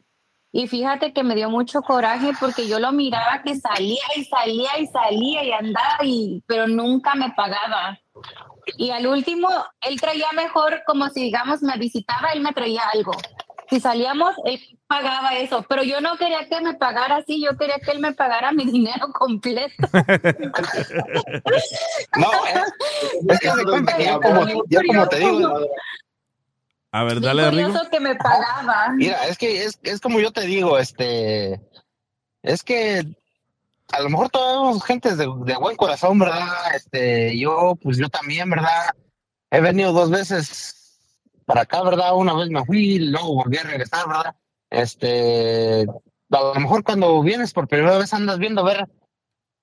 [0.51, 4.79] Y fíjate que me dio mucho coraje porque yo lo miraba que salía y salía
[4.79, 7.99] y salía y andaba, y, pero nunca me pagaba.
[8.77, 9.49] Y al último,
[9.81, 13.11] él traía mejor, como si digamos me visitaba, él me traía algo.
[13.69, 17.79] Si salíamos, él pagaba eso, pero yo no quería que me pagara así, yo quería
[17.83, 19.87] que él me pagara mi dinero completo.
[22.17, 22.61] No, eh,
[23.29, 25.59] es que de cuenta que yo como, yo como te digo,
[26.91, 28.89] A ver, dale, curioso que me pagaba.
[28.95, 31.59] mira, es que es, es como yo te digo, este,
[32.41, 33.05] es que
[33.91, 36.47] a lo mejor todos gente de, de buen corazón, ¿verdad?
[36.75, 38.91] Este, yo, pues yo también, ¿verdad?
[39.51, 40.74] He venido dos veces
[41.45, 42.15] para acá, ¿verdad?
[42.15, 44.35] Una vez me fui, luego volví a regresar, ¿verdad?
[44.69, 45.85] Este,
[46.31, 48.89] a lo mejor cuando vienes por primera vez andas viendo a ver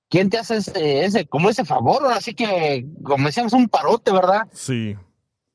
[0.09, 4.49] quién te hace ese, ese como ese favor, así que, como decíamos, un parote, ¿verdad?
[4.53, 4.97] Sí.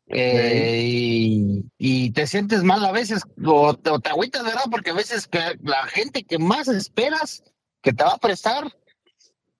[0.09, 4.65] Eh, y, y te sientes mal a veces, o te, o te agüitas, ¿verdad?
[4.71, 7.43] Porque a veces que la gente que más esperas
[7.81, 8.71] que te va a prestar,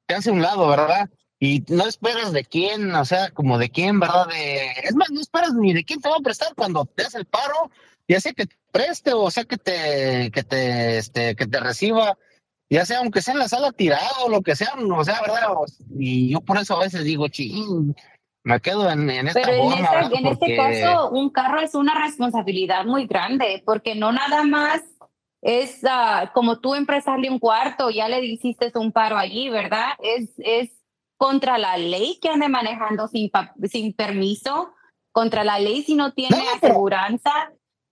[0.06, 1.10] te hace un lado, ¿verdad?
[1.40, 4.28] Y no esperas de quién, o sea, como de quién, ¿verdad?
[4.28, 7.20] De, es más, no esperas ni de quién te va a prestar cuando te hace
[7.20, 7.70] el paro,
[8.08, 12.18] ya sea que te preste o sea que te, que te, este, que te reciba,
[12.70, 15.48] ya sea aunque sea en la sala tirado o lo que sea, o sea, ¿verdad?
[15.98, 17.96] Y yo por eso a veces digo, ching,
[18.44, 22.86] me quedo en, en esta Pero en, en este caso, un carro es una responsabilidad
[22.86, 24.82] muy grande, porque no nada más
[25.42, 29.90] es ah, como tú en prestarle un cuarto, ya le hiciste un paro allí, ¿verdad?
[30.02, 30.77] Es, es
[31.18, 33.30] contra la ley que ande manejando sin,
[33.70, 34.74] sin permiso,
[35.12, 37.32] contra la ley si no tiene aseguranza.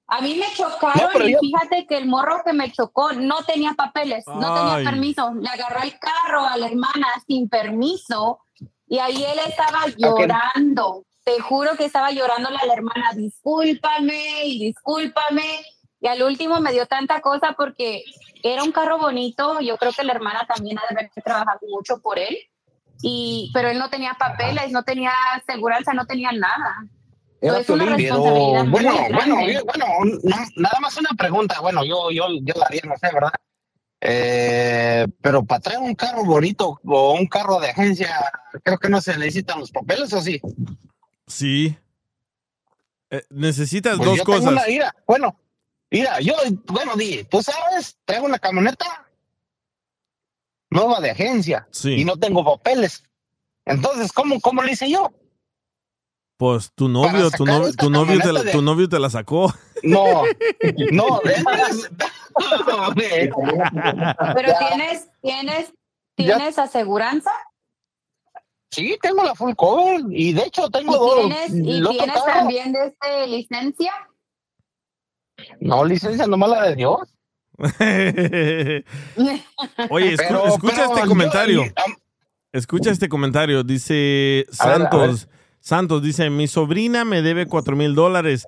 [0.08, 3.38] A mí me chocaron No, y yo- fíjate que el morro que me chocó no
[3.44, 4.60] tenía papeles, no Ay.
[4.76, 5.34] tenía permiso.
[5.34, 8.40] Le agarró el carro a la hermana sin permiso
[8.88, 11.04] y ahí él estaba llorando.
[11.24, 15.66] Te juro que estaba llorando a la hermana, discúlpame y discúlpame.
[16.00, 18.04] Y al último me dio tanta cosa porque
[18.44, 22.00] era un carro bonito, yo creo que la hermana también ha de haber trabajado mucho
[22.00, 22.38] por él,
[23.02, 25.12] y, pero él no tenía papeles, no tenía
[25.48, 26.86] seguridad, no tenía nada.
[27.42, 29.14] Era es una responsabilidad muy bueno, grande.
[29.14, 29.36] bueno,
[29.66, 29.86] bueno,
[30.24, 33.34] no- nada más una pregunta, bueno, yo, yo, yo la haría, no sé, ¿verdad?
[34.02, 38.10] Eh, pero para traer un carro bonito o un carro de agencia,
[38.64, 40.40] creo que no se necesitan los papeles, ¿o sí?
[41.28, 41.78] Sí.
[43.10, 44.52] Eh, necesitas Pues dos yo tengo cosas.
[44.54, 45.40] una- mira, bueno,
[45.92, 46.34] mira, yo,
[46.68, 49.05] bueno, di, tú sabes, traigo una camioneta
[50.76, 53.04] nueva de agencia y no tengo papeles.
[53.66, 55.12] Entonces, ¿cómo, cómo le hice yo?
[56.38, 59.54] Pues tu novio, tu novio, tu novio, te la, de- tu novio te la sacó.
[59.84, 60.24] No,
[60.92, 61.22] no,
[64.36, 65.74] Pero tienes, tienes,
[66.16, 67.32] tienes aseguranza
[68.72, 71.20] Sí, tengo la full cover y de hecho tengo y dos.
[71.22, 73.94] tienes, y tienes carro- también de este licencia.
[75.62, 77.15] No, licencia nomás la de Dios.
[79.90, 81.64] Oye, escu- Pero- escucha pero este yo- comentario.
[82.52, 83.64] Escucha este comentario.
[83.64, 85.28] Dice A ver, a Santos.
[85.60, 88.46] Santos dice, mi sobrina me debe cuatro mil dólares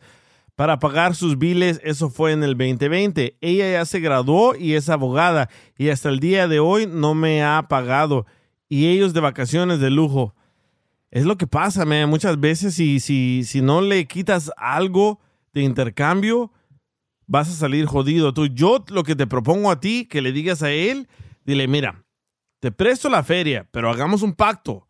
[0.56, 1.82] para pagar sus biles.
[1.84, 3.38] Eso fue en el 2020.
[3.42, 7.44] Ella ya se graduó y es abogada y hasta el día de hoy no me
[7.44, 8.26] ha pagado.
[8.70, 10.36] Y ellos de vacaciones de lujo.
[11.10, 12.10] Es lo que pasa, man.
[12.10, 15.20] Muchas veces si, si, si no le quitas algo
[15.54, 16.52] de intercambio,
[17.28, 18.34] vas a salir jodido.
[18.34, 21.08] Tú, yo lo que te propongo a ti, que le digas a él,
[21.46, 22.04] dile, mira,
[22.60, 24.88] te presto la feria, pero hagamos un pacto.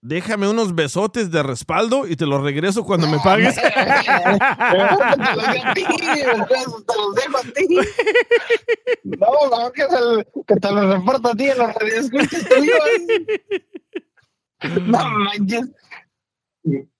[0.00, 3.56] Déjame unos besotes de respaldo y te los regreso cuando me pagues.
[9.04, 11.74] No, mejor que, te los reporto a ti en los
[12.48, 12.78] tuyos.
[14.82, 15.70] No manches.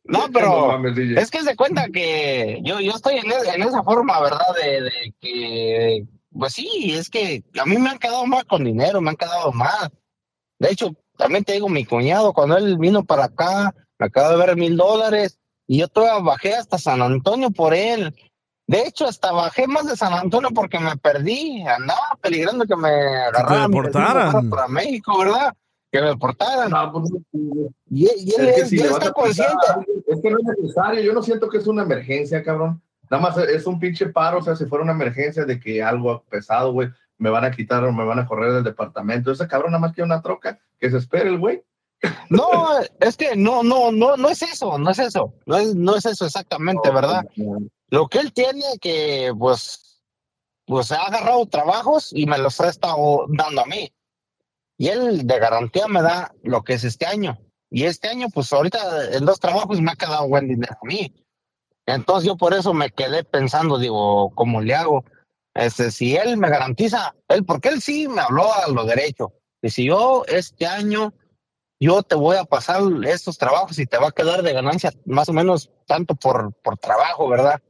[0.04, 1.20] No, pero No mames, DJ.
[1.20, 4.46] es que se cuenta que yo, yo estoy en, en esa forma, ¿verdad?
[4.62, 9.00] De, de que, pues sí, es que a mí me han quedado más con dinero,
[9.00, 9.90] me han quedado más.
[10.58, 14.36] De hecho, también te digo, mi cuñado, cuando él vino para acá, me acaba de
[14.36, 18.14] ver mil dólares y yo todavía bajé hasta San Antonio por él.
[18.66, 21.62] De hecho, hasta bajé más de San Antonio porque me perdí.
[21.66, 24.50] Andaba peligrando que me agarraran deportaran.
[24.50, 25.54] para México, ¿verdad?
[25.94, 26.72] Que me deportaran.
[27.88, 29.54] y, él- y él, Es que si él está consciente.
[30.08, 31.00] Es que no es necesario.
[31.00, 32.82] Yo no siento que es una emergencia, cabrón.
[33.08, 34.38] Nada más es un pinche paro.
[34.38, 36.88] O sea, si fuera una emergencia de que algo pesado, güey,
[37.18, 39.30] me van a quitar o me van a correr del departamento.
[39.30, 40.58] Ese cabrón nada más quiere una troca.
[40.80, 41.62] Que se espere el güey.
[42.28, 45.94] No, es que no, no, no, no es eso, no es eso, no es, no
[45.94, 47.24] es eso exactamente, ¿verdad?
[47.88, 50.02] Lo que él tiene que, pues,
[50.66, 53.90] pues ha agarrado trabajos y me los ha estado dando a mí.
[54.76, 57.38] Y él de garantía me da lo que es este año.
[57.70, 61.12] Y este año, pues ahorita en dos trabajos me ha quedado buen dinero a mí.
[61.86, 65.04] Entonces yo por eso me quedé pensando, digo, ¿cómo le hago?
[65.54, 69.32] Este, si él me garantiza, él, porque él sí me habló a lo derecho.
[69.62, 71.12] Y si yo este año
[71.80, 75.28] yo te voy a pasar estos trabajos y te va a quedar de ganancia más
[75.28, 77.60] o menos tanto por, por trabajo, ¿verdad?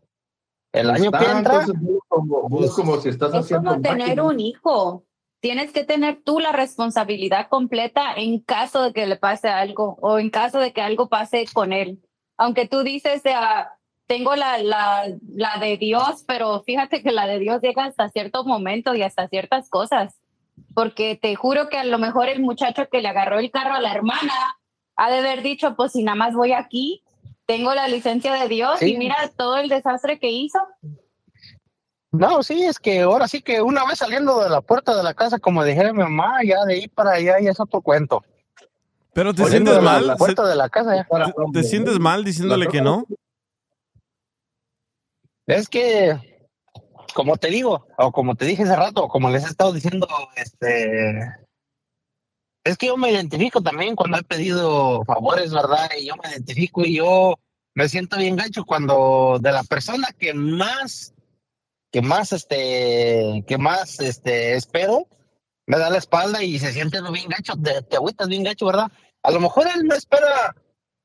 [0.72, 4.08] El año que entra, entonces, es como, es como si estás Es haciendo como tener
[4.08, 4.22] máquina.
[4.24, 5.04] un hijo.
[5.44, 10.18] Tienes que tener tú la responsabilidad completa en caso de que le pase algo o
[10.18, 11.98] en caso de que algo pase con él.
[12.38, 13.76] Aunque tú dices, ah,
[14.06, 18.44] tengo la, la, la de Dios, pero fíjate que la de Dios llega hasta cierto
[18.44, 20.18] momento y hasta ciertas cosas.
[20.74, 23.82] Porque te juro que a lo mejor el muchacho que le agarró el carro a
[23.82, 24.32] la hermana
[24.96, 27.02] ha de haber dicho, pues si nada más voy aquí,
[27.44, 28.94] tengo la licencia de Dios Sí.
[28.94, 30.58] y mira todo el desastre que hizo.
[32.18, 35.14] No, sí, es que ahora sí que una vez saliendo de la puerta de la
[35.14, 38.24] casa, como dijera mi mamá, ya de ahí para allá ya es otro cuento.
[39.12, 40.06] Pero te sientes de la- mal.
[40.06, 41.04] La puerta de la casa ya.
[41.04, 43.06] ¿Te, te sientes mal diciéndole que no?
[45.46, 46.18] Es que,
[47.14, 51.18] como te digo, o como te dije hace rato, como les he estado diciendo, este,
[52.64, 55.90] es que yo me identifico también cuando he pedido favores, ¿verdad?
[56.00, 57.34] Y yo me identifico y yo
[57.74, 61.12] me siento bien gacho cuando de la persona que más,
[61.94, 65.06] que más, este, que más, este, espero,
[65.64, 68.90] me da la espalda y se siente bien gacho, te, te agüitas bien gacho, ¿verdad?
[69.22, 70.56] A lo mejor él no espera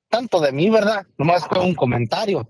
[0.10, 1.06] tanto de mí, ¿verdad?
[1.20, 2.48] Nomás fue un comentario.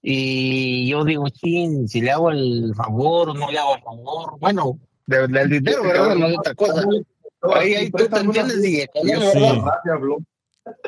[0.00, 4.38] Y yo digo, chin, si le hago el favor o no le hago el favor.
[4.38, 6.14] Bueno, de- del dinero, ¿verdad?
[6.14, 6.84] No es otra cosa.
[7.56, 8.86] Ahí, ahí tú te entiendes, y Sí.
[9.02, 9.78] ¿verdad?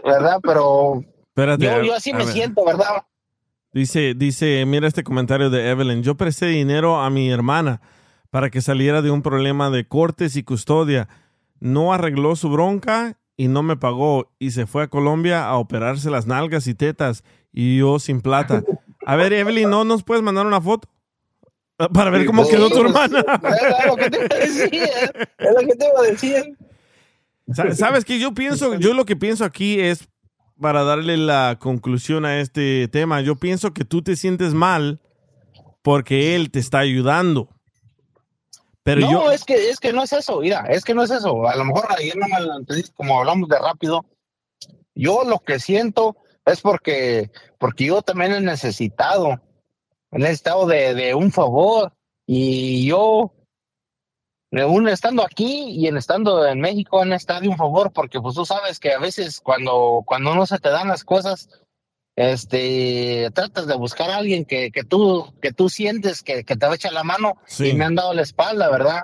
[0.04, 0.38] ¿Verdad?
[0.44, 2.32] Pero Espérate, yo, así me ver.
[2.32, 3.02] siento, ¿verdad?
[3.74, 6.02] Dice, dice, mira este comentario de Evelyn.
[6.04, 7.80] Yo presté dinero a mi hermana
[8.30, 11.08] para que saliera de un problema de cortes y custodia.
[11.58, 16.08] No arregló su bronca y no me pagó y se fue a Colombia a operarse
[16.08, 18.62] las nalgas y tetas y yo sin plata.
[19.04, 20.88] A ver, Evelyn, ¿no nos puedes mandar una foto?
[21.92, 23.24] Para ver cómo quedó tu pues, hermana.
[23.80, 24.72] Es lo que te iba a decir.
[25.38, 26.56] Es lo que te iba a decir.
[27.52, 30.08] Sa- Sabes que yo pienso, yo lo que pienso aquí es
[30.64, 33.20] para darle la conclusión a este tema.
[33.20, 34.98] Yo pienso que tú te sientes mal
[35.82, 37.50] porque él te está ayudando.
[38.82, 41.10] Pero no, yo, es que es que no es eso, mira, es que no es
[41.10, 41.46] eso.
[41.46, 44.06] A lo mejor ayer no me como hablamos de rápido.
[44.94, 46.16] Yo lo que siento
[46.46, 49.38] es porque, porque yo también he necesitado,
[50.12, 51.92] he necesitado de, de un favor.
[52.26, 53.34] Y yo,
[54.62, 58.34] aún estando aquí y en estando en México, he necesitado de un favor, porque pues
[58.34, 61.48] tú sabes que a veces cuando, cuando no se te dan las cosas,
[62.16, 66.66] este, tratas de buscar a alguien que, que tú, que tú sientes que, que te
[66.66, 67.70] va a echar la mano Sí.
[67.70, 69.02] y me han dado la espalda, ¿verdad?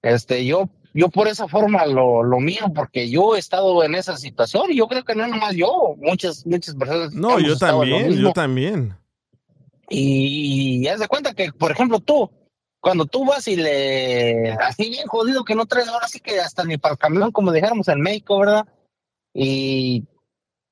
[0.00, 4.16] Este, yo, yo por esa forma lo, lo miro, porque yo he estado en esa
[4.16, 7.12] situación y yo creo que no nomás yo, muchas, muchas personas.
[7.12, 8.96] no, yo estado en también, yo también.
[9.90, 12.30] Y, y haz de cuenta que, por ejemplo, tú,
[12.80, 16.64] cuando tú vas y le, así bien jodido que no traes ahora sí que hasta
[16.64, 18.66] ni para el camión, como dijéramos en México, ¿verdad?
[19.34, 20.04] Y,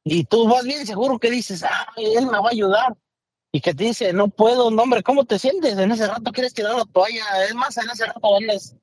[0.05, 2.97] y tú vas bien seguro que dices, ah, él me va a ayudar.
[3.53, 5.79] Y que te dice, no puedo, no, hombre, ¿cómo te sientes?
[5.79, 8.77] En ese rato quieres tirar la toalla, es más, en ese rato andas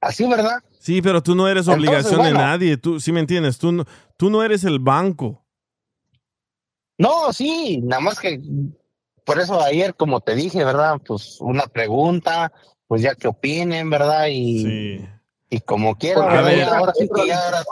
[0.00, 0.58] así, ¿verdad?
[0.78, 2.38] Sí, pero tú no eres Entonces, obligación bueno.
[2.38, 2.76] de nadie.
[2.76, 3.58] Tú, sí me entiendes.
[3.58, 3.84] Tú, no-
[4.16, 5.44] tú no eres el banco.
[6.98, 8.40] No, sí, nada más que
[9.24, 11.00] por eso ayer, como te dije, ¿verdad?
[11.06, 12.52] Pues una pregunta,
[12.86, 14.26] pues ya que opinen, ¿verdad?
[14.30, 15.04] Y,
[15.50, 17.62] y como quieran, ahora sí que ya ahora-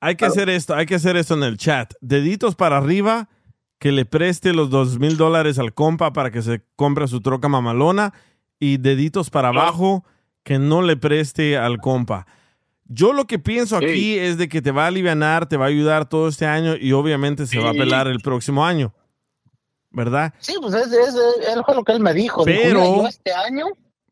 [0.00, 1.92] Hay que hacer esto, hay que hacer esto en el chat.
[2.00, 3.28] Deditos para arriba,
[3.78, 7.48] que le preste los dos mil dólares al compa para que se compre su troca
[7.48, 8.12] mamalona.
[8.62, 10.04] Y deditos para abajo,
[10.42, 12.26] que no le preste al compa.
[12.84, 15.68] Yo lo que pienso aquí es de que te va a aliviar, te va a
[15.68, 17.78] ayudar todo este año y obviamente se va a Sí.
[17.78, 18.92] pelar el próximo año.
[19.90, 20.32] ¿Verdad?
[20.38, 22.44] Sí, pues es, es, es lo que él me dijo.
[22.44, 23.66] Pero- "Mira, yo este año,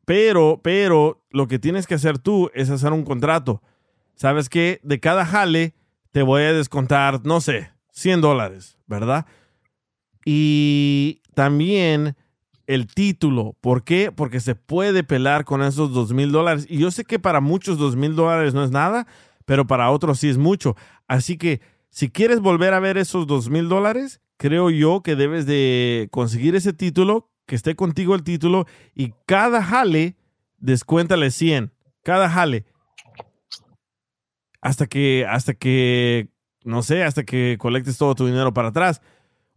[0.05, 3.63] Pero, pero, lo que tienes que hacer tú es hacer un contrato.
[4.15, 4.81] ¿Sabes qué?
[4.83, 5.75] De cada jale
[6.13, 9.27] te voy a descontar, no sé, 100 dólares, ¿verdad?
[10.25, 12.17] Y también
[12.67, 13.57] el título.
[13.61, 14.13] ¿Por qué?
[14.13, 16.67] Porque se puede pelar con esos dos mil dólares.
[16.69, 19.07] Y yo sé que para muchos dos mil dólares no es nada,
[19.45, 20.77] pero para otros sí es mucho.
[21.07, 21.61] Así que
[21.91, 26.57] si quieres volver a ver esos dos mil dólares, creo yo que debes de conseguir
[26.57, 30.17] ese título, que esté contigo el título, y cada jale,
[30.57, 31.73] descuéntale 100.
[32.03, 32.65] Cada jale.
[34.63, 36.29] Hasta que, hasta que,
[36.65, 39.03] no sé, hasta que colectes todo tu dinero para atrás.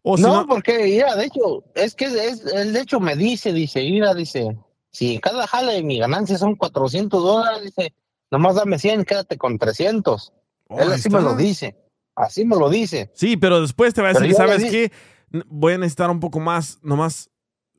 [0.03, 3.15] O si no, no, porque, mira, de hecho, es que es, él de hecho me
[3.15, 4.57] dice, dice, mira, dice,
[4.91, 7.93] si cada jale de mi ganancia son 400 dólares, dice,
[8.31, 10.33] nomás dame 100, quédate con 300.
[10.69, 11.75] Oh, él así me lo dice,
[12.21, 13.11] así me lo dice.
[13.13, 14.91] Sí, pero después te va a decir, ¿sabes qué?
[15.47, 17.29] Voy a necesitar un poco más, nomás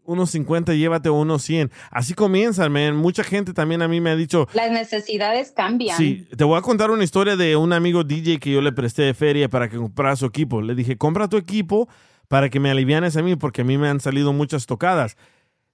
[0.04, 1.70] unos 50, llévate unos 100.
[1.90, 2.96] Así comienzan, man.
[2.96, 5.96] Mucha gente también a mí me ha dicho, Las necesidades cambian.
[5.96, 9.02] sí, te voy a contar una historia de un amigo DJ que yo le presté
[9.02, 10.60] de feria para que comprara su equipo.
[10.60, 11.88] Le dije, compra tu equipo
[12.28, 15.16] para que me alivianes a mí, porque a mí me han salido muchas tocadas.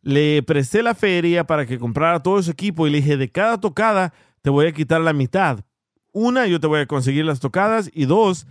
[0.03, 3.59] Le presté la feria para que comprara todo su equipo y le dije, de cada
[3.61, 4.12] tocada
[4.43, 5.61] te voy a quitar la mitad.
[6.12, 8.47] Una, yo te voy a conseguir las tocadas y dos,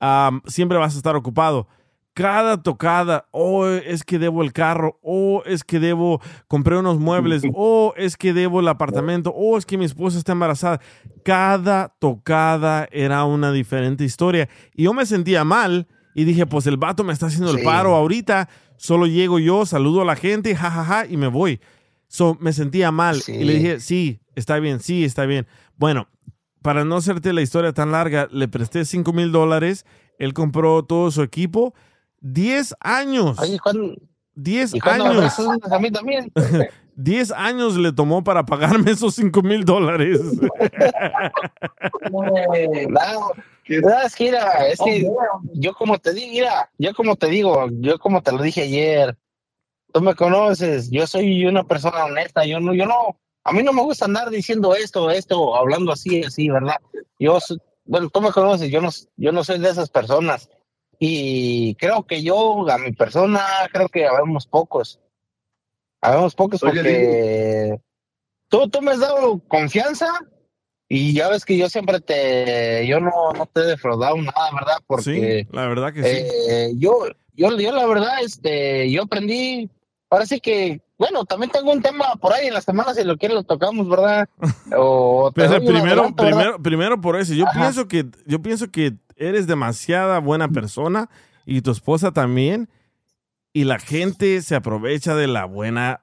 [0.00, 1.66] am, siempre vas a estar ocupado.
[2.14, 7.42] Cada tocada, oh, es que debo el carro, oh, es que debo, compré unos muebles,
[7.54, 10.80] oh, es que debo el apartamento, oh, es que mi esposa está embarazada.
[11.24, 14.48] Cada tocada era una diferente historia.
[14.74, 17.64] Y yo me sentía mal y dije, pues el vato me está haciendo el Sí.
[17.64, 18.48] paro ahorita,
[18.78, 21.60] solo llego yo, saludo a la gente, jajaja, y me voy.
[22.08, 23.20] So, me sentía mal.
[23.28, 25.46] Y le dije, sí, está bien, sí, está bien.
[25.76, 26.08] Bueno,
[26.62, 29.86] para no hacerte la historia tan larga, le presté 5 mil dólares.
[30.18, 31.74] Él compró todo su equipo.
[32.20, 33.38] 10 años.
[33.38, 33.94] Oye, ¿cuándo-
[34.34, 35.38] 10 ¿Y cuándo años.
[35.70, 36.32] a mí también?
[36.96, 40.20] 10 años le tomó para pagarme esos 5 mil dólares.
[43.68, 45.04] Es que mira, es que
[45.54, 49.16] yo como te digo, mira, yo como te digo, yo como te lo dije ayer,
[49.92, 53.72] tú me conoces, yo soy una persona honesta, yo no, yo no, a mí no
[53.72, 56.76] me gusta andar diciendo esto, esto, hablando así, así, ¿verdad?
[57.18, 57.38] Yo,
[57.84, 60.50] bueno, tú me conoces, yo no, yo no soy de esas personas
[60.98, 64.98] y creo que yo, a mi persona, creo que habemos pocos,
[66.00, 67.80] habemos pocos Oye, porque
[68.48, 70.08] tú, tú me has dado confianza
[70.88, 74.78] y ya ves que yo siempre te, yo no, no te he defraudado nada, ¿verdad?
[74.88, 76.28] Porque sí, la verdad que sí.
[76.50, 79.70] eh, yo, yo, yo la verdad, este, yo aprendí,
[80.08, 83.36] parece que, bueno, también tengo un tema por ahí en la semana, si lo quieres
[83.36, 84.28] lo tocamos, ¿verdad?
[84.76, 86.38] O un primero, adelanto, ¿verdad?
[86.38, 87.34] primero, primero por eso.
[87.34, 87.60] Yo Ajá.
[87.60, 91.10] pienso que, yo pienso que eres demasiada buena persona
[91.44, 92.68] y tu esposa también.
[93.52, 96.02] Y la gente se aprovecha de la buena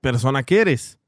[0.00, 0.98] persona que eres.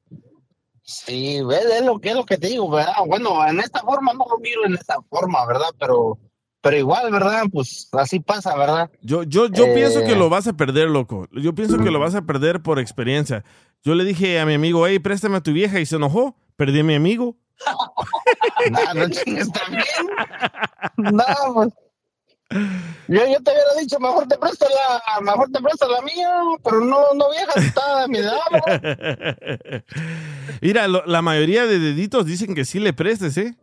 [0.82, 2.92] Sí, es, es lo que es lo que te digo, ¿verdad?
[3.06, 5.70] Bueno, en esta forma no lo miro en esta forma, ¿verdad?
[5.78, 6.18] Pero,
[6.64, 7.44] pero igual, ¿verdad?
[7.52, 8.90] Pues así pasa, ¿verdad?
[9.02, 9.74] Yo, yo, yo Eh.
[9.74, 11.28] pienso que lo vas a perder, loco.
[11.30, 13.44] Yo pienso que lo vas a perder por experiencia.
[13.84, 16.34] Yo le dije a mi amigo, hey, préstame a tu vieja y se enojó.
[16.56, 17.36] Perdí a mi amigo.
[18.70, 19.84] No, no chingues también.
[20.96, 21.24] No,
[21.54, 21.68] pues.
[23.08, 26.30] Yo, yo te hubiera dicho, mejor te presto la, mejor te presto la mía,
[26.62, 29.82] pero no, no vieja, está de mi edad.
[30.62, 33.54] Mira, lo- la mayoría de deditos dicen que sí le prestes, ¿eh?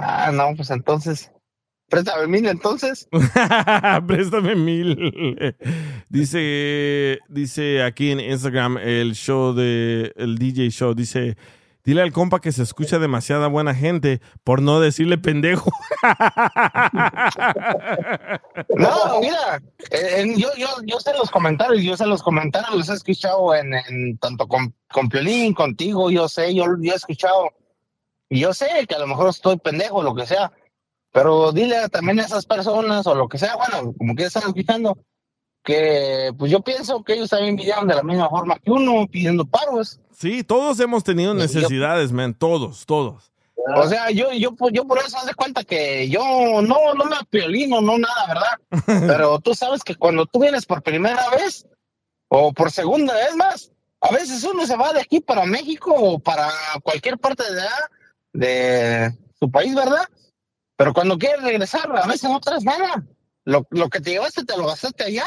[0.00, 1.30] Ah, no, pues entonces,
[1.88, 3.08] préstame mil entonces.
[4.06, 5.14] Préstame mil.
[6.08, 11.36] dice, dice aquí en Instagram el show de el DJ show, dice,
[11.84, 15.70] dile al compa que se escucha demasiada buena gente por no decirle pendejo.
[18.76, 22.94] No, mira, en- yo, yo, yo sé los comentarios, yo sé los comentarios, los he
[22.94, 27.50] escuchado en, en tanto con, con Piolín, contigo, yo sé, yo, yo he escuchado,
[28.32, 30.50] y yo sé que a lo mejor estoy pendejo, lo que sea,
[31.12, 34.96] pero dile también a esas personas o lo que sea, bueno, como que están escuchando,
[35.62, 39.44] que pues yo pienso que ellos también vivieron de la misma forma que uno, pidiendo
[39.44, 40.00] paros.
[40.12, 43.30] sí, todos hemos tenido necesidades, man, todos, todos.
[43.76, 46.22] O sea, yo, yo, pues, yo por eso haz de cuenta que yo
[46.62, 49.06] no, no me apiolino, no nada, ¿verdad?
[49.06, 51.66] Pero tú sabes que cuando tú vienes por primera vez
[52.28, 56.18] o por segunda vez más, a veces uno se va de aquí para México o
[56.18, 56.50] para
[56.82, 57.90] cualquier parte de allá,
[58.32, 60.04] de su país, ¿verdad?
[60.76, 63.04] Pero cuando quieres regresar, a veces no traes nada.
[63.44, 65.26] Lo, lo que te llevaste te lo gastaste allá.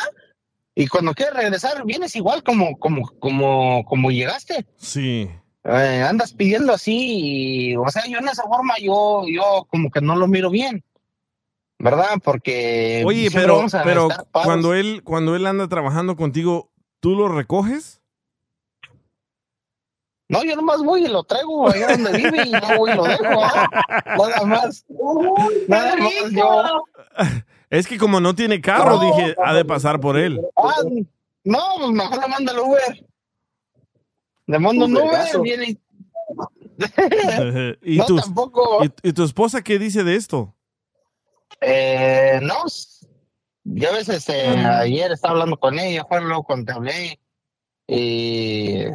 [0.76, 4.66] Y cuando quieres regresar, vienes igual como, como, como, como llegaste.
[4.76, 5.30] Sí.
[5.68, 10.00] Eh, andas pidiendo así, y, o sea, yo en esa forma yo, yo como que
[10.00, 10.84] no lo miro bien,
[11.80, 12.20] ¿verdad?
[12.24, 16.70] Porque Oye, pero, pero cuando él, cuando él anda trabajando contigo,
[17.00, 18.04] ¿tú lo recoges?
[20.28, 23.04] No, yo nomás voy y lo traigo allá donde vive y no voy y lo
[23.04, 23.70] dejo, ¿ah?
[24.18, 24.86] nada más,
[25.68, 26.84] nada más yo.
[27.70, 29.00] Es que como no tiene carro, No.
[29.02, 30.42] dije, ha de pasar por él.
[30.56, 30.74] Ah,
[31.44, 33.06] no, pues mejor le manda el Uber.
[34.48, 35.80] Le mando un Uber, viene y...
[37.94, 38.84] ¿Y, No, tu, tampoco.
[38.84, 40.56] y, y tu esposa qué dice de esto?
[41.62, 43.08] Eh, no, s-
[43.64, 47.20] yo a veces eh, ayer estaba hablando con ella, fue luego cuando te hablé,
[47.88, 48.86] y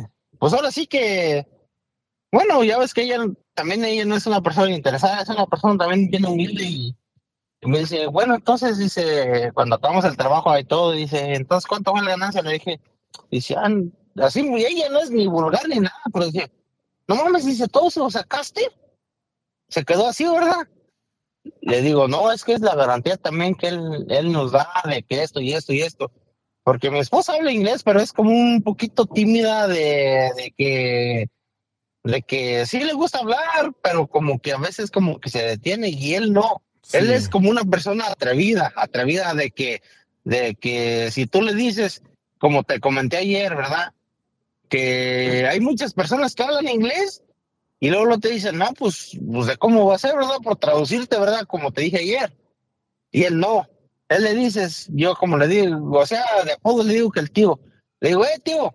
[0.40, 1.46] pues ahora sí que,
[2.32, 3.18] bueno, ya ves que ella
[3.52, 6.96] también ella no es una persona interesada, es una persona también bien humilde y,
[7.62, 12.00] me dice, bueno, entonces dice, cuando acabamos el trabajo y todo, dice, entonces ¿cuánto fue
[12.00, 12.40] la ganancia?
[12.40, 12.80] Le dije,
[13.30, 13.68] dice, ah,
[14.22, 16.50] así, ella no es ni vulgar ni nada, pero dice,
[17.06, 18.62] no mames, dice, todo se lo sacaste,
[19.68, 20.66] se quedó así, ¿verdad?
[21.60, 25.02] Le digo, no, es que es la garantía también que él, él nos da de
[25.02, 26.10] que esto y esto y esto.
[26.62, 31.28] Porque mi esposa habla inglés, pero es como un poquito tímida de, de que
[32.02, 35.90] de que sí le gusta hablar, pero como que a veces como que se detiene
[35.90, 36.62] y él no.
[36.92, 39.82] Él es como una persona atrevida, atrevida de que,
[40.24, 42.02] de que si tú le dices,
[42.38, 43.92] como te comenté ayer, ¿verdad?
[44.68, 47.22] Que hay muchas personas que hablan inglés
[47.78, 50.38] y luego, luego te dicen, no, pues, pues de cómo va a ser, ¿verdad?
[50.42, 51.46] Por traducirte, ¿verdad?
[51.46, 52.36] Como te dije ayer.
[53.12, 53.68] Y él no.
[54.10, 57.30] Él le dices, yo como le digo, o sea, de apodo le digo que el
[57.30, 57.60] tío.
[58.00, 58.74] Le digo, eh, tío,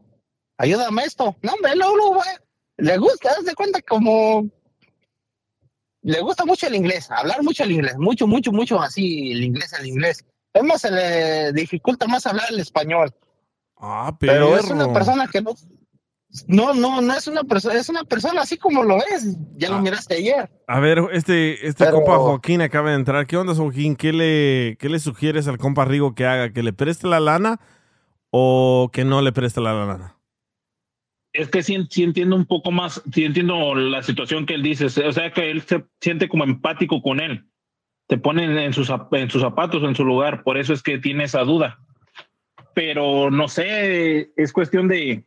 [0.58, 1.36] ayúdame esto.
[1.42, 2.28] No, hombre, luego, luego, güey.
[2.78, 4.50] Le gusta, haz de cuenta como...
[6.04, 9.74] Le gusta mucho el inglés, hablar mucho el inglés, mucho, mucho, mucho así, el inglés,
[9.74, 10.24] el inglés.
[10.54, 13.14] Es más, se le dificulta más hablar el español.
[13.78, 14.94] Ah, Pero es una perro.
[14.94, 15.54] persona que no...
[16.48, 19.38] No, no, no es una persona, es una persona así como lo es.
[19.58, 20.50] Ya lo miraste ayer.
[20.68, 23.28] A ver, este, este Pero- compa Joaquín acaba de entrar.
[23.28, 23.96] ¿Qué onda, Joaquín?
[23.96, 26.52] ¿Qué le, ¿Qué le sugieres al compa Rigo que haga?
[26.52, 27.60] ¿Que le preste la lana
[28.32, 30.18] o que no le preste la lana?
[31.32, 34.86] Es que sí, sí entiendo un poco más, sí entiendo la situación que él dice,
[34.86, 37.46] o sea que él se siente como empático con él,
[38.08, 41.26] te pone en sus, en sus zapatos, en su lugar, por eso es que tiene
[41.26, 41.80] esa duda.
[42.74, 45.26] Pero no sé, es cuestión de,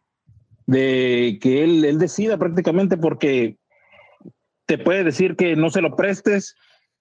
[0.68, 3.56] de que él, él decida prácticamente porque
[4.66, 6.56] te puede decir que no se lo prestes,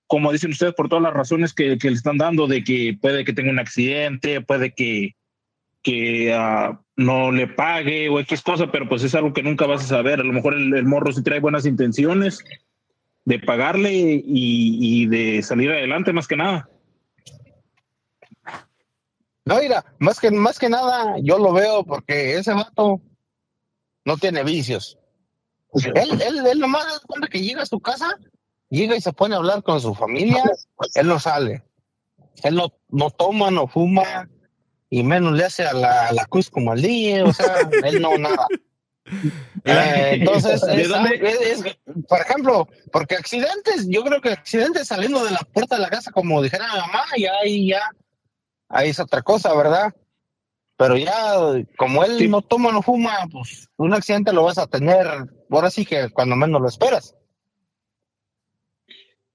[0.08, 3.26] como dicen ustedes, por todas las razones que, que le están dando, de que puede
[3.26, 5.18] que tenga un accidente, puede que,
[5.84, 9.84] que ah, no le pague o X cosa, pero pues es algo que nunca vas
[9.84, 10.22] a saber.
[10.22, 12.42] A lo mejor el, el morro sí trae buenas intenciones
[13.26, 16.70] de pagarle y, y de salir adelante más que nada.
[19.44, 23.02] No, mira, más que, más que nada, yo lo veo porque ese vato
[24.08, 24.98] no tiene vicios.
[25.74, 28.10] Él, él, él nomás cuando que llega a su casa,
[28.70, 30.42] llega y se pone a hablar con su familia,
[30.96, 31.64] él no sale.
[32.44, 34.30] Él no, no toma, no fuma,
[34.90, 38.02] y menos le hace a la, a la Cruz como al DJ, o sea, él
[38.02, 38.48] no nada.
[39.64, 41.78] Eh, entonces, ¿De es- es- es-
[42.10, 46.12] por ejemplo, porque accidentes, yo creo que accidentes saliendo de la puerta de la casa,
[46.12, 47.82] como dijera mi mamá, ya ahí ya,
[48.68, 49.94] ahí es otra cosa, ¿verdad?
[50.78, 51.34] Pero ya,
[51.76, 55.08] como él no toma, no fuma, pues un accidente lo vas a tener,
[55.50, 57.16] ahora sí que cuando menos lo esperas.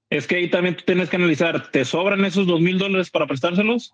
[0.09, 3.27] Es que ahí también tú tienes que analizar, ¿te sobran esos dos mil dólares para
[3.27, 3.93] prestárselos?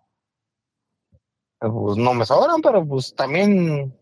[1.58, 3.96] Pues no me sobran, pero pues también,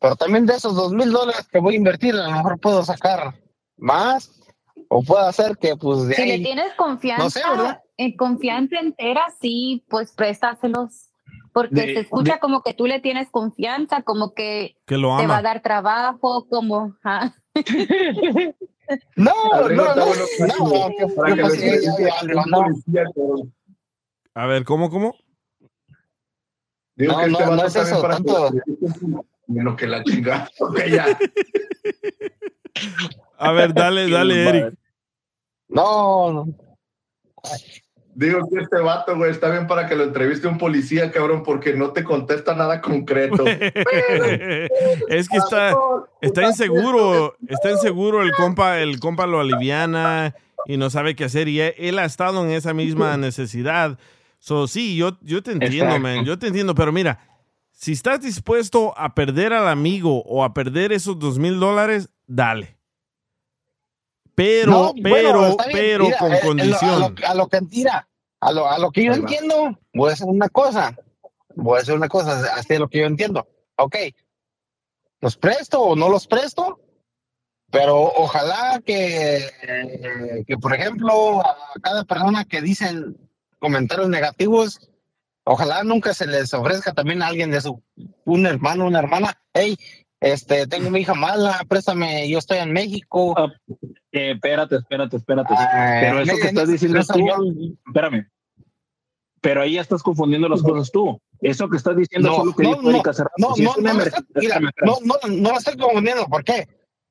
[0.00, 2.84] pero también de esos dos mil dólares que voy a invertir, a lo mejor puedo
[2.84, 3.40] sacar
[3.78, 4.38] más,
[4.88, 7.80] o puedo hacer que pues de Si le tienes confianza, No sé, ¿verdad?
[7.96, 11.11] en confianza entera, sí, pues préstaselos.
[11.52, 15.16] Porque De- se escucha de- como que tú le tienes confianza, como que Que lo
[15.18, 16.96] te va a dar trabajo, como...
[17.04, 17.34] ah.
[19.16, 19.32] No,
[19.68, 20.02] no, no, no,
[24.34, 24.48] a no.
[24.48, 25.14] ver, ¿cómo, cómo?
[26.96, 28.50] Digo No, que este no, no vato es eso, para tanto-
[29.46, 30.50] menos que la chingada.
[30.60, 31.06] Ok, ya.
[33.38, 34.74] A ver, dale, dale, Eric.
[35.68, 36.48] No, no.
[38.14, 41.74] Digo que este vato, güey, está bien para que lo entreviste un policía, cabrón, porque
[41.74, 43.44] no te contesta nada concreto.
[45.08, 45.74] es que está,
[46.20, 50.34] está inseguro, está inseguro el compa, el compa lo aliviana
[50.66, 53.98] y no sabe qué hacer y él, él ha estado en esa misma necesidad.
[54.38, 57.18] So, sí, yo, yo te entiendo, man, yo te entiendo, pero mira,
[57.70, 62.76] si estás dispuesto a perder al amigo o a perder esos dos mil dólares, dale.
[64.34, 66.90] Pero, No, pero, bueno, pero Mira, con eh, condición.
[66.90, 68.08] A lo, a lo que tira,
[68.40, 70.96] a lo, a lo que yo entiendo, voy a hacer una cosa.
[71.54, 73.46] Voy a hacer una cosa, así es lo que yo entiendo.
[73.76, 73.96] Ok,
[75.22, 76.80] los presto o no los presto,
[77.70, 83.16] pero ojalá que, eh, que por ejemplo, a cada persona que dicen
[83.60, 84.90] comentarios negativos,
[85.44, 87.80] ojalá nunca se les ofrezca también a alguien de su,
[88.24, 89.76] un hermano, una hermana, hey,
[90.20, 93.34] este, tengo mi hija mala, préstame, yo estoy en México.
[94.12, 95.54] Eh, espérate, espérate, espérate.
[95.56, 98.28] Ay, Pero eso me- que estás diciendo eso tú, yo- espérame.
[99.40, 101.20] Pero ahí ya estás confundiendo las cosas tú.
[101.40, 103.34] Eso que estás diciendo No, es lo que no, dijo no, Erika hace rato.
[103.38, 104.96] no, Si no, es no, mira, no,
[105.28, 106.26] no, la estoy confundiendo.
[106.26, 106.68] ¿Por qué?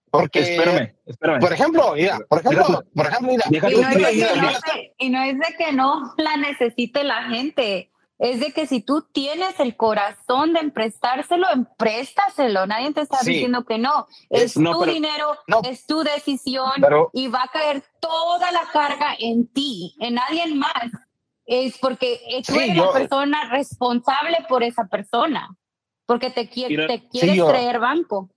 [0.10, 1.40] Porque, Espérame, espérame.
[1.40, 5.40] por ejemplo, mira, por ejemplo, por ejemplo, mira, Y no, es de y no es
[5.40, 7.91] de que no la necesite la gente.
[8.24, 12.68] Es de que si tú tienes el corazón de emprestárselo, empréstaselo.
[12.68, 13.32] Nadie te está Sí.
[13.34, 14.06] diciendo que no.
[14.30, 15.62] Es No, tu pero- dinero, no.
[15.64, 20.60] es tu decisión Pero- y va a caer toda la carga en ti, en alguien
[20.60, 20.92] más.
[21.48, 25.50] Es porque eh, tú Sí, eres yo- la persona responsable por esa persona.
[26.06, 28.30] Porque te, quie- Mira, te quieres creer banco.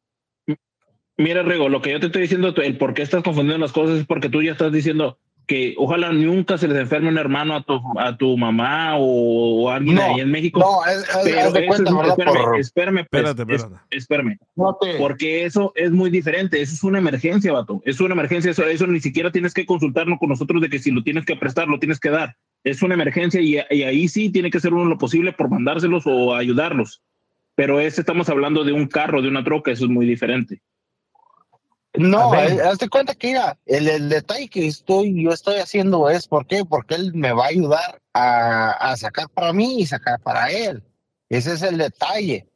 [1.18, 3.98] Mira, Rego, lo que yo te estoy diciendo, el por qué estás confundiendo las cosas
[4.00, 7.62] es porque tú ya estás diciendo que ojalá nunca se les enferme un hermano a
[7.62, 10.60] tu, a tu mamá o, o alguien No, ahí en México.
[10.60, 13.86] no, es- es- de cuenta, es- espérame, Por- espérame, pues, Espérate, es- espérate.
[13.90, 14.38] espérame.
[14.56, 17.82] no te- Porque eso es muy diferente, eso es una emergencia, vato.
[17.84, 20.90] Es una emergencia, eso, eso ni siquiera tienes que consultarnos con nosotros de que si
[20.90, 22.36] lo tienes que prestar, lo tienes que dar.
[22.62, 26.04] Es una emergencia y, y ahí sí tiene que hacer uno lo posible por mandárselos
[26.06, 27.02] o ayudarlos.
[27.54, 30.60] Pero ese estamos hablando de un carro, de una troca, eso es muy diferente.
[31.96, 36.26] No, eh, hazte cuenta que mira, el, el detalle que estoy, yo estoy haciendo es
[36.26, 36.64] ¿por qué?
[36.64, 40.82] Porque él me va a ayudar a, a sacar para mí y sacar para él.
[41.28, 42.48] Ese es el detalle.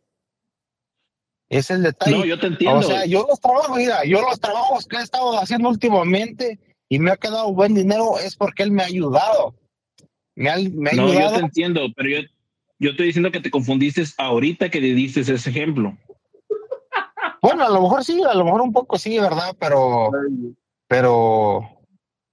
[1.48, 2.18] Es el detalle.
[2.18, 2.80] No, yo te entiendo.
[2.80, 6.58] O sea, yo los trabajos, mira, yo los trabajos que he estado haciendo últimamente
[6.88, 9.54] y me ha quedado buen dinero es porque él me ha ayudado.
[10.34, 12.28] Me ha, me ha No, yo te entiendo, pero yo,
[12.78, 15.96] yo estoy diciendo que te confundiste ahorita que le dices ese ejemplo.
[17.42, 19.54] Bueno, a lo mejor sí, a lo mejor un poco sí, ¿verdad?
[19.58, 20.10] Pero,
[20.86, 21.60] pero,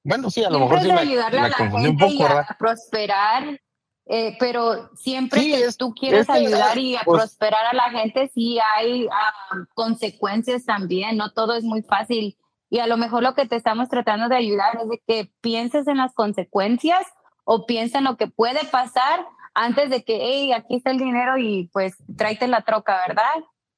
[0.03, 1.87] bueno, sí, a lo mejor Siempre sí es de me, ayudarle a me la confundí
[1.89, 2.45] un gente poco, y ¿verdad?
[2.49, 3.61] a prosperar,
[4.07, 7.65] eh, pero siempre Sí, que es- tú quieres es que, ayudar y a pues- prosperar
[7.65, 9.33] a la gente, sí hay ah,
[9.73, 12.37] consecuencias también, no todo es muy fácil.
[12.69, 15.87] Y a lo mejor lo que te estamos tratando de ayudar es de que pienses
[15.87, 17.05] en las consecuencias
[17.43, 21.37] o piensa en lo que puede pasar antes de que, hey, aquí está el dinero
[21.37, 23.23] y pues tráete la troca, ¿verdad?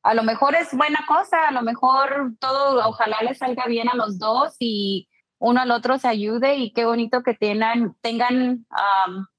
[0.07, 3.95] A lo mejor es buena cosa, a lo mejor todo, ojalá les salga bien a
[3.95, 8.65] los dos y uno al otro se ayude y qué bonito que tengan, tengan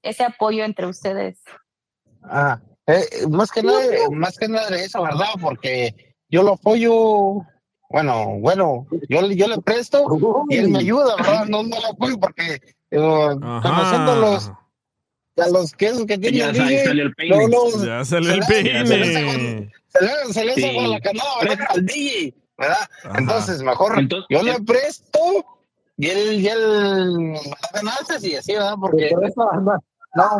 [0.03, 1.41] ese apoyo entre ustedes.
[2.23, 3.79] Ah, eh, más que nada,
[4.11, 5.29] más que nada de eso, ¿verdad?
[5.41, 7.45] Porque yo lo apoyo,
[7.89, 10.05] bueno, bueno, yo, le- yo le presto
[10.49, 11.45] y él me ayuda, ¿verdad?
[11.47, 12.97] No, no lo apoyo porque eh,
[13.63, 14.51] conociendo los,
[15.37, 17.35] a los quesos que tiene Ya salió el peine.
[17.87, 19.71] Ya salió el peine.
[19.89, 20.87] Se le se le- Sí.
[20.87, 21.67] la canada.
[21.69, 22.77] Al DJ, ¿verdad?
[23.03, 23.17] Ajá.
[23.19, 25.19] Entonces, mejor Entonces, yo le eh, presto
[25.97, 27.33] y él, y él
[27.73, 28.75] ganancias y así, ¿verdad?
[28.79, 29.11] Porque
[30.15, 30.37] no.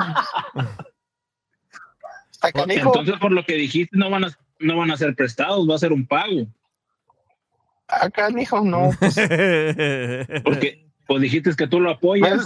[2.68, 5.80] Entonces, por lo que dijiste, no van a, no van a ser prestados, va a
[5.80, 6.46] ser un pago.
[7.88, 8.92] Ah, canijo, no.
[9.00, 9.16] Pues,
[10.44, 12.46] Porque pues dijiste que tú lo apoyas.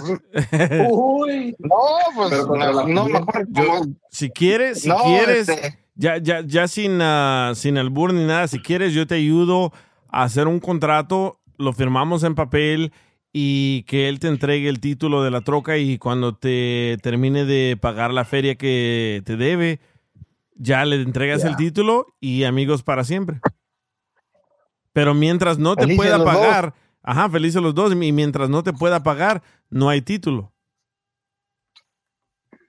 [0.90, 1.54] Uy.
[1.58, 1.76] No,
[2.16, 2.32] pues
[2.88, 7.78] no, mejor Yo- Si quieres, si No, quieres, este- ya, ya, ya sin, ah, sin
[7.78, 9.72] albur ni nada, si quieres, yo te ayudo
[10.08, 12.92] a hacer un contrato, lo firmamos en papel
[13.32, 17.76] y que él te entregue el título de la troca y cuando te termine de
[17.80, 19.80] pagar la feria que te debe,
[20.54, 23.40] ya le entregas el título y amigos para siempre.
[24.92, 26.26] Pero mientras no te Felices pueda dos.
[26.26, 30.53] pagar, ajá, felices los dos, y mientras no te pueda pagar, no hay título.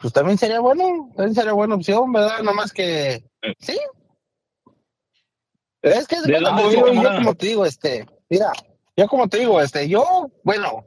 [0.06, 2.44] Pues también sería bueno, también sería buena opción, ¿verdad?
[2.44, 3.26] Nomás que
[3.58, 3.76] sí.
[5.82, 8.52] Es que ¿De bueno, yo, como te digo, este, mira,
[8.96, 10.86] yo como te digo, este, yo, bueno,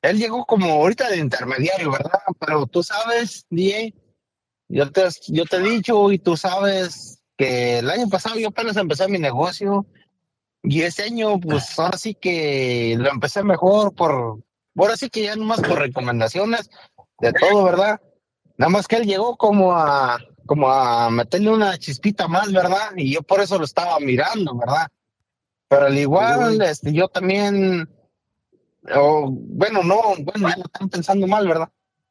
[0.00, 2.18] él llegó como ahorita de intermediario, ¿verdad?
[2.40, 3.92] Pero tú sabes, DJ,
[4.68, 8.78] yo te, yo te he dicho y tú sabes que el año pasado yo apenas
[8.78, 9.84] empecé mi negocio
[10.62, 14.40] y este año, pues ahora sí que lo empecé mejor por,
[14.78, 16.70] ahora sí que ya nomás por recomendaciones
[17.20, 18.00] de todo, ¿verdad?
[18.58, 22.92] Nada más que él llegó como a, como a meterle una chispita más, ¿verdad?
[22.96, 24.88] Y yo por eso lo estaba mirando, ¿verdad?
[25.68, 27.88] Pero al igual, este, yo también,
[28.94, 31.68] o, bueno, no, bueno, ya lo están pensando mal, ¿verdad?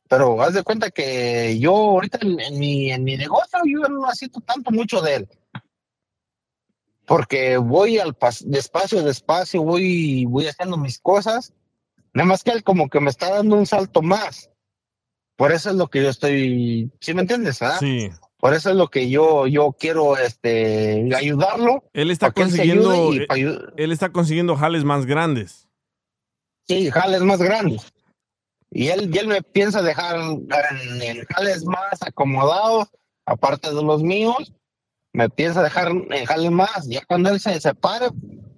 [0.07, 4.05] Pero haz de cuenta que yo ahorita en, en mi, en mi negocio, yo no
[4.05, 5.29] necesito tanto mucho de él.
[7.07, 11.53] Porque voy al pas- despacio, despacio, voy, voy haciendo mis cosas.
[12.13, 14.49] Nada más que él como que me está dando un salto más.
[15.35, 17.61] Por eso es lo que yo estoy, ¿sí me entiendes?
[17.61, 17.77] ah?
[17.79, 18.09] Sí.
[18.37, 21.83] Por eso es lo que yo, yo quiero este, ayudarlo.
[21.93, 25.67] Él está él consiguiendo, ayu- él está consiguiendo jales más grandes.
[26.67, 27.91] Sí, jales más grandes.
[28.71, 32.87] Y él, y él me piensa dejar en, en jales más acomodados,
[33.25, 34.53] aparte de los míos,
[35.13, 36.87] me piensa dejar en jales más.
[36.87, 38.07] Ya cuando él se separe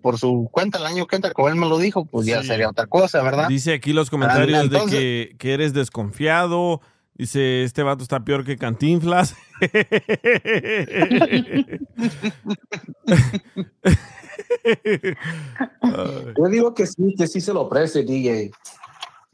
[0.08, 2.70] por su cuenta el año que entra, como él me lo dijo, pues ya sería
[2.70, 3.50] otra cosa, ¿verdad?
[3.50, 4.98] Dice aquí los comentarios Entonces- de
[5.32, 6.80] que, que eres desconfiado.
[7.14, 9.36] Dice, este vato está peor que Cantinflas.
[16.38, 18.52] Yo digo que sí, que sí se lo ofrece, DJ.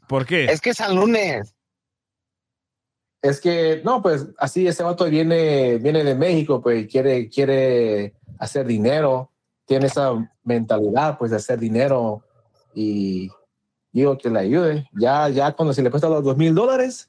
[0.08, 0.46] ¿Por qué?
[0.46, 1.54] Es que es al lunes.
[3.22, 8.66] Es que, no, pues así ese vato viene, viene de México, pues quiere, quiere hacer
[8.66, 9.30] dinero,
[9.66, 10.10] tiene esa
[10.44, 12.22] mentalidad, pues de hacer dinero
[12.74, 13.30] y
[13.92, 14.88] digo que le ayude.
[14.92, 17.08] Ya, ya cuando se le cuesta los dos mil dólares,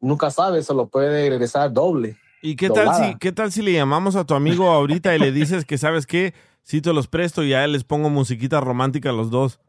[0.00, 2.16] nunca sabe, se lo puede regresar doble.
[2.42, 3.08] ¿Y qué tal, Doblada.
[3.12, 6.06] si, qué tal si le llamamos a tu amigo ahorita y le dices que, ¿sabes
[6.06, 6.34] qué?
[6.62, 9.60] Si te los presto y a él les pongo musiquita romántica a los dos.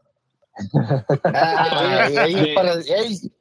[1.24, 2.86] Ah, ahí, ahí para- ahí-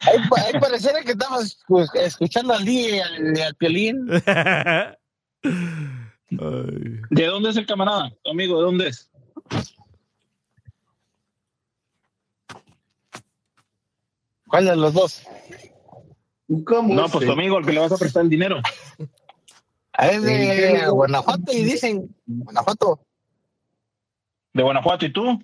[0.01, 0.19] ahí-
[0.53, 4.07] ahí pareciera que estamos pues, escuchando al día y al, al piolín.
[7.09, 8.11] ¿De dónde es el camarada?
[8.23, 9.11] Tu amigo, ¿de dónde es?
[14.47, 15.23] ¿Cuál de los dos?
[16.47, 18.61] No, pues tu amigo, al que le vas a prestar el dinero.
[19.93, 22.99] Ah, Es de Guanajuato y dicen, Guanajuato,
[24.53, 25.43] ¿De Guanajuato y tú?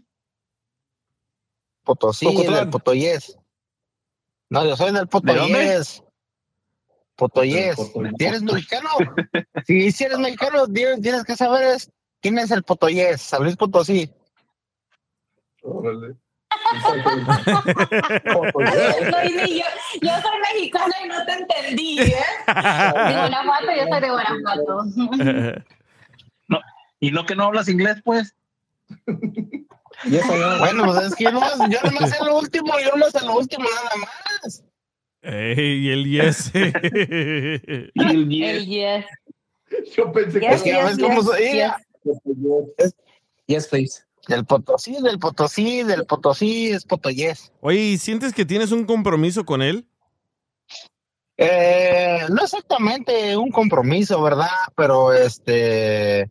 [1.83, 3.37] Potosí, del Potoyés.
[4.49, 6.03] No, yo soy del ¿De Potoyés.
[7.21, 7.75] Potoyés.
[8.17, 8.89] ¿Si eres mexicano?
[9.67, 13.55] si, si eres mexicano, tienes, tienes que saber es, quién es el Potoyés, San Luis
[13.55, 14.11] Potosí.
[15.61, 16.17] Soy
[19.35, 19.65] ni yo,
[20.01, 22.25] yo soy mexicana y no te entendí, ¿eh?
[22.47, 24.83] De Guanajuato, yo soy de Guanajuato.
[26.47, 26.59] No,
[26.99, 28.35] y no que no hablas inglés, pues.
[30.59, 33.35] Bueno, pues es que yo nomás, yo nomás sé lo último, yo nomás sé lo
[33.35, 34.63] último nada más.
[35.21, 36.51] Ey, y el yes.
[36.53, 39.05] el El yes.
[39.95, 41.77] Yo pensé Yes, Es que yes, yes, ella.
[43.45, 44.03] Yes, please.
[44.27, 47.51] Del Potosí, del Potosí, del Potosí, es Potoyés.
[47.61, 49.87] Oye, ¿y sientes que tienes un compromiso con él?
[51.37, 54.49] Eh, no exactamente un compromiso, ¿verdad?
[54.75, 56.29] Pero este.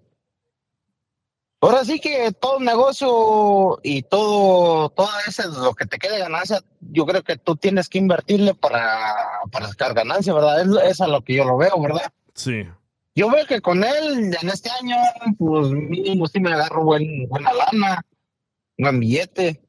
[1.63, 7.05] Ahora sí que todo negocio y todo, todo ese, lo que te quede ganancia, yo
[7.05, 9.15] creo que tú tienes que invertirle para,
[9.53, 10.63] para sacar ganancia, ¿verdad?
[10.63, 12.11] Es, es a lo que yo lo veo, ¿verdad?
[12.35, 12.67] Sí.
[13.15, 14.97] Yo veo que con él en este año,
[15.39, 18.03] pues mínimo sí me agarro buen, buena lana,
[18.79, 19.61] buen billete.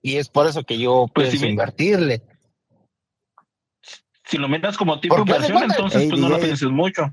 [0.00, 2.22] Y es por eso que yo Pues pienso invertirle.
[4.24, 7.12] Si lo miras como tipo inversión, entonces Ey, pues no lo pienses mucho.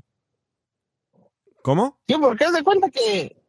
[1.62, 1.98] ¿Cómo?
[2.06, 3.43] Sí, porque haz de cuenta que.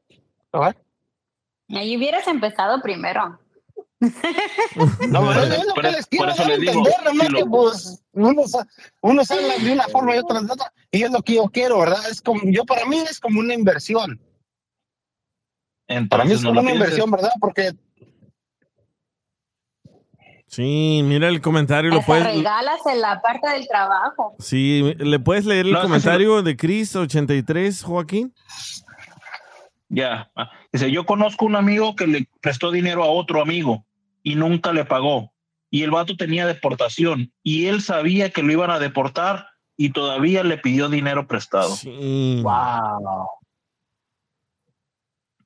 [1.70, 3.40] Ahí hubieras empezado primero.
[5.10, 7.32] No, eso- es lo por que les quiero dar a les digo, entender, nomás si
[7.34, 8.52] lo- que pues unos,
[9.02, 10.74] unos hablan de una forma y otros de otra.
[10.92, 12.00] y es lo que yo quiero, ¿verdad?
[12.12, 14.20] Es como, yo para mí es como una inversión.
[16.10, 16.76] para mí es no como una pienses.
[16.90, 17.32] inversión, ¿verdad?
[17.40, 17.72] Porque
[20.48, 22.24] Sí, mira el comentario, lo puedes...
[22.24, 24.36] regalas en la parte del trabajo.
[24.40, 28.34] Sí, ¿le puedes leer el No, es que comentario de Chris83, Joaquín?
[29.90, 30.32] Ya.
[30.36, 33.86] Ah, Dice, yo conozco un amigo que le prestó dinero a otro amigo
[34.24, 35.34] y nunca le pagó.
[35.70, 39.48] Y el vato tenía deportación y él sabía que lo iban a deportar
[39.78, 41.76] y todavía le pidió dinero prestado.
[41.84, 43.28] Wow.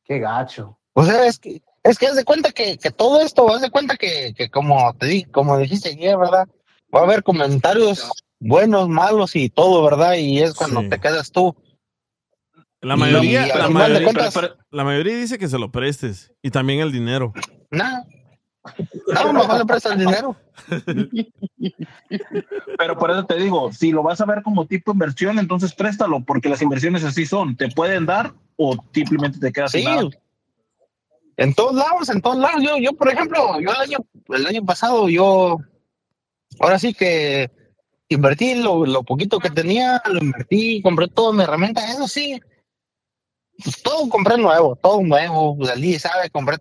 [0.03, 0.77] Qué gacho.
[0.93, 3.71] O sea, es que, es que haz de cuenta que, que todo esto, haz de
[3.71, 6.47] cuenta que, que como te di, como dijiste ayer, ¿verdad?
[6.93, 10.15] Va a haber comentarios buenos, malos y todo, ¿verdad?
[10.15, 11.55] Y es cuando te quedas tú.
[12.81, 16.91] La mayoría, la, mayoría cuentas- la mayoría dice que se lo prestes y también el
[16.91, 17.33] dinero.
[17.71, 18.03] Nah.
[19.13, 20.35] No, mejor le prestas el dinero.
[22.77, 26.23] Pero por eso te digo, si lo vas a ver como tipo inversión, entonces préstalo,
[26.23, 27.55] porque las inversiones así son.
[27.55, 29.79] Te pueden dar o simplemente te quedas Sí.
[29.81, 30.09] sin nada.
[31.37, 32.61] En todos lados, en todos lados.
[32.61, 33.97] Yo, yo, por ejemplo, yo el año,
[34.29, 35.57] el año pasado, yo,
[36.59, 37.49] ahora sí que
[38.09, 42.39] invertí lo, lo poquito que tenía, lo invertí, compré toda mi herramienta, eso sí.
[43.63, 45.57] Pues todo compré nuevo, todo nuevo.
[45.77, 46.57] Día sabe, compré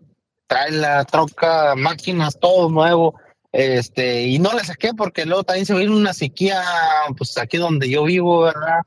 [0.47, 3.15] trailer, troca, máquinas, todo nuevo.
[3.53, 6.63] Este, y no le saqué porque luego también se vino una sequía,
[7.17, 8.81] pues aquí donde yo vivo, ¿verdad?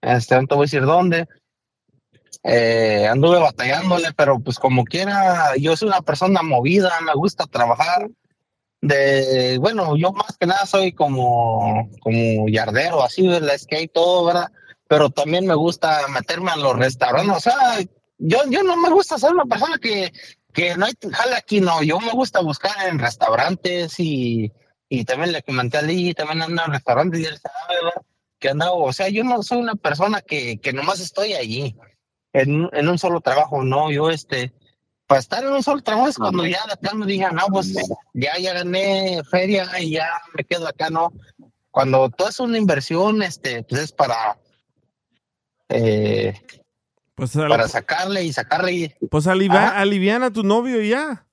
[0.00, 1.28] Este, no te voy a decir dónde.
[2.44, 8.08] Eh, anduve batallándole, pero pues como quiera, yo soy una persona movida, me gusta trabajar.
[8.80, 14.50] De, bueno, yo más que nada soy como, como yardero, así, la skate, todo, ¿verdad?
[14.92, 17.80] Pero también me gusta meterme a los restaurantes, o sea,
[18.18, 20.12] yo, yo no me gusta ser una persona que,
[20.52, 24.52] que no hay jale aquí, no, yo me gusta buscar en restaurantes y,
[24.90, 27.90] y también le comenté a Lee, también ando en restaurantes y él sabe.
[28.38, 31.74] Que ando, o sea, yo no soy una persona que, que nomás estoy allí
[32.34, 34.52] en, en un solo trabajo, no, yo este,
[35.06, 37.72] para estar en un solo trabajo es cuando ya de plano digan, no, pues
[38.12, 41.14] ya, ya gané feria y ya me quedo acá, no.
[41.70, 44.36] Cuando todo es una inversión, este, pues es para,
[45.68, 46.34] eh,
[47.14, 51.26] Pues, para sacarle y sacarle y pues alivia- aliviana a tu novio y ya.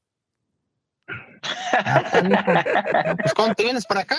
[3.21, 4.17] pues cuando te vienes para acá.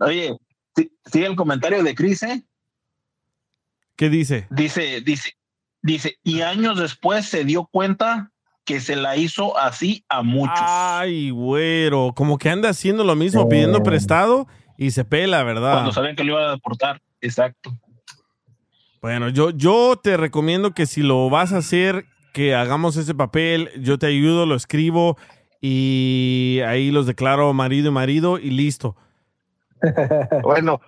[0.00, 0.36] Oye,
[1.06, 2.42] sigue el comentario de Cris, ¿eh?
[3.96, 4.46] ¿Qué dice?
[4.50, 5.34] Dice, dice,
[5.82, 8.30] dice, y años después se dio cuenta
[8.64, 10.58] que se la hizo así a muchos.
[10.60, 14.46] Ay, güero, como que anda haciendo lo mismo, pidiendo prestado
[14.76, 15.72] y se pela, ¿verdad?
[15.74, 17.00] Cuando sabían que lo iban a deportar.
[17.20, 17.76] Exacto.
[19.02, 22.04] Bueno, yo, yo te recomiendo que si lo vas a hacer,
[22.34, 25.16] que hagamos ese papel, yo te ayudo, lo escribo
[25.60, 28.96] y ahí los declaro marido y marido y listo.
[30.42, 30.80] Bueno,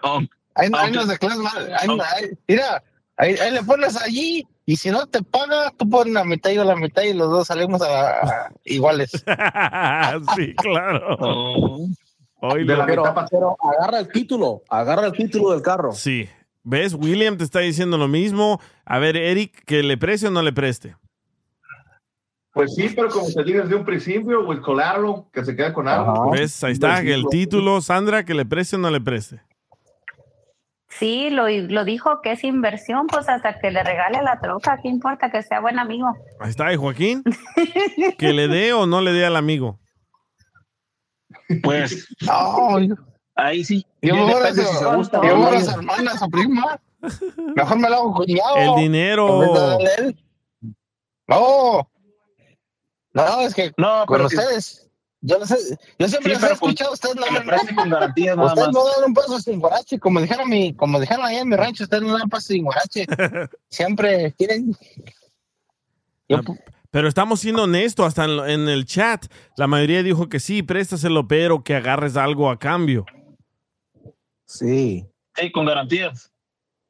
[0.55, 1.73] ahí, ahí nos declaras mal.
[1.79, 2.83] Ahí, ahí- mira,
[3.17, 6.57] ahí, ahí le pones allí y si no te paga, tú pones la mitad y
[6.57, 9.11] yo la mitad y los dos salimos a, a- iguales.
[10.37, 11.17] sí, claro.
[12.45, 15.93] Hoy De lo- la mitad pa- pero agarra el título, agarra el título del carro.
[15.93, 16.29] Sí.
[16.65, 16.95] ¿Ves?
[16.95, 18.61] William te está diciendo lo mismo.
[18.85, 20.97] A ver, Eric, que le preste o no le preste.
[22.53, 25.89] Pues sí, pero como se dice desde un principio, with collateral, que se quede con
[25.89, 26.31] algo.
[26.31, 26.63] ¿Ves?
[26.63, 29.41] Ahí está, el título, Sandra, que le preste o no le preste.
[30.91, 34.89] Sí, lo, lo dijo que es inversión, pues hasta que le regale la troca, ¿qué
[34.89, 36.13] importa que sea buen amigo?
[36.39, 37.25] Ahí está, y Joaquín,
[38.19, 39.81] que le dé o no le dé al amigo.
[41.63, 42.79] Pues, no,
[43.47, 43.87] ahí sí.
[44.01, 46.81] Yo me voy a si se gusta yo voy a las hermanas o prima.
[47.57, 48.57] Mejor me lo hago cuñado.
[48.57, 49.79] El dinero.
[51.27, 51.89] No.
[53.15, 54.89] No, es que No, con ustedes.
[55.25, 55.57] Yo, no sé,
[56.01, 58.75] yo siempre Sí, les he escuchado, ustedes no me preste con garantías nada Ustedes más.
[58.75, 61.85] no dan un paso sin guarache, como dijeron, mi, como dijeron allá en mi rancho,
[61.85, 63.07] ustedes no dan paso sin guarache.
[63.69, 64.77] Siempre quieren.
[66.91, 71.63] Pero estamos siendo honestos, hasta en el chat, la mayoría dijo que sí, préstaselo, pero
[71.63, 73.07] que agarres algo a cambio.
[74.53, 75.07] Sí.
[75.35, 76.31] Sí, con garantías.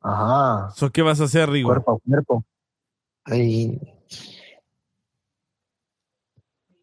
[0.01, 0.71] Ajá.
[0.75, 1.69] So, ¿Qué vas a hacer, Rigo?
[1.69, 2.45] Cuerpo a cuerpo.
[3.25, 3.79] Ay.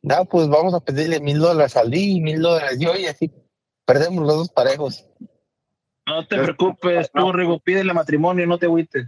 [0.01, 3.29] No, pues vamos a pedirle mil dólares al día y mil dólares yo y así
[3.85, 5.05] perdemos los dos parejos.
[6.07, 9.05] No te preocupes, tú, Rigo, pídele matrimonio, no te agüites.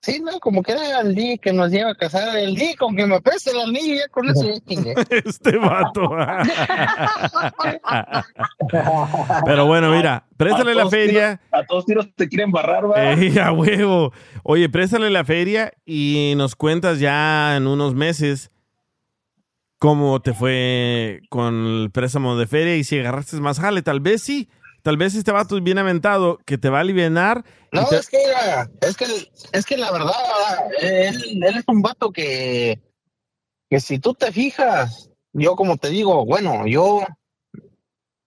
[0.00, 2.94] Sí, no, como que era el día que nos lleva a casar, el día con
[2.94, 4.94] que me pese el anillo, ya con eso ya chingué.
[5.10, 6.10] este vato.
[9.44, 11.40] Pero bueno, mira, préstale A la feria.
[11.50, 13.12] tiros- a todos tiros te quieren barrar, ¿va?
[13.14, 14.12] Eh, a huevo.
[14.42, 18.50] Oye, préstale la feria y nos cuentas ya en unos meses
[19.78, 23.82] cómo te fue con el préstamo de feria y si agarraste más jale.
[23.82, 24.48] Tal vez sí,
[24.88, 27.44] tal vez este vato es bien aventado que te va a aliviar.
[27.72, 28.16] No, es que,
[28.80, 29.04] es que,
[29.52, 30.14] es que la verdad,
[30.80, 32.80] él, él es un vato que,
[33.68, 37.02] que si tú te fijas, yo como te digo, bueno, yo,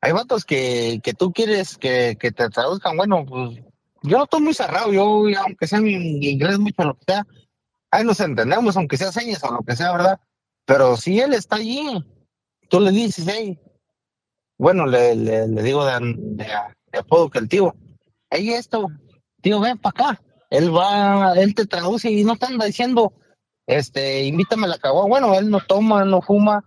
[0.02, 3.58] hay vatos que, que tú quieres que, que te traduzcan, bueno, pues
[4.04, 7.26] yo no estoy muy cerrado, yo, aunque sea mi inglés mucho, lo que sea,
[7.90, 10.20] ahí nos entendemos, aunque sea señas o lo que sea, ¿verdad?
[10.66, 12.06] Pero si él está allí,
[12.70, 13.60] tú le dices, hey,
[14.62, 16.46] bueno, le, le, le digo de, de,
[16.92, 17.74] de apodo que el tío,
[18.30, 18.88] hey, esto,
[19.42, 20.22] tío, ven para acá.
[20.52, 23.12] Él va, él te traduce y no te anda diciendo,
[23.66, 25.08] este, invítame a la cagua.
[25.08, 26.64] Bueno, él no toma, no fuma,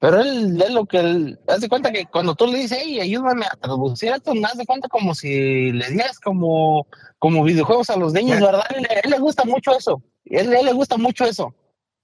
[0.00, 2.98] pero él es lo que él, haz de cuenta que cuando tú le dices, hey,
[2.98, 6.86] ayúdame a traducir esto, me haz de cuenta como si le dieras como,
[7.20, 8.64] como videojuegos a los niños, ¿verdad?
[8.74, 10.02] Él, él le gusta mucho eso.
[10.24, 11.54] Él, él le gusta mucho eso.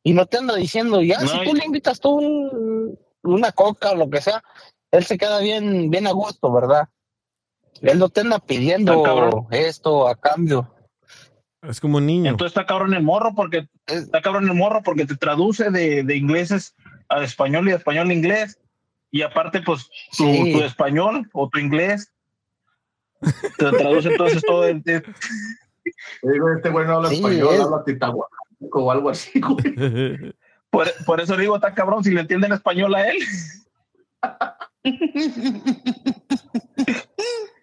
[0.05, 3.91] Y no te anda diciendo, ya, No, si tú le invitas tú un- una coca
[3.91, 4.45] o lo que sea,
[4.97, 6.89] él se queda bien, bien a gusto, ¿verdad?
[7.83, 10.73] Él no te anda pidiendo esto a cambio.
[11.63, 12.31] Es como un niño.
[12.31, 16.17] Entonces está cabrón el morro porque está cabrón el morro porque te traduce de, de
[16.17, 16.75] ingleses
[17.09, 18.59] a español y de español a inglés.
[19.11, 20.53] Y aparte, pues, tu, Sí.
[20.53, 22.13] tu español o tu inglés
[23.59, 24.83] te traduce entonces todo el.
[24.87, 28.29] Este güey no habla Sí, español, es- habla titahuaco
[28.73, 30.35] o algo así, güey.
[30.71, 33.17] Por, por eso digo, está cabrón si le entienden español a él.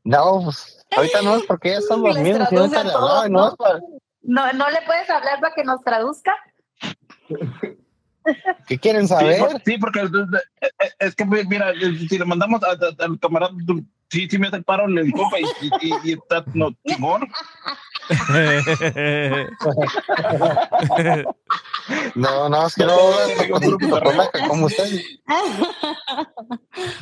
[0.03, 3.47] No, pues, ahorita no es porque ya le todos, hablaba, y no ¿no?
[3.49, 3.79] es para-
[4.21, 6.33] No, no le puedes hablar para que nos traduzca.
[8.67, 9.39] ¿Qué quieren Sí, saber?
[9.39, 10.07] por- Sí, porque eh,
[10.61, 10.69] eh,
[10.99, 11.73] es que, mira,
[12.09, 13.53] si le mandamos al camarada,
[14.09, 17.21] sí, sí me hace el paro el compa y, y, y- y está no, chingón.
[22.15, 22.95] No, no, es que no
[24.47, 25.01] como usted.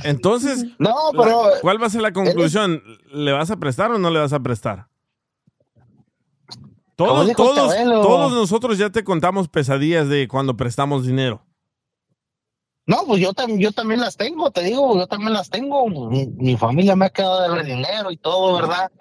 [0.03, 2.81] Entonces, No, pero- ¿cuál va a ser la conclusión?
[3.11, 4.87] ¿Le vas a prestar o no le vas a prestar?
[6.95, 11.43] Todos, todos, todos nosotros ya te contamos pesadillas de cuando prestamos dinero.
[12.85, 15.87] No, pues yo, tam- yo también las tengo, te digo, yo también las tengo.
[15.87, 18.91] Mi, mi familia me ha quedado de dinero y todo, ¿verdad?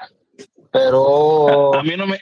[0.70, 1.74] Pero.
[1.74, 2.20] A mí no me.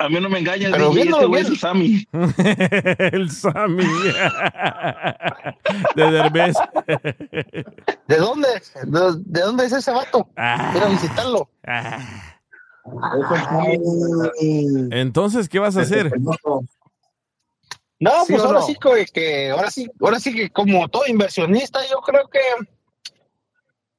[0.00, 2.06] A mí no me engañas, Pero DJ, este güey es el Sammy.
[3.12, 3.84] el Sammy.
[5.96, 6.56] de Derbez.
[8.06, 8.46] ¿De dónde?
[8.84, 10.28] ¿De, de dónde es ese vato?
[10.36, 10.68] Ah.
[10.72, 11.50] Quiero visitarlo.
[14.90, 16.12] Entonces, ¿qué vas a hacer?
[18.00, 18.66] No, ¿Sí pues ahora no?
[18.66, 22.38] sí que, que- ahora sí, ahora sí que como todo inversionista, yo creo que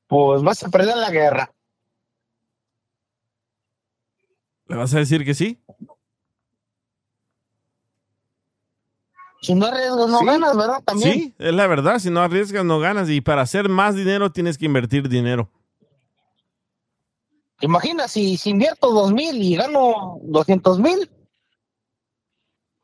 [0.07, 1.51] pues vas a perder la guerra.
[4.70, 5.60] ¿Le vas a decir que sí?
[9.41, 10.26] Si no arriesgas, no Sí.
[10.26, 10.84] ganas, ¿verdad?
[10.86, 11.14] También.
[11.14, 12.00] Sí, es la verdad.
[12.00, 13.10] Si no arriesgas, no ganas.
[13.10, 15.50] Y para hacer más dinero, tienes que invertir dinero.
[17.62, 21.10] Imagina si, si invierto dos mil y gano doscientos mil.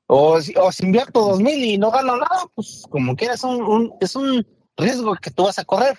[0.08, 3.62] O, si- o si invierto dos mil y no gano nada, pues como quieras, un,
[3.62, 4.46] un- es un
[4.78, 5.98] riesgo que tú vas a correr.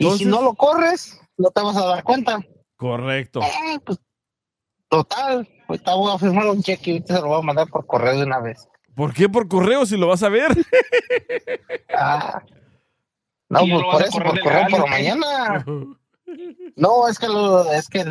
[0.00, 2.38] y si no lo corres, no te vas a dar cuenta.
[2.76, 3.40] Correcto.
[3.42, 3.98] Eh, pues,
[4.88, 7.86] total, ahorita voy a firmar un cheque y ahorita se lo voy a mandar por
[7.86, 8.68] correo de una vez.
[8.94, 10.50] ¿Por qué por correo si lo vas a ver?
[11.98, 12.42] Ah.
[13.48, 15.64] No, pues por eso, por correo por mañana.
[16.76, 18.04] No, es que lo, es que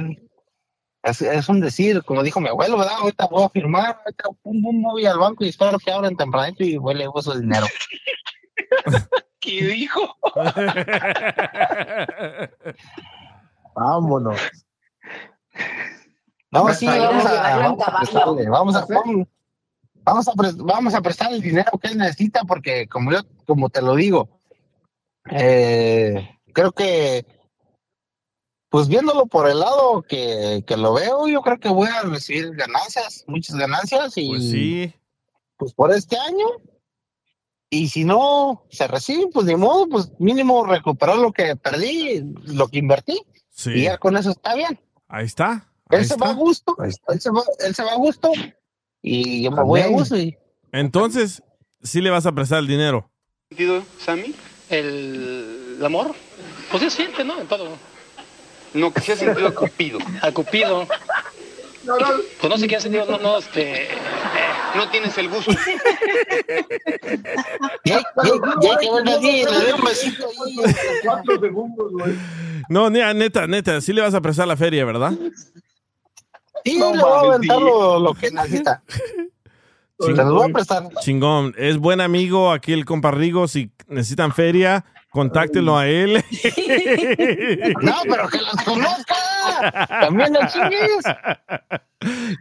[1.04, 2.96] es, es un decir, como dijo mi abuelo, ¿verdad?
[2.96, 6.64] Ahorita voy a firmar, ahorita pum, pum, voy al banco y espero que abran tempranito
[6.64, 7.68] y voy le uso el dinero.
[9.40, 10.16] ¿Qué dijo?
[13.76, 14.40] Vámonos.
[16.80, 18.86] Sí, vamos a, vamos a prestarle, vamos a,
[20.04, 23.82] vamos, a, vamos a prestar el dinero que él necesita porque como yo, como te
[23.82, 24.40] lo digo,
[25.32, 27.26] eh, creo que,
[28.70, 32.56] pues viéndolo por el lado que, que lo veo, yo creo que voy a recibir
[32.56, 34.94] ganancias, muchas ganancias y Pues sí.
[35.58, 36.46] pues por este año.
[37.70, 42.70] Y si no se recibe, pues ni modo, pues mínimo recuperar lo que perdí, lo
[42.70, 43.20] que invertí.
[43.56, 43.72] Sí.
[43.72, 44.77] Y ya con eso está bien.
[45.07, 45.65] Ahí está.
[45.90, 48.32] Él se va a gusto, él se va, él se va a gusto
[49.02, 50.18] y yo me voy a gusto.
[50.18, 50.36] Y,
[50.72, 51.41] Entonces,
[51.82, 53.10] sí le vas a prestar el dinero.
[53.49, 54.36] sentido, Sammy?
[54.69, 56.15] El, el amor,
[56.69, 57.40] pues se siente, ¿no?
[57.40, 57.77] En todo.
[58.73, 59.99] No, que se ha sentido a Cupido.
[60.22, 60.88] A Cupido.
[61.86, 63.88] Pues no sé qué ha sentido, no, no, este...
[64.76, 65.52] No tienes el gusto.
[67.86, 68.03] ya, ya,
[68.62, 70.56] ya que le un besito ahí.
[71.03, 72.16] Cuatro segundos, güey.
[72.68, 75.14] No, neta, neta, neta, sí le vas a prestar la feria, ¿verdad?
[76.66, 78.84] Sí, No le voy a aventar lo, lo que necesita.
[79.98, 80.90] Los voy a prestar.
[80.99, 81.56] Chingón.
[81.57, 83.48] Es buen amigo aquí el compa Rigo.
[83.48, 84.84] Si necesitan feria,
[85.16, 86.22] contáctelo a él.
[87.82, 89.16] No, pero que los conozca.
[90.02, 91.06] También no chingues.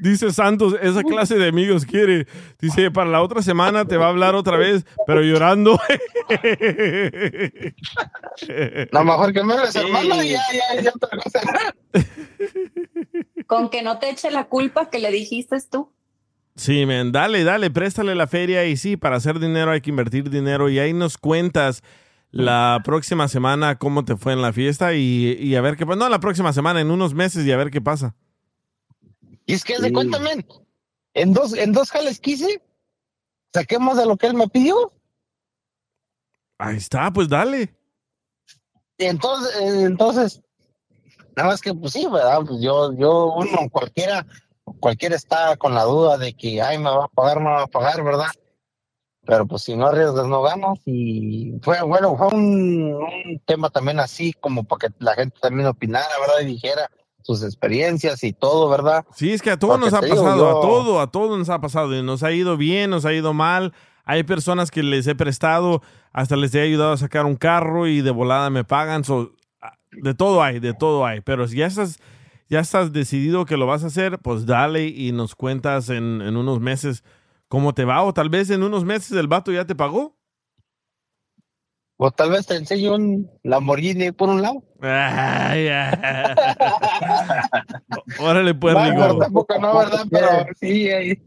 [0.01, 2.27] Dice Santos, esa clase de amigos quiere.
[2.59, 5.79] Dice, para la otra semana te va a hablar otra vez, pero llorando.
[8.93, 11.41] No, mejor que me hermano, y ya, ya, ya otra cosa.
[13.47, 15.93] Con que no te eche la culpa que le dijiste tú.
[16.57, 20.31] Sí, men, dale, dale, préstale la feria y sí, para hacer dinero hay que invertir
[20.31, 21.83] dinero y ahí nos cuentas
[22.35, 25.99] la próxima semana cómo te fue en la fiesta y, y a ver qué pasa.
[25.99, 28.17] No, la próxima semana, en unos meses y a ver qué pasa.
[29.47, 30.19] Y es que, de cuenta,
[31.15, 32.63] en dos, en dos jales que hice,
[33.53, 34.93] saqué más de lo que él me pidió.
[36.59, 37.75] Ahí está, pues dale.
[38.99, 40.43] Y entonces, eh, entonces,
[41.37, 42.41] nada más que, pues sí, ¿verdad?
[42.47, 44.27] Pues yo, yo, uno, cualquiera,
[44.81, 47.67] cualquiera está con la duda de que, ay, me va a pagar, me va a
[47.69, 48.31] pagar, ¿verdad?
[49.27, 50.79] Pero pues si no arriesgas, no ganas.
[50.85, 55.67] Y fue, bueno, fue un, un tema también así, como para que la gente también
[55.67, 56.41] opinara, ¿verdad?
[56.43, 56.91] Y dijera
[57.23, 59.05] sus experiencias y todo, ¿verdad?
[59.15, 61.39] Sí, es que a todos Porque nos ha digo, pasado, yo- a todo, a todos
[61.39, 61.97] nos ha pasado.
[61.99, 63.73] y Nos ha ido bien, nos ha ido mal.
[64.05, 65.81] Hay personas que les he prestado,
[66.13, 69.05] hasta les he ayudado a sacar un carro y de volada me pagan.
[69.05, 69.33] So,
[69.63, 71.23] ah, de todo hay, de todo hay.
[71.23, 71.99] Pero si ya estás,
[72.51, 76.37] ya estás decidido que lo vas a hacer, pues dale y nos cuentas en, en
[76.37, 77.03] unos meses
[77.55, 78.03] cómo te va.
[78.03, 80.17] O tal vez en unos meses el vato ya te pagó.
[81.97, 84.65] O tal vez te enseño un Lamborghini por un lado.
[84.81, 86.35] Ay, ay.
[88.19, 88.97] Órale, pues, No, Rigo.
[89.03, 90.05] pero tampoco no, ¿verdad?
[90.11, 90.29] Pero
[90.61, 91.23] sí, ahí-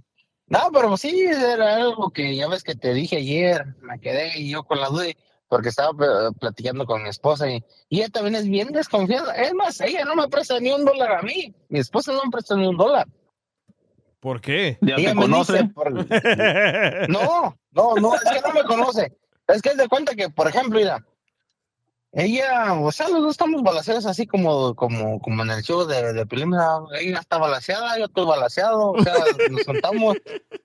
[0.48, 4.64] No, pero sí, era algo que ya ves que te dije ayer, me quedé yo
[4.64, 5.06] con la duda,
[5.48, 9.34] porque estaba pl- platicando con mi esposa y, y ella también es bien desconfiada.
[9.36, 12.30] Es más, ella no me presta ni un dólar a mí, mi esposa no me
[12.32, 13.08] presta ni un dólar.
[14.28, 14.78] ¿Por qué?
[14.82, 15.90] Ella me dice, por-
[17.10, 19.18] No, no, no, es que no me conoce.
[19.48, 21.02] Es que es de cuenta que, por ejemplo, mira,
[22.12, 26.12] ella, o sea, los dos estamos balanceados así como, como, como en el show de,
[26.12, 29.14] de mira, ella está balanceada, yo estoy balanceado, o sea,
[29.50, 30.18] nos contamos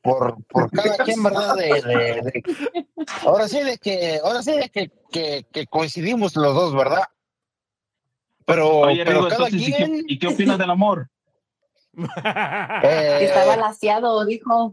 [0.03, 1.55] por, por cada quien, ¿verdad?
[1.55, 2.87] De, de- de-
[3.25, 7.05] ahora sí de que, ahora sí de que, que, que coincidimos los dos, ¿verdad?
[8.45, 10.05] Pero, Oye, pero Rigo, cada entonces, ¿y qué- quien.
[10.09, 11.09] ¿y qué opinas del amor?
[11.95, 14.73] Eh, está balaseado, dijo.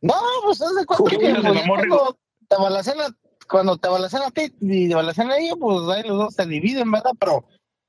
[0.00, 0.14] No,
[0.44, 2.18] pues haz de cuenta ¿Qué que pues, amor, cuando
[2.48, 3.16] te balancean a,
[3.48, 6.90] cuando te a ti y te balancean a ella, pues ahí los dos se dividen,
[6.90, 7.12] ¿verdad?
[7.18, 7.44] Pero,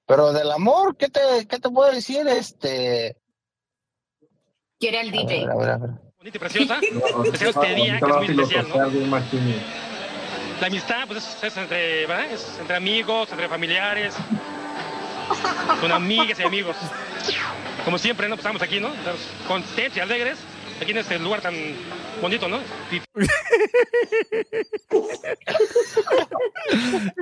[0.06, 2.28] pero del amor, ¿qué te, qué te puedo decir?
[2.28, 3.16] Este.
[4.80, 5.45] Quiere al A DJ.
[5.45, 5.90] ver, a ver, a ver.
[6.18, 6.80] bonita y preciosa.
[7.26, 9.22] Este día, que es muy especial, ¿no?
[10.62, 12.32] La amistad, pues es, es entre, ¿verdad?
[12.32, 14.16] Es entre amigos, entre familiares,
[15.82, 16.76] con amigas y amigos.
[17.84, 18.35] Como siempre, ¿no?
[18.35, 18.93] Pues estamos aquí, ¿no?
[18.93, 20.38] Estamos contentos y alegres,
[20.81, 21.53] aquí en este lugar tan
[22.22, 22.60] bonito, ¿no?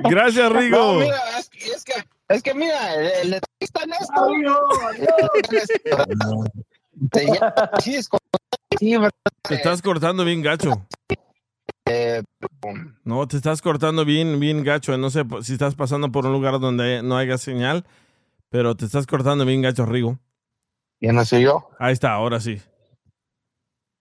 [0.08, 0.76] Gracias, Rigo.
[0.76, 1.92] No, mira, es, que- es que,
[2.28, 4.14] es que mira, el, está en esto.
[8.08, 8.20] Con-
[8.78, 9.10] sí, ¿verdad?
[9.42, 10.86] Te estás cortando bien gacho.
[11.86, 12.22] Eh,
[13.04, 14.96] No, te estás cortando bien, bien gacho.
[14.96, 17.84] No sé si estás pasando por un lugar donde no haya señal,
[18.48, 20.18] pero te estás cortando bien gacho, Rigo.
[21.04, 21.68] Ya no soy yo.
[21.78, 22.62] Ahí está, ahora sí.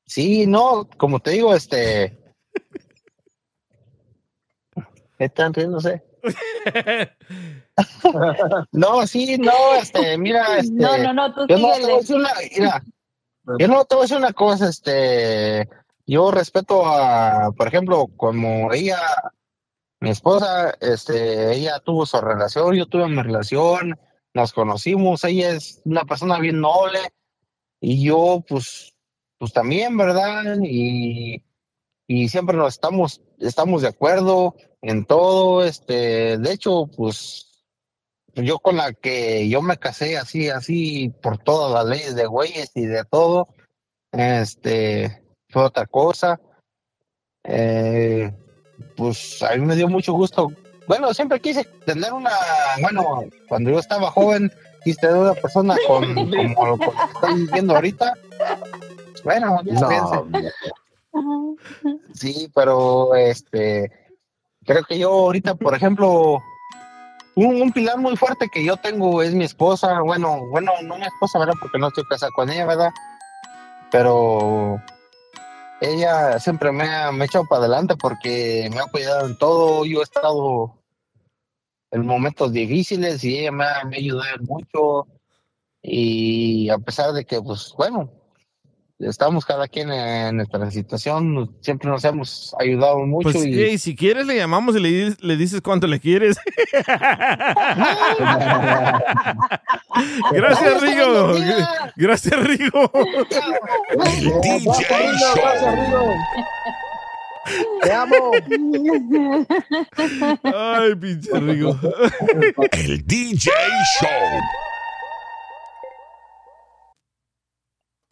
[0.06, 2.18] Sí, no, como te digo, este.
[5.20, 6.02] Están riéndose.
[8.72, 10.72] no, sí, no, este, mira, este.
[10.72, 12.84] No, no, no, tú yo no te voy a decir una, mira,
[13.60, 15.68] yo no te voy a decir una cosa, este,
[16.06, 19.02] yo respeto a, por ejemplo, como ella,
[20.00, 24.00] mi esposa, este, ella tuvo su relación, yo tuve mi relación,
[24.34, 27.00] nos conocimos, ella es una persona bien noble
[27.80, 28.94] y yo, pues,
[29.38, 30.58] pues también, ¿verdad?
[30.64, 31.44] Y,
[32.08, 37.54] y siempre nos estamos, estamos de acuerdo en todo, este, de hecho, pues,
[38.36, 42.72] yo con la que yo me casé así, así, por todas las leyes de güeyes
[42.74, 43.48] y de todo,
[44.12, 46.40] este, fue otra cosa.
[47.44, 48.34] Eh,
[48.96, 50.52] pues a mí me dio mucho gusto.
[50.88, 52.32] Bueno, siempre quise tener una,
[52.82, 54.52] bueno, cuando yo estaba joven,
[54.84, 56.14] quise tener una persona con,
[56.56, 58.14] como lo que estoy viendo ahorita.
[59.24, 60.28] Bueno, No.
[62.14, 63.92] Sí, pero este,
[64.66, 66.42] creo que yo ahorita, por ejemplo,
[67.36, 70.02] un, un pilar muy fuerte que yo tengo es mi esposa.
[70.02, 71.54] Bueno, bueno, no mi esposa, ¿verdad?
[71.60, 72.92] Porque no estoy casado con ella, ¿verdad?
[73.92, 74.82] Pero
[75.82, 79.86] ella siempre me ha, me ha echado para adelante porque me ha cuidado en todo.
[79.86, 80.80] Yo he estado
[81.92, 85.08] en momentos difíciles y ella me ha, me ha ayudado mucho.
[85.82, 88.10] Y a pesar de que, pues, bueno,
[89.08, 93.96] estamos cada quien en nuestra situación, siempre nos hemos ayudado mucho Pues, y hey, si
[93.96, 96.38] quieres le llamamos y le, le dices cuánto le quieres.
[100.32, 101.36] Gracias, Rigo.
[101.96, 102.92] Gracias, Rigo.
[104.06, 104.86] El DJ
[105.20, 106.14] Show.
[107.82, 108.32] Te amo.
[110.44, 111.78] Ay, pinche Rigo.
[112.72, 113.52] El DJ
[114.00, 114.10] Show.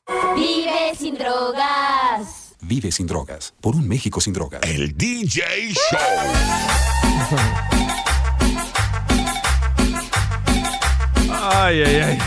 [0.08, 2.56] Vive sin drogas.
[2.62, 3.54] Vive sin drogas.
[3.62, 4.62] Por un México sin drogas.
[4.64, 6.00] El DJ Show.
[11.30, 12.18] Ay, ay, ay.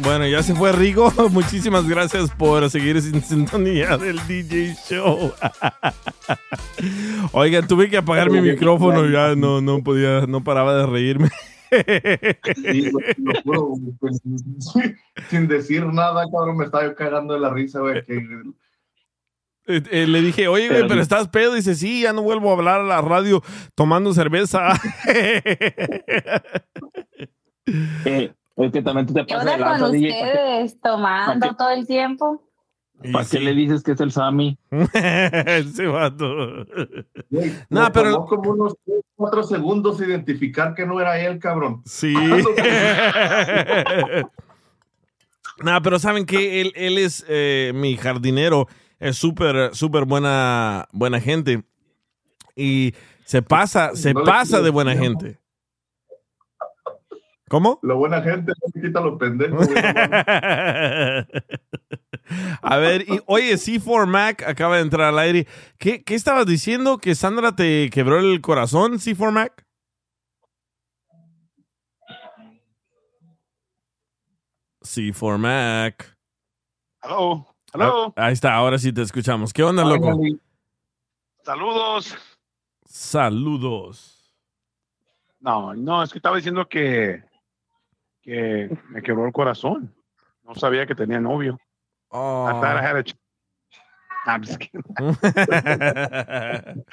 [0.00, 1.12] Bueno, ya se fue Rigo.
[1.30, 5.32] Muchísimas gracias por seguir sin sintonía del DJ Show.
[7.32, 9.08] Oigan, tuve que apagar mi micrófono.
[9.08, 11.30] Ya no, no podía, no paraba de reírme.
[11.70, 13.00] Sí, lo-
[13.32, 14.20] lo juro, pues,
[15.30, 18.04] sin decir nada, cabrón, me estaba yo cagando de la risa, güey.
[18.04, 18.16] Que...
[19.68, 21.54] Eh, eh, le dije, oye, güey, pero estás pedo.
[21.54, 23.42] Dice, sí, ya no vuelvo a hablar a la radio
[23.74, 24.68] tomando cerveza.
[28.04, 30.08] Eh, es que también tú te ¿Qué pasas de lanza, DJ.
[30.08, 32.42] ¿Para qué- ustedes tomando todo el tiempo?
[33.12, 34.58] ¿Para qué le dices que es el Sammy?
[34.70, 36.64] Ese vato.
[37.30, 38.74] Güey, No, me pero- tomó como unos
[39.16, 41.82] 4 segundos identificar que no era él, cabrón.
[41.84, 42.14] Sí.
[45.62, 48.68] Nah, pero saben que él, él es eh, mi jardinero,
[48.98, 51.62] es súper, súper buena, buena gente.
[52.54, 52.94] Y
[53.24, 55.38] se pasa, se No pasa de buena gente.
[57.48, 57.78] ¿Cómo?
[57.82, 59.78] La buena gente no se quita los pendejos, güey.
[62.60, 65.46] A ver, y oye, C4 Mac acaba de entrar al aire.
[65.78, 66.98] ¿Qué, qué estabas diciendo?
[66.98, 69.64] ¿Que Sandra te quebró el corazón, C4 Mac?
[74.82, 76.16] C4 Mac.
[77.02, 77.46] Hello.
[77.72, 78.12] Hello.
[78.16, 79.52] Ah, ahí está, ahora sí te escuchamos.
[79.52, 80.18] ¿Qué onda, loco?
[81.44, 82.16] Saludos.
[82.86, 84.34] Saludos.
[85.40, 87.22] No, no, es que estaba diciendo que,
[88.26, 89.94] que me quebró el corazón.
[90.44, 91.58] No sabía que tenía novio.
[92.08, 92.46] Oh.
[92.48, 93.16] I thought I had a ch-
[94.26, 94.82] I'm just kidding.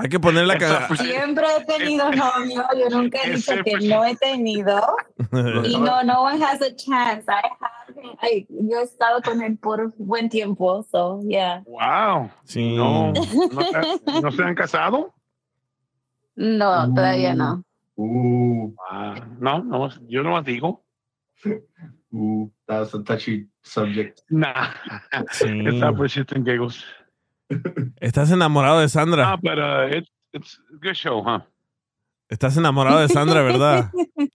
[0.00, 4.04] Hay que poner la ca- Siempre he tenido novio, yo nunca he dicho que no
[4.04, 4.96] he tenido.
[5.64, 7.24] Y no, no one has a chance.
[7.28, 8.18] I haven't.
[8.22, 11.62] I- yo he estado con él por buen tiempo, so yeah.
[11.66, 12.30] Wow.
[12.44, 12.76] Sí.
[12.76, 15.12] No, no, ¿no se han casado?
[16.36, 17.64] No, todavía no.
[18.00, 20.84] Uh, Ah, no, no, yo no más digo.
[21.44, 24.22] uh, that's a touchy subject.
[24.30, 24.70] Nah.
[25.32, 25.46] Sí.
[25.66, 26.84] Está por shit and giggles.
[28.00, 29.32] Estás enamorado de Sandra.
[29.32, 31.40] Ah, but uh, it's, it's a good show, huh?
[32.30, 33.90] Estás enamorado de Sandra, ¿verdad?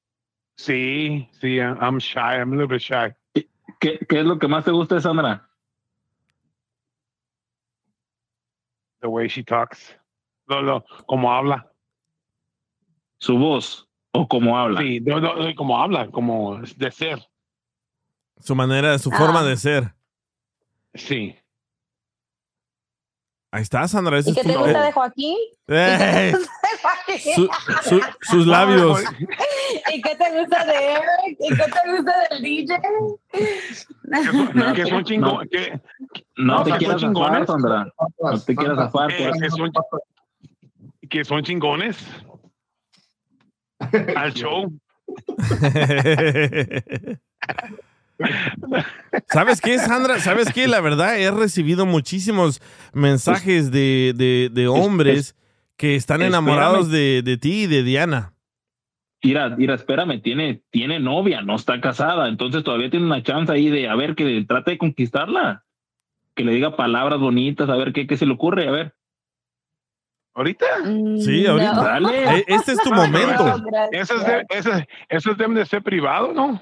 [0.56, 2.38] Sí, sí, I'm shy.
[2.40, 3.12] I'm a little bit shy.
[3.80, 5.50] ¿Qué, ¿Qué es lo que más te gusta de Sandra?
[9.02, 9.96] The way she talks.
[10.48, 11.70] Lo, lo, como habla.
[13.24, 13.88] ¿Su voz?
[14.12, 14.82] ¿O cómo habla?
[14.82, 17.26] Sí, no, no, no, como habla, como de ser.
[18.42, 19.18] Su manera, su Ah.
[19.18, 19.94] forma de ser.
[20.94, 21.34] Sí.
[23.50, 24.18] Ahí está, Sandra.
[24.18, 24.92] ese ¿Y es qué tu- te gusta eh, de.
[24.92, 27.34] ¿Y qué te gusta de Joaquín?
[27.36, 27.50] Su-
[27.90, 29.02] su- sus labios.
[29.94, 31.38] ¿Y qué te gusta de Eric?
[31.40, 32.82] ¿Y qué te gusta del DJ?
[34.12, 35.80] Que son, que son chingón- que-
[36.36, 37.48] No te quieras chingones.
[37.48, 37.88] Sandra.
[38.20, 39.16] No te quieras zafar.
[39.16, 39.42] Que, pues.
[39.42, 39.72] que son,
[41.10, 41.98] que son chingones.
[44.16, 44.72] Al show.
[49.28, 50.20] ¿Sabes qué, Sandra?
[50.20, 50.68] ¿Sabes qué?
[50.68, 52.62] La verdad, he recibido muchísimos
[52.94, 55.36] mensajes de, de- de hombres
[55.78, 58.34] que están enamorados de, de ti y de Diana.
[59.24, 63.70] Mira, mira, espérame, tiene, tiene novia, no está casada, entonces todavía tiene una chance ahí
[63.70, 65.64] de a ver que trate de conquistarla,
[66.36, 68.94] que le diga palabras bonitas, a ver qué, qué se le ocurre, a ver.
[70.36, 70.66] ¿Ahorita?
[71.24, 71.74] Sí, ahorita.
[71.74, 71.84] No.
[71.84, 72.38] Dale.
[72.40, 73.58] E- Este es tu No, momento.
[73.58, 73.64] No.
[73.92, 74.72] Eso es de, eso,
[75.10, 76.60] eso deben de ser privado, ¿no?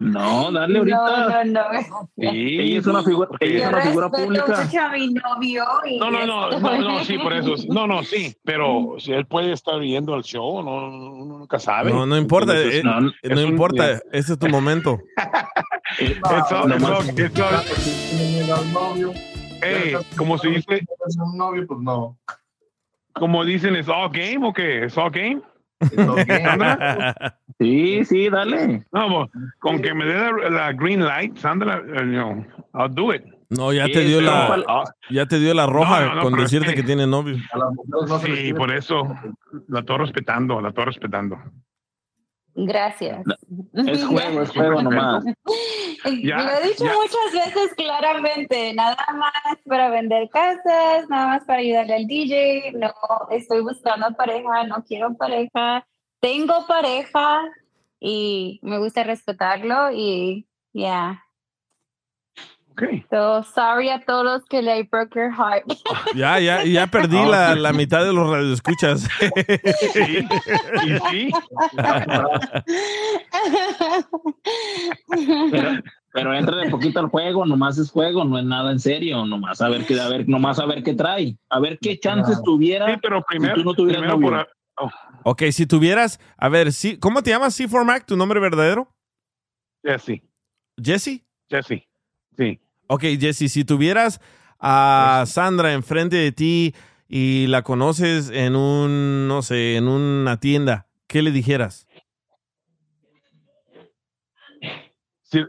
[0.00, 0.96] No, dale ahorita.
[0.96, 2.08] No, no, no.
[2.16, 2.26] Sí.
[2.60, 4.62] Ella es una figura, ella es una figura pública.
[4.62, 5.64] mucho a mi novio.
[5.86, 7.54] Y No, no, no, no, no, sí, por eso.
[7.68, 11.90] No, no, sí, pero si él puede estar viendo el show, no, uno nunca sabe.
[11.92, 12.54] No, no importa.
[12.56, 13.98] Entonces, eh, no, no, es un- importa.
[14.12, 15.00] Ese es tu momento.
[15.98, 16.20] Tiene
[18.52, 19.12] al novio.
[19.60, 21.66] Hey, como se dice, ¿Tienes un novio?
[21.66, 22.16] Pues no.
[23.18, 24.84] Como dicen, ¿es all game o qué?
[24.84, 25.40] ¿Es all game?
[25.80, 26.44] It's all game.
[26.44, 27.14] Sandra?
[27.60, 28.84] Sí, sí, dale.
[28.92, 33.12] No, pues, con que me dé la, la green light, Sandra, eh, no, I'll do
[33.12, 33.24] it.
[33.50, 36.36] No, ya Sí, te dio la, ya te dio la roja No, no, no, con
[36.38, 37.36] decirte es que- que tiene novio.
[38.24, 39.08] Sí, por eso
[39.66, 41.36] la estoy respetando, la estoy respetando.
[42.66, 43.24] Gracias.
[43.72, 45.24] Es juego, es juego nomás.
[46.22, 46.92] Ya, Lo he dicho ya.
[46.94, 52.92] muchas veces claramente, nada más para vender casas, nada más para ayudarle al DJ, no
[53.30, 55.84] estoy buscando pareja, no quiero pareja,
[56.20, 57.42] tengo pareja
[57.98, 61.24] y me gusta respetarlo y ya.
[62.80, 63.04] Okay.
[63.10, 65.64] So sorry a todos los que le broke your heart.
[66.14, 69.08] Ya, ya, ya perdí la, la mitad de los radioescuchas.
[69.92, 70.28] Sí,
[71.10, 71.30] sí.
[75.50, 75.70] Pero,
[76.12, 79.60] pero entra de poquito al juego, nomás es juego, no es nada en serio, nomás
[79.60, 82.86] a ver qué, a ver, nomás a ver qué trae, a ver qué chances tuviera
[82.86, 84.48] Sí, pero primero, si tú no tuvieras primero por a-
[84.78, 84.90] oh,
[85.24, 88.88] Ok, si tuvieras, a ver, sí, ¿cómo te llamas C4 Mac, tu nombre verdadero?
[89.84, 90.22] Jesse,
[90.82, 91.24] Jesse.
[91.50, 91.86] Jesse,
[92.36, 92.60] sí.
[92.88, 94.20] Ok, Jesse, si tuvieras
[94.58, 96.74] a Sandra enfrente de ti
[97.08, 101.86] y la conoces en un, no sé, en una tienda, ¿qué le dijeras?
[105.22, 105.44] Si,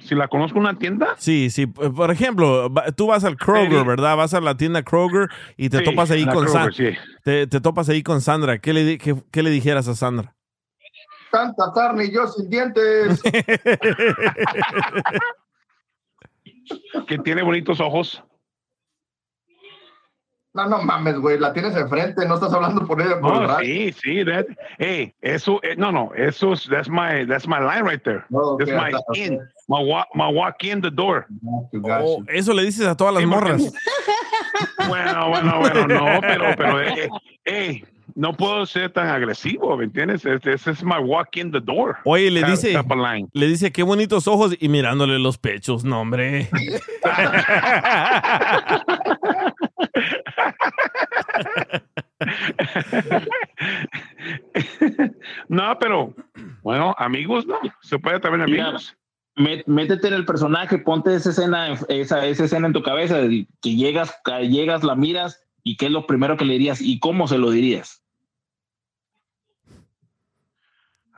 [0.00, 1.66] si la conozco en una tienda, Sí, sí.
[1.66, 3.84] Por ejemplo, tú vas al Kroger.
[3.84, 4.16] ¿verdad?
[4.16, 6.72] Vas a la tienda Kroger y te Sí, topas ahí con Kroger, Sandra.
[6.72, 6.90] sí.
[7.24, 8.58] Te, te topas ahí con Sandra.
[8.58, 10.34] ¿Qué le, qué le dijeras a Sandra?
[11.30, 13.20] Tanta carne y yo sin dientes.
[17.06, 18.22] que tiene bonitos ojos.
[20.54, 21.38] No, no mames, güey.
[21.38, 22.26] La tienes enfrente.
[22.26, 24.24] No estás hablando por ella por No, sí, sí.
[24.24, 24.46] That,
[24.78, 28.24] hey, eso, eh, no, no, eso es, that's my, that's my line right there.
[28.58, 29.38] that's my in,
[29.68, 31.26] my walk, my walk in the door.
[31.84, 33.72] Oh, eso le dices a todas las Sí, morras.
[34.88, 37.08] Bueno, bueno, bueno, no, pero, pero, eh, eh,
[37.44, 37.84] hey,
[38.18, 40.26] no puedo ser tan agresivo, ¿me entiendes?
[40.26, 41.98] Este ese es my walk in the door.
[42.04, 42.76] Oye, le dice,
[43.32, 45.84] le dice, qué bonitos ojos y mirándole los pechos.
[45.84, 46.48] No, hombre.
[55.48, 56.14] no, pero,
[56.62, 58.96] bueno, amigos, no, se puede también Mira, amigos.
[59.36, 63.20] mé- métete en el personaje, ponte esa escena, esa, esa escena en tu cabeza,
[63.62, 66.98] que llegas, que llegas, la miras y qué es lo primero que le dirías y
[66.98, 68.02] cómo se lo dirías.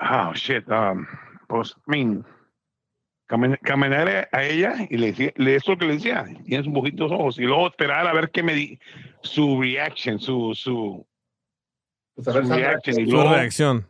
[0.00, 0.66] Oh, shit.
[0.70, 1.06] Um,
[1.48, 2.24] pues, I mean,
[3.28, 7.04] camin- caminar a ella y le decía, le eso que le decía, tienes un poquito
[7.06, 8.78] ojos y luego esperar a ver qué me di,
[9.22, 11.06] su reaction, su, su,
[12.14, 13.86] Pues a ver, su reaction y Su luego, reacción.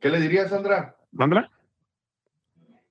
[0.00, 0.96] ¿Qué le dirías, Sandra?
[1.16, 1.50] ¿Sandra?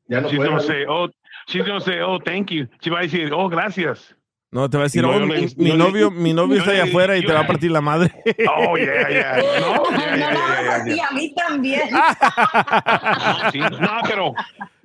[0.07, 0.49] Ya no she's puede.
[0.49, 1.10] gonna say, oh,
[1.48, 2.68] she's gonna say, oh, thank you.
[2.82, 4.16] She va a decir, oh, gracias.
[4.56, 7.18] No, te va a decir, No, "Oh, le- mi, novio, mi novio está allá afuera
[7.18, 8.10] y te va a partir la madre.
[8.57, 9.36] Oh, yeah, yeah.
[9.60, 11.90] No, yeah, yeah, yeah, yeah, Y a mí también.
[11.91, 11.99] No,
[13.52, 14.34] sí, no, pero,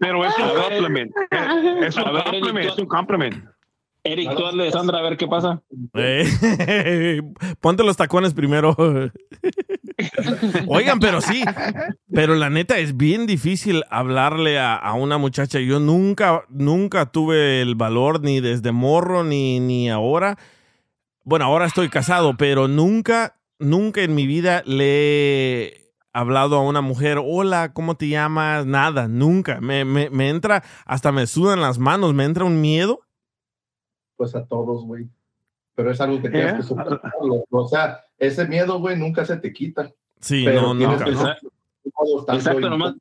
[0.00, 1.12] pero es un compliment.
[1.84, 3.44] Es un A ver, compliment, Eric, es un compliment.
[4.02, 5.62] Eric, tú hazle de Sandra a ver qué pasa.
[5.94, 7.22] Eh,
[7.60, 8.74] ponte los tacones primero.
[10.68, 11.42] Oigan, pero sí,
[12.12, 15.60] pero la neta es bien difícil hablarle a, a una muchacha.
[15.60, 20.36] Yo nunca, nunca tuve el valor ni desde morro ni, ni ahora.
[21.24, 25.80] Bueno, ahora estoy casado, pero nunca, nunca en mi vida le he
[26.12, 28.66] hablado a una mujer, hola, ¿cómo te llamas?
[28.66, 29.60] Nada, nunca.
[29.60, 33.00] Me, me, me entra, hasta me sudan las manos, me entra un miedo.
[34.16, 35.08] Pues a todos, güey.
[35.76, 36.56] Pero es algo que tienes Yeah.
[36.56, 37.44] que superarlo.
[37.50, 39.92] O sea, ese miedo, güey, nunca se te quita.
[40.20, 41.04] Sí, Pero no, tienes nunca.
[41.10, 42.32] que ser Exacto.
[42.34, 42.94] Exacto, nomás.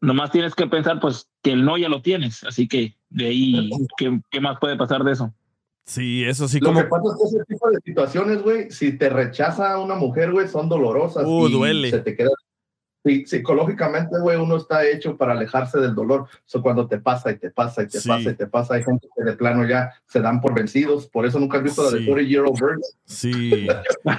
[0.00, 2.44] Nomás tienes que pensar, pues, que el no ya lo tienes.
[2.44, 5.32] Así que de ahí, ¿qué, qué más puede pasar de eso?
[5.86, 6.80] Sí, eso sí, Lo como...
[6.80, 10.48] que pasa es que ese tipo de situaciones, güey, si te rechaza una mujer, güey,
[10.48, 11.24] son dolorosas.
[11.26, 11.90] Uh, y duele.
[11.90, 12.30] Se te queda.
[13.04, 16.26] Sí, psicológicamente, güey, uno está hecho para alejarse del dolor.
[16.46, 18.08] Eso cuando te pasa y te pasa y te Sí.
[18.08, 21.06] pasa y te pasa, hay gente que de plano ya se dan por vencidos.
[21.08, 22.06] Por eso nunca has visto la de Sí.
[22.06, 22.82] 40 Year Old Virgin.
[23.04, 23.66] Sí.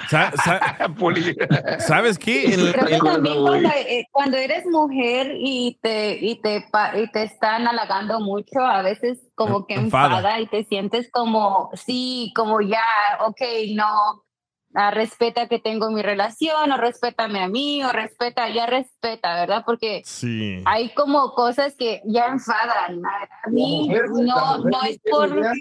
[0.10, 0.60] Sa- sa-
[1.80, 2.54] ¿Sabes qué?
[2.54, 6.98] En el- Creo que también cuando, eh, cuando eres mujer y te, y, te, pa-
[6.98, 10.18] y te están halagando mucho, a veces como que Enfada.
[10.18, 12.84] enfada y te sientes como, sí, como ya,
[13.26, 13.42] ok,
[13.76, 14.24] no,
[14.76, 19.64] ah, respeta que tengo mi relación, o respétame a mí, o respeta, ya respeta, ¿verdad?
[19.66, 20.62] Porque Sí.
[20.66, 23.02] hay como cosas que ya enfadan.
[23.06, 25.30] A, mí mujer, no, no es por...
[25.38, 25.54] idea-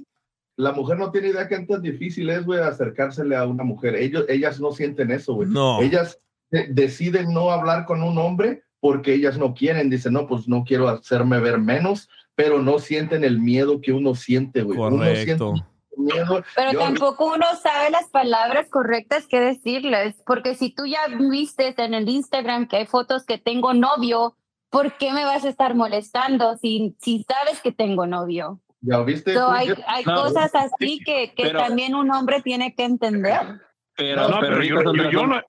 [0.57, 3.97] La mujer no tiene idea que tan difícil es, güey, acercársele a una mujer.
[3.97, 5.49] Ellos, ellas no sienten eso, güey.
[5.49, 5.81] No.
[5.81, 6.19] Ellas
[6.51, 9.91] de- deciden no hablar con un hombre porque ellas no quieren.
[9.91, 14.15] Dicen, no, pues no quiero hacerme ver menos, pero no sienten el miedo que uno
[14.15, 14.79] siente, güey.
[14.79, 15.67] Uno siente Correcto.
[15.97, 16.43] Miedo.
[16.57, 21.75] Pero Yo- tampoco uno sabe las palabras correctas que decirles, porque si tú ya viste
[21.77, 24.37] en el Instagram que hay fotos que tengo novio,
[24.71, 28.61] ¿por qué me vas a estar molestando si, si sabes que tengo novio?
[28.81, 29.33] ¿Ya viste?
[29.35, 32.85] So, Tú, hay hay No, cosas así que, que pero- también un hombre tiene que
[32.85, 33.61] entender.
[33.97, 35.41] Pero, No, pero, pero yo, yo, yo no,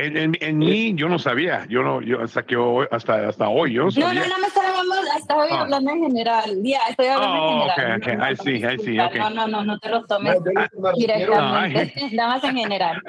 [0.00, 3.48] En, en, en mí yo no sabía, yo no, yo hasta que hoy, hasta, hasta
[3.48, 4.20] hoy, yo no No, sabía.
[4.20, 5.60] no, no me estábamos, estaba Ah.
[5.62, 6.62] hablando en general.
[6.62, 8.24] Ya, estoy hablando Oh, en general.
[8.30, 9.14] ok, I see, I see, ok.
[9.16, 11.92] No, no, no, no te lo tomes No, directamente.
[12.14, 13.02] Nada más en general.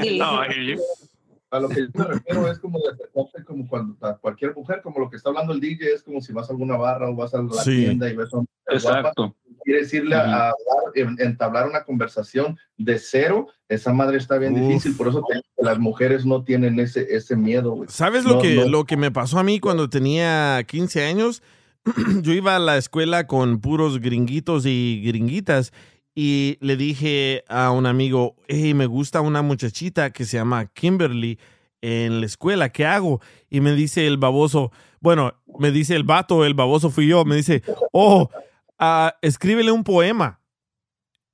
[0.00, 0.18] Sí.
[0.20, 0.82] No, I hear you.
[1.50, 5.00] A lo que yo me refiero es como de acercarte como cuando cualquier mujer, como
[5.00, 7.34] lo que está hablando el DJ, es como si vas a alguna barra o vas
[7.34, 7.78] a la Sí.
[7.84, 9.12] tienda y ves a una mujer guapa,
[9.62, 9.64] Exacto.
[9.64, 10.54] quieres irle a, a hablar,
[10.94, 14.60] en- entablar una conversación de cero, esa madre está bien Uf.
[14.68, 15.24] difícil, por eso
[15.58, 17.72] las mujeres no tienen ese, ese miedo.
[17.72, 17.88] güey.
[17.90, 18.68] ¿Sabes lo, No, que, no.
[18.68, 21.42] lo que me pasó a mí cuando tenía 15 años?
[22.22, 25.72] Yo iba a la escuela con puros gringuitos y gringuitas
[26.14, 31.38] y le dije a un amigo, hey, me gusta una muchachita que se llama Kimberly
[31.80, 33.20] en la escuela, ¿qué hago?
[33.50, 34.70] Y me dice el baboso,
[35.00, 37.62] bueno, me dice el vato, el baboso fui yo, me dice,
[37.92, 38.28] oh,
[38.82, 40.40] ah, escríbele un poema.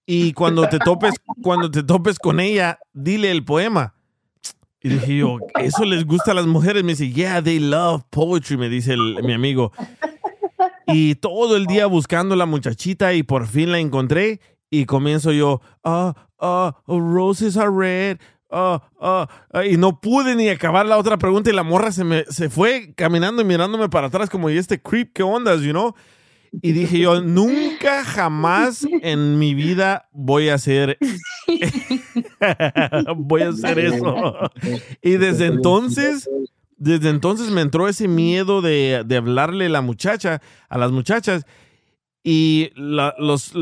[0.07, 3.95] Y cuando te topes, cuando te topes con ella, dile el poema.
[4.81, 6.85] Y dije yo, ¿eso les gusta a las mujeres?
[6.85, 9.73] Me dice, yeah, they love poetry, me dice el- mi amigo.
[10.87, 15.61] Y todo el día buscando la muchachita y por fin la encontré y comienzo yo,
[15.85, 18.19] ah, ah, oh, roses are red,
[18.51, 22.05] ah, ah, ah", y no pude ni acabar la otra pregunta y la morra se
[22.05, 25.73] me se fue caminando y mirándome para atrás como, ¿y este creep qué ondas, you
[25.73, 25.95] know?
[26.62, 30.99] Y dije yo, nunca jamás en mi vida voy a hacer
[33.16, 34.33] voy a hacer eso.
[35.03, 36.29] Y desde entonces,
[36.77, 41.45] desde entonces me entró ese miedo de, de hablarle a la muchacha, a las muchachas.
[42.25, 43.53] Y la- los,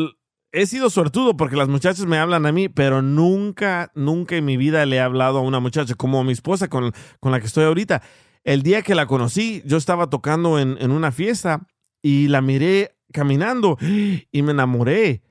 [0.52, 4.56] he sido suertudo porque las muchachas me hablan a mí, pero nunca, nunca en mi
[4.56, 7.46] vida le he hablado a una muchacha como a mi esposa con, con la que
[7.46, 8.02] estoy ahorita.
[8.44, 11.66] El día que la conocí, yo estaba tocando en, en una fiesta
[12.06, 15.22] y la miré caminando y me enamoré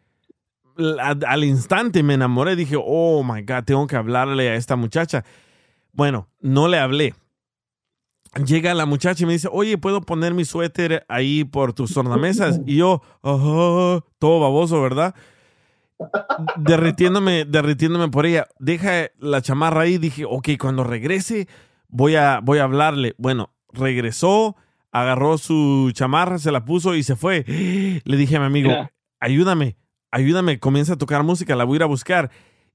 [0.77, 2.57] al, instante me enamoré.
[2.57, 5.23] Dije, oh my God, tengo que hablarle a esta muchacha.
[5.93, 7.15] Bueno, no le hablé.
[8.45, 12.59] Llega la muchacha y me dice, oye, ¿puedo poner mi suéter ahí por tus tornamesas?
[12.65, 15.15] Y yo, ajá, todo baboso, ¿verdad?
[16.57, 18.47] Derritiéndome, derritiéndome por ella.
[18.59, 19.97] Deja la chamarra ahí.
[19.97, 21.47] Dije, ok, cuando regrese
[21.87, 23.15] voy a, voy a hablarle.
[23.17, 24.57] Bueno, regresó,
[25.01, 27.43] agarró su chamarra, se la puso y se fue.
[28.03, 28.91] Le dije a mi amigo, Mira.
[29.19, 29.75] ayúdame,
[30.11, 32.31] ayúdame, comienza a tocar música, la voy a ir a buscar.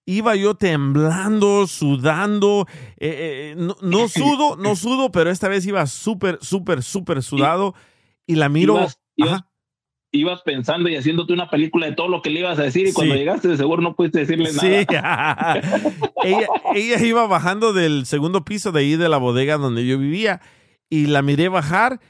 [0.07, 2.67] Iba yo temblando, sudando,
[2.99, 7.75] eh, eh, no, no sudo, no sudo, pero esta vez iba súper, súper, súper sudado
[8.27, 8.75] y la miro.
[8.77, 9.47] Ibas, ibas- Ajá.
[10.13, 12.93] ibas pensando y haciéndote una película de todo lo que le ibas a decir y
[12.93, 13.21] cuando Sí.
[13.21, 15.61] llegaste de seguro no pudiste decirle Sí, nada.
[16.25, 20.41] ella, ella iba bajando del segundo piso de ahí de la bodega donde yo vivía
[20.91, 22.01] y la miré bajar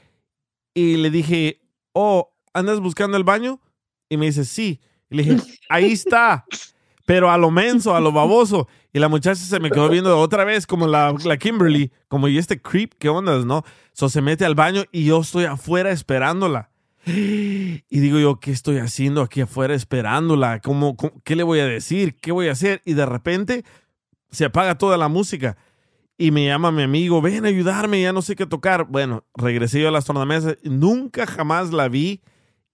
[0.73, 1.61] y le dije,
[1.93, 3.61] oh, ¿andas buscando el baño?
[4.09, 4.81] Y me dice, sí.
[5.09, 5.37] Y le dije,
[5.69, 6.45] ahí está,
[7.05, 8.67] pero a lo menso, a lo baboso.
[8.91, 12.37] Y la muchacha se me quedó viendo otra vez como la, la Kimberly, como y
[12.37, 13.63] este creep, ¿qué ondas, no?
[13.93, 16.71] So se mete al baño y yo estoy afuera esperándola.
[17.05, 20.59] Y digo yo, ¿qué estoy haciendo aquí afuera esperándola?
[20.59, 22.15] ¿Cómo, cómo- qué le voy a decir?
[22.15, 22.81] ¿Qué voy a hacer?
[22.85, 23.63] Y de repente
[24.29, 25.57] se apaga toda la música.
[26.17, 28.85] Y me llama mi amigo, ven a ayudarme, ya no sé qué tocar.
[28.85, 30.57] Bueno, regresé yo a las tornamesas.
[30.63, 32.21] Nunca jamás la vi.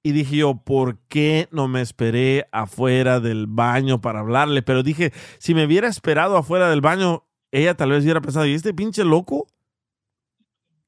[0.03, 4.61] Y dije yo, ¿por qué no me esperé afuera del baño para hablarle?
[4.61, 8.53] Pero dije, si me hubiera esperado afuera del baño, ella tal vez hubiera pensado, ¿y
[8.53, 9.47] este pinche loco?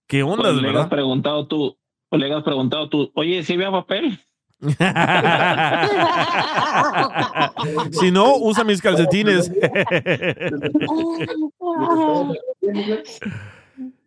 [0.07, 1.77] ¿Qué onda, Pues le has preguntado tú,
[2.09, 4.19] pues le has preguntado tú, oye, si había papel?
[7.91, 9.51] si no, usa mis calcetines.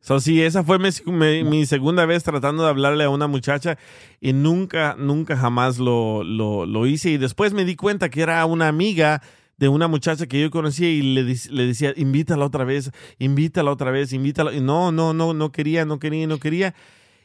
[0.04, 3.78] So, sí, esa fue mi, segunda vez tratando de hablarle a una muchacha
[4.20, 7.10] y nunca, nunca jamás lo, lo, lo hice.
[7.10, 9.22] Y después me di cuenta que era una amiga
[9.58, 13.92] de una muchacha que yo conocía y le, le decía, invítala otra vez, invítala otra
[13.92, 14.52] vez, invítala.
[14.52, 16.74] Y no, no, no, no quería, no quería, no quería.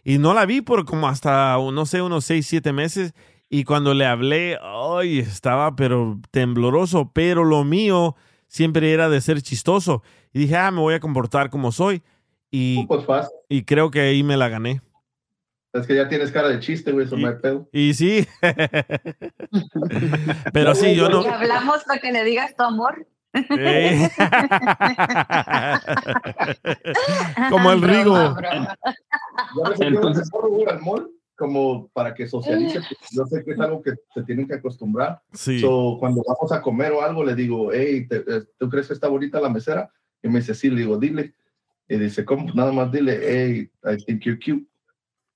[0.04, 3.14] Y no la vi por como hasta, no sé, unos seis, siete meses.
[3.50, 7.12] Y cuando le hablé, ay, estaba pero tembloroso.
[7.14, 8.16] Pero lo mío
[8.48, 10.04] siempre era de ser chistoso.
[10.34, 12.04] Y dije, ah, me voy a comportar como soy.
[12.52, 13.32] Y, Pues fácil.
[13.50, 14.82] y creo que ahí me la gané.
[15.74, 17.70] Es que ya tienes cara de chiste, güey, eso no hay pedo.
[17.72, 18.26] Y sí.
[20.54, 21.24] pero sí, yo no.
[21.24, 23.08] Y hablamos para que le digas tu amor.
[23.34, 24.10] Eh.
[27.50, 28.36] Como el Rigo.
[29.80, 30.30] Entonces,
[30.70, 32.80] al mall como para que socialice.
[32.80, 35.22] porque Yo sé que es algo que se tienen que acostumbrar.
[35.34, 35.60] Sí.
[35.60, 38.94] So, cuando vamos a comer o algo, le digo, hey, ¿te- eh, ¿tú crees que
[38.94, 39.88] está bonita la mesera?
[40.24, 41.36] Y me dice, sí, le digo, dile.
[41.88, 42.48] Y dice, ¿cómo?
[42.56, 44.66] Nada más dile, hey, I think you're cute.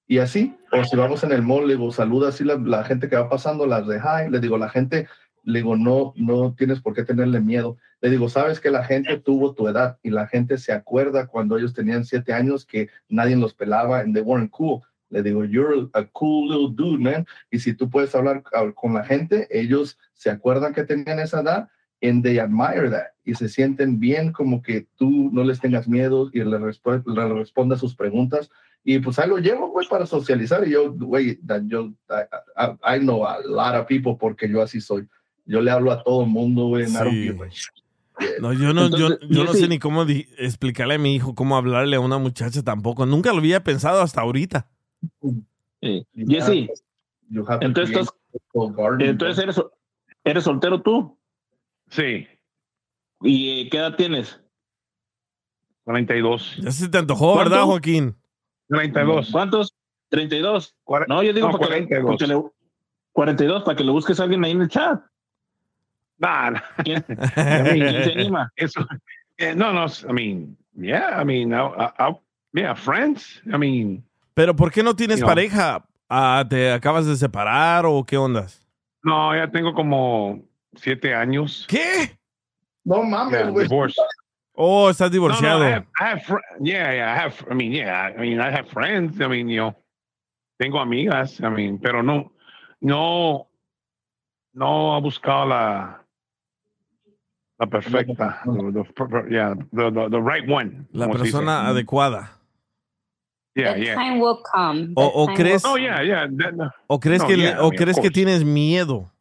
[0.07, 3.07] Y así, o si vamos en el mall, le digo, saluda así la, la gente
[3.07, 5.07] que va pasando, las de hi, le digo, la gente
[5.43, 7.77] Le digo, no, no tienes por qué tenerle miedo.
[8.01, 11.57] Le digo, sabes que la gente tuvo tu edad y la gente se acuerda cuando
[11.57, 14.81] ellos tenían siete años que nadie los pelaba and they weren't cool.
[15.09, 17.25] Le digo, you're a cool little dude, man.
[17.51, 18.43] Y si tú puedes hablar
[18.75, 21.67] con la gente, ellos se acuerdan que tenían esa edad
[22.01, 23.07] and they admire that.
[23.25, 27.27] Y se sienten bien como que tú no les tengas miedo y le, resp le
[27.33, 28.49] respondas sus preguntas.
[28.83, 30.67] Y pues ahí lo llevo, güey, para socializar.
[30.67, 32.23] Y yo, güey, yo, I,
[32.57, 35.07] I- I know a lot of people porque yo así soy.
[35.51, 36.87] Yo le hablo a todo el mundo, güey.
[36.87, 37.31] Sí.
[38.39, 41.13] No, yo no, yo, Entonces, yo no sé Jesse- ni cómo di- explicarle a mi
[41.15, 43.05] hijo cómo hablarle a una muchacha tampoco.
[43.05, 44.67] Nunca lo había pensado hasta ahorita.
[45.81, 46.69] Jesse,
[47.29, 48.13] You have to entonces, estás-
[48.77, 49.61] garden, entonces eres,
[50.23, 51.17] eres soltero tú.
[51.89, 52.27] Sí.
[53.23, 54.39] ¿Y eh, qué edad tienes?
[55.83, 56.57] 42.
[56.61, 57.67] Ya se te antojó, ¿verdad, ¿Cuánto?
[57.67, 58.15] Joaquín?
[58.69, 59.29] 32.
[59.31, 59.75] ¿Cuántos?
[60.09, 60.75] 32.
[61.07, 62.05] No, yo digo no, para que, le- 42.
[62.05, 62.51] porque le-
[63.13, 65.01] 42 para que le busques a alguien ahí en el chat.
[66.21, 66.61] Nah.
[66.83, 67.03] ¿Quién,
[67.35, 68.51] I mean, quién se anima?
[68.55, 68.85] Eso,
[69.37, 72.19] eh, no, no, I mean, yeah, I mean, I, I, I-
[72.53, 73.41] yeah, friends.
[73.51, 74.03] I mean,
[74.35, 75.25] Pero ¿por qué no tienes No.
[75.27, 75.83] pareja?
[76.09, 78.59] Ah, ¿Te acabas de separar o qué ondas?
[79.03, 80.43] no, ya tengo como
[80.75, 81.65] siete años.
[81.67, 82.17] ¿Qué?
[82.85, 83.67] No mames, Yeah, güey.
[84.53, 85.59] Oh, estás No, divorciado.
[85.59, 88.39] no, I have, I have fr- yeah, yeah, I have, I mean, yeah, I mean,
[88.39, 89.19] I have friends.
[89.19, 89.75] I mean, you know,
[90.59, 91.39] tengo amigas.
[91.41, 92.31] I mean, pero no,
[92.81, 93.47] no,
[94.53, 96.00] no he buscado la,
[97.61, 100.87] la perfecta, the, the- yeah, the, the, the right one.
[100.93, 102.29] La persona adecuada.
[103.55, 103.95] Yeah, The yeah.
[103.95, 104.93] time will come.
[104.97, 106.27] O- o crees- will Oh, yeah, yeah.
[106.27, 106.71] that- no.
[106.89, 109.11] ¿O crees No, que, yeah, I o mean, of crees que tienes miedo?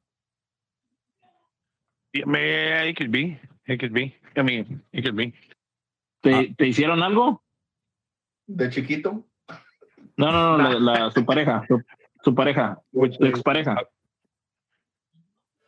[2.14, 3.38] Yeah, man, it could be.
[3.66, 4.14] It could be.
[4.36, 5.34] I mean, it could be.
[6.22, 7.42] ¿Te, te hicieron algo?
[8.46, 9.22] De chiquito.
[10.16, 11.80] No, no, no, la, la- su pareja, su,
[12.24, 13.76] su pareja, su expareja.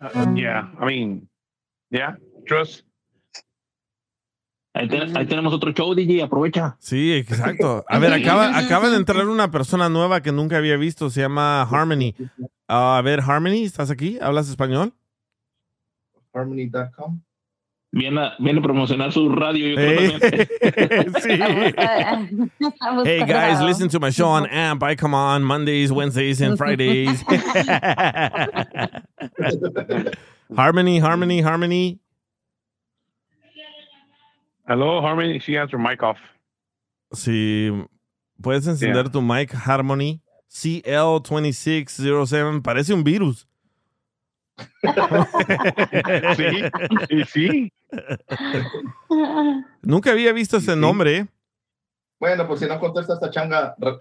[0.01, 1.29] Uh, yeah, I mean,
[1.91, 2.17] yeah,
[2.47, 2.87] trust.
[4.75, 6.77] Ahí, te- ahí tenemos otro show, DJ, aprovecha.
[6.81, 7.85] Sí, exacto.
[7.89, 11.61] A ver, acaba, acaba de entrar una persona nueva que nunca había visto, se llama
[11.63, 12.15] Harmony.
[12.69, 14.19] Ah, a ver, Harmony, ¿estás aquí?
[14.23, 14.95] ¿Hablas español?
[16.33, 17.21] Harmony.com.
[17.95, 20.19] Viene a, viene a promocionar su radio, yo Hey.
[21.21, 21.29] Sí.
[23.05, 24.83] Hey guys, listen to my show on AMP.
[24.83, 27.23] I come on Mondays, Wednesdays, and Fridays.
[30.57, 31.99] Harmony, Harmony, Harmony.
[34.67, 35.39] Hello, Harmony.
[35.41, 36.19] She has her mic off.
[37.13, 37.71] Si
[38.41, 40.23] puedes encender tu mic, Harmony.
[40.51, 42.63] CL2607.
[42.63, 43.49] Parece un virus.
[47.09, 47.73] sí, sí.
[49.83, 51.17] Nunca había visto ese nombre.
[51.17, 51.27] ¿eh?
[52.21, 53.75] Bueno, pues si no contesta esta changa.
[53.81, 53.99] Al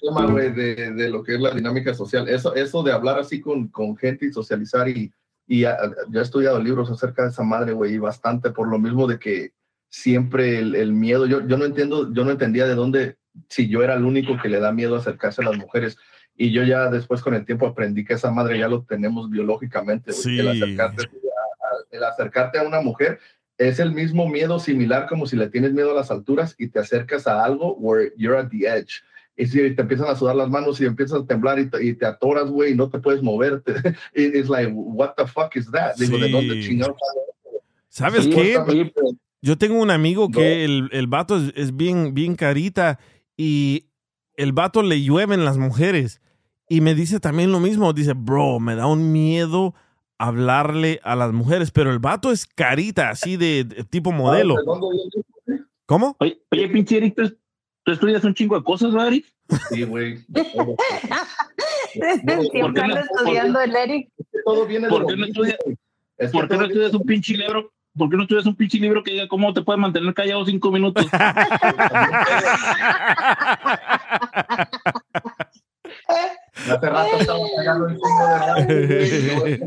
[0.00, 2.26] tema, güey, de, de lo que es la dinámica social.
[2.28, 5.12] Eso, eso de hablar así con, con gente y socializar y,
[5.46, 5.76] y ah,
[6.10, 9.18] yo he estudiado libros acerca de esa madre, güey, y bastante por lo mismo de
[9.18, 9.52] que
[9.88, 13.16] siempre el, el miedo, yo, yo no entiendo, yo no entendía de dónde,
[13.48, 15.96] si yo era el único que le da miedo acercarse a las mujeres.
[16.36, 20.10] Y yo ya después con el tiempo aprendí que esa madre ya lo tenemos biológicamente,
[20.10, 20.38] güey, Sí.
[20.40, 23.20] el, acercarte, a- el acercarte a una mujer
[23.56, 26.80] es el mismo miedo similar como si le tienes miedo a las alturas y te
[26.80, 29.02] acercas a algo where you're at the edge.
[29.36, 31.94] Y si te empiezan a sudar las manos y empiezas a temblar y te, y
[31.94, 33.72] te atoras, güey, y no te puedes moverte.
[34.14, 35.96] It- It's like, what the fuck is that?
[35.96, 36.32] Digo, ¿de Sí.
[36.32, 36.96] dónde chingados?
[37.88, 38.92] ¿Sabes Sí, qué?
[39.42, 42.98] Yo tengo un amigo que el, el vato es, es bien, bien carita
[43.36, 43.86] y
[44.36, 46.20] el vato le llueven las mujeres.
[46.68, 47.92] Y me dice también lo mismo.
[47.92, 49.74] Dice, bro, me da un miedo
[50.18, 51.70] hablarle a las mujeres.
[51.70, 54.54] Pero el vato es carita, así de, de tipo modelo.
[54.56, 54.86] ¿De dónde
[55.46, 55.64] viene?
[55.86, 56.16] ¿Cómo?
[56.20, 57.14] Oye, oye, pinche Eric,
[57.84, 59.26] ¿tú, estudias un chingo de cosas, ¿verdad, Eric?
[59.70, 60.18] Sí, güey.
[62.50, 64.08] Siempre anda estudiando el Eric.
[64.44, 65.58] Todo viene de ¿Por qué no estudias,
[66.32, 67.70] ¿por qué no estudias un pinche libro?
[67.96, 70.72] ¿Por qué no estudias un pinche libro que diga cómo te puedes mantener callado cinco
[70.72, 71.06] minutos?
[76.54, 78.28] Hace rato estaba cagando el chingo
[78.66, 79.58] de güey.
[79.58, 79.64] Sí,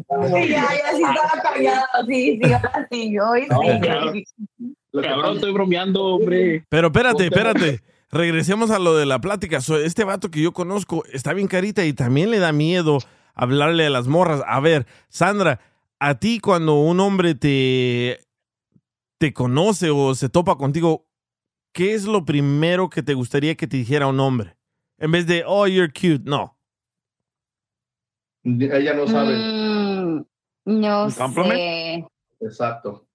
[0.50, 1.86] ya, ya sí estaba callado.
[2.08, 3.20] Sí, sí, ahora sí.
[3.20, 3.50] Hoy sí.
[5.02, 6.66] Cabrón, estoy bromeando, hombre.
[6.70, 7.82] Pero espérate, espérate.
[8.10, 9.62] Regresemos a lo de la plática.
[9.62, 13.00] So, este vato que yo conozco está bien carita y también le da miedo
[13.34, 14.42] hablarle a las morras.
[14.48, 15.60] A ver, Sandra,
[16.00, 18.20] a ti cuando un hombre te,
[19.18, 21.06] te conoce o se topa contigo,
[21.74, 24.58] ¿qué es lo primero que te gustaría que te dijera un hombre?
[24.98, 26.24] En vez de, oh, you're cute.
[26.24, 26.58] No.
[28.44, 29.36] Ella no sabe.
[29.36, 30.26] Mm,
[30.66, 32.08] no sé.
[32.40, 33.06] Exacto.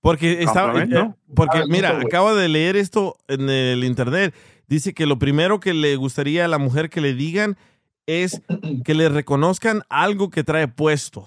[0.00, 1.00] Porque estaba, Complemento.
[1.00, 4.34] eh, porque Ah, mira, acabo de leer esto en el internet.
[4.68, 7.56] Dice que lo primero que le gustaría a la mujer que le digan
[8.06, 8.40] es
[8.84, 11.26] que le reconozcan algo que trae puesto.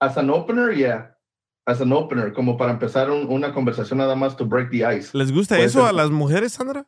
[0.00, 1.16] As an opener, yeah.
[1.64, 5.16] As an opener, como para empezar un- una conversación nada más to break the ice.
[5.16, 6.86] ¿Les gusta eso ser- a las mujeres, Sandra?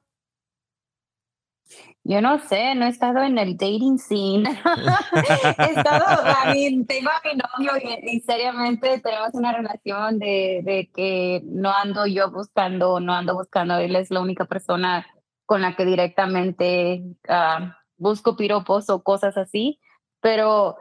[2.06, 4.44] Yo no sé, no he estado en el dating scene.
[5.58, 10.90] he estado, a mí, tengo a mi novio y, y seriamente tenemos una relación de,
[10.94, 15.06] que no ando yo buscando, no ando buscando, él es la única persona
[15.46, 19.80] con la que directamente ah, busco piropos o cosas así,
[20.20, 20.76] pero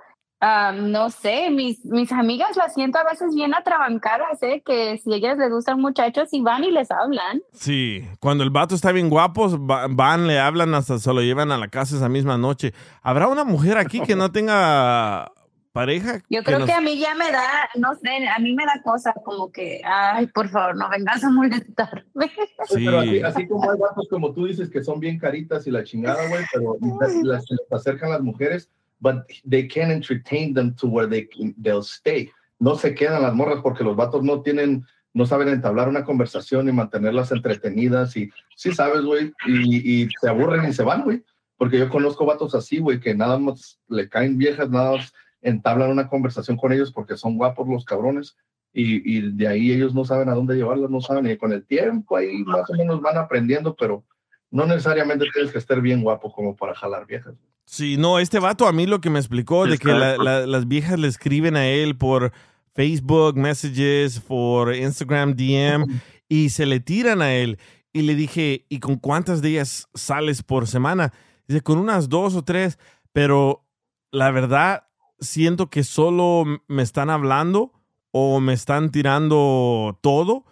[0.45, 4.61] ah, no sé, mis, mis amigas las siento a veces bien atrabancadas, ¿eh?
[4.65, 7.41] que si ellas les gustan muchachos y van y les hablan.
[7.53, 11.51] Sí, cuando el vato está bien guapo, va- van, le hablan, hasta se lo llevan
[11.51, 12.73] a la casa esa misma noche.
[13.01, 15.31] ¿Habrá una mujer aquí que no tenga
[15.71, 16.19] pareja?
[16.29, 18.81] Yo creo nos- que a mí ya me da, no sé, a mí me da
[18.83, 22.31] cosa como que, ay, por favor, no vengas a molestarme.
[22.73, 25.83] Pero así, así como hay vatos como tú dices que son bien caritas y la
[25.83, 26.77] chingada, güey, pero
[27.23, 31.53] las, se les acercan las mujeres, but they can't entertain them to where they can-
[31.61, 32.29] they'll stay.
[32.59, 36.69] No se quedan las morras porque los vatos no tienen, no saben entablar una conversación
[36.69, 41.23] y mantenerlas entretenidas y sí sabes, güey, y, se aburren y se van, güey.
[41.57, 45.91] Porque yo conozco vatos así, güey, que nada más le caen viejas, nada más entablan
[45.91, 48.37] una conversación con ellos porque son guapos los cabrones
[48.71, 51.65] y, y de ahí ellos no saben a dónde llevarlos, no saben, y con el
[51.65, 54.03] tiempo ahí más o menos van aprendiendo, pero
[54.49, 57.35] no necesariamente tienes que estar bien guapo como para jalar viejas.
[57.65, 60.67] Sí, no, este vato a mí lo que me explicó de que la- la- las
[60.67, 62.31] viejas le escriben a él por
[62.75, 65.85] Facebook Messages, por Instagram DM
[66.29, 67.57] y se le tiran a él.
[67.93, 71.13] Y le dije, ¿y con cuántas de ellas sales por semana?
[71.47, 72.79] Dice, con unas dos o tres,
[73.11, 73.65] pero
[74.11, 74.87] la verdad
[75.19, 77.71] siento que solo me están hablando
[78.11, 80.45] o me están tirando todo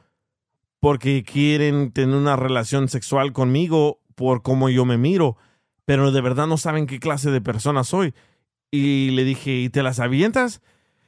[0.79, 5.37] porque quieren tener una relación sexual conmigo por cómo yo me miro,
[5.91, 8.13] pero de verdad no saben qué clase de persona soy.
[8.71, 10.61] Y le dije, ¿y te las avientas?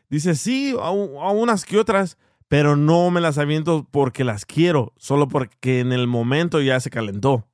[0.10, 2.18] Dice, sí, a, unas que otras,
[2.50, 6.90] pero no me las aviento porque las quiero, solo porque en el momento ya se
[6.90, 7.48] calentó.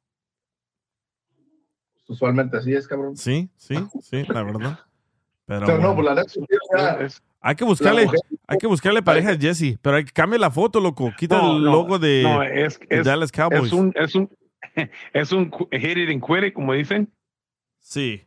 [2.07, 3.15] Usualmente así es, cabrón.
[3.15, 4.79] Sí, sí, sí, la verdad.
[5.45, 6.15] Pero Pero no, bueno.
[6.15, 7.07] pues la o sea,
[7.41, 10.49] hay que buscarle, mujer- hay que buscarle pareja a Jesse, pero hay que cambiar la
[10.49, 11.13] foto, loco.
[11.15, 13.65] Quita No, el no, logo de, no, es, de es- Dallas Cowboys.
[13.67, 14.29] Es un, es un,
[15.13, 17.07] es un cu- hit it and quit it, como dicen.
[17.79, 18.21] Sí.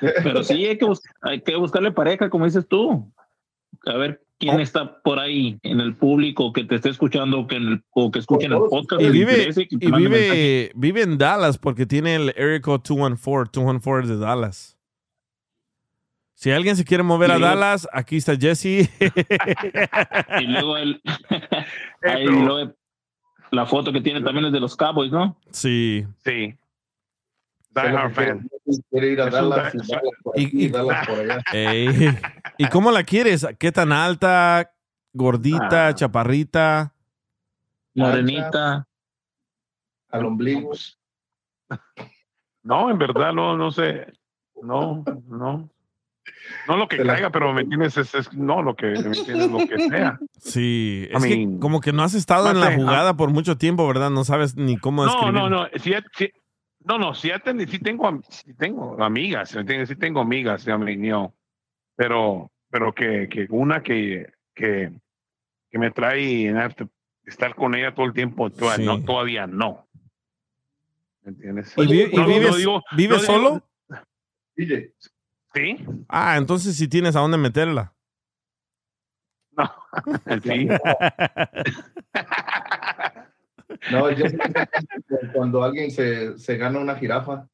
[0.00, 3.12] Pero sí, hay que, bus- hay que buscarle pareja, como dices tú.
[3.86, 7.62] A ver quién está por ahí en el público que te esté escuchando que en
[7.68, 9.02] el, o que escuchen el podcast.
[9.02, 13.50] Y vive, interese, que y vive, vive en Dallas porque tiene el Area Code 214.
[13.60, 14.76] 214 es de Dallas.
[16.34, 18.88] Si alguien se quiere mover Y a luego- Dallas, aquí está Jesse.
[20.40, 21.02] Y luego el,
[22.02, 22.74] ahí luego
[23.50, 25.36] la foto que tiene también es de los Cowboys, ¿no?
[25.50, 26.06] Sí.
[26.24, 26.54] Sí.
[27.74, 27.80] Y
[29.00, 29.72] die- Dallas
[30.22, 31.42] por aquí, Y- y- Dallas por allá.
[31.52, 32.08] Ey.
[32.58, 33.46] ¿Y cómo la quieres?
[33.58, 34.72] ¿Qué tan alta?
[35.12, 35.88] ¿Gordita?
[35.88, 35.94] Ah.
[35.94, 36.94] ¿Chaparrita?
[37.94, 38.86] Morenita.
[40.10, 40.70] Al ombligo.
[42.62, 44.06] No, en verdad, no, no sé.
[44.62, 45.68] No, no.
[46.68, 48.98] No lo que Te la- caiga, pero me entiendes, es, es- no lo que me
[49.16, 50.18] entiendes, lo que sea.
[50.38, 51.08] Sí.
[51.10, 52.74] I Es que como que no has estado en la ah.
[52.76, 54.10] jugada por mucho tiempo, ¿verdad?
[54.10, 55.34] No sabes ni cómo No, escribir.
[55.34, 55.66] no, no.
[55.82, 56.30] Sí, sí-
[56.84, 57.30] no, no, sí,
[57.70, 59.88] sí tengo, sí tengo amigas, ¿me entiendes?
[59.88, 61.34] Sí tengo amigas, you know,
[61.96, 64.92] pero, pero que, que una que, que,
[65.70, 66.88] que me trae to
[67.26, 68.84] estar con ella todo el tiempo, todavía, Sí.
[68.86, 69.86] no, todavía no.
[71.22, 71.74] ¿Me entiendes?
[71.76, 73.66] ¿Y, vi- y No, no vives, digo- vives no digo- solo?
[75.52, 75.76] Sí,
[76.08, 77.92] Ah, entonces sí tienes a dónde meterla.
[79.52, 79.70] no,
[80.42, 80.68] sí.
[83.90, 84.24] No, yo
[85.34, 87.48] cuando alguien se, se gana una jirafa,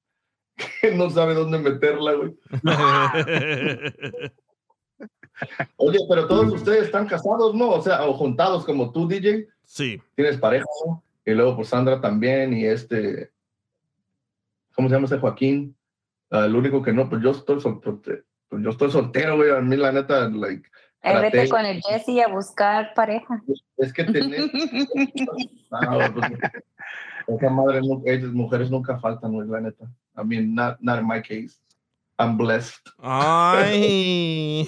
[0.80, 2.34] que no sabe dónde meterla, güey.
[5.76, 7.70] Oye, pero todos ustedes están casados, ¿no?
[7.70, 9.46] O sea, o juntados como tú, DJ.
[9.64, 10.00] Sí.
[10.14, 11.02] Tienes pareja, ¿no?
[11.24, 13.32] Y luego pues Sandra también y este,
[14.74, 15.76] ¿cómo se llama ese Joaquín?
[16.30, 18.00] Ah, el único que no, pues yo estoy soltero,
[18.48, 19.50] pues yo estoy soltero, güey.
[19.50, 20.68] A mí la neta, like,
[21.02, 23.40] Eh, vete con el Jesse a buscar pareja.
[23.76, 24.40] es que tener,
[25.70, 26.32] Ah, pues,
[27.28, 29.84] esa madre, esas mujeres nunca faltan, güey, la neta.
[30.16, 31.60] I mean, not, not in my case.
[32.18, 32.80] I'm blessed.
[33.02, 34.66] Ay.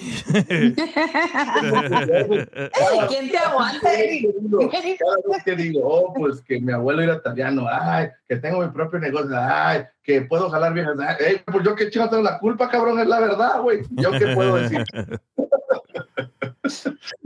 [3.07, 3.89] ¿Quién te aguanta?
[3.89, 8.67] Cada vez que digo, oh, pues que mi abuelo era italiano, ay, que tengo mi
[8.67, 12.69] propio negocio, ay, que puedo jalar viejas, ay, pues yo qué chingo tengo la culpa,
[12.69, 13.81] cabrón, es la verdad, güey.
[13.91, 14.83] Yo qué puedo decir.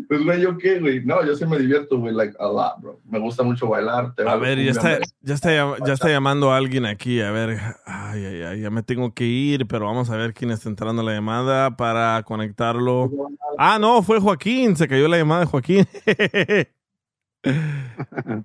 [0.07, 1.03] Pues, güey, ¿yo qué, güey?
[1.05, 2.99] No, yo sí me divierto, güey, like, a lot, bro.
[3.05, 4.13] Me gusta mucho bailar.
[4.15, 5.49] te A ver, ya está, ya está,
[5.85, 7.22] ya está llamando a alguien aquí.
[7.22, 10.51] A ver, ay, ay, ay, ya me tengo que ir, pero vamos a ver quién
[10.51, 13.11] está entrando a la llamada para conectarlo.
[13.57, 15.88] Ah, no, fue Joaquín, se cayó la llamada de Joaquín.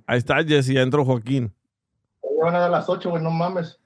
[0.06, 1.52] Ahí está, Jesse, ya entró Joaquín.
[2.42, 3.78] Van a dar las 8, güey, no mames.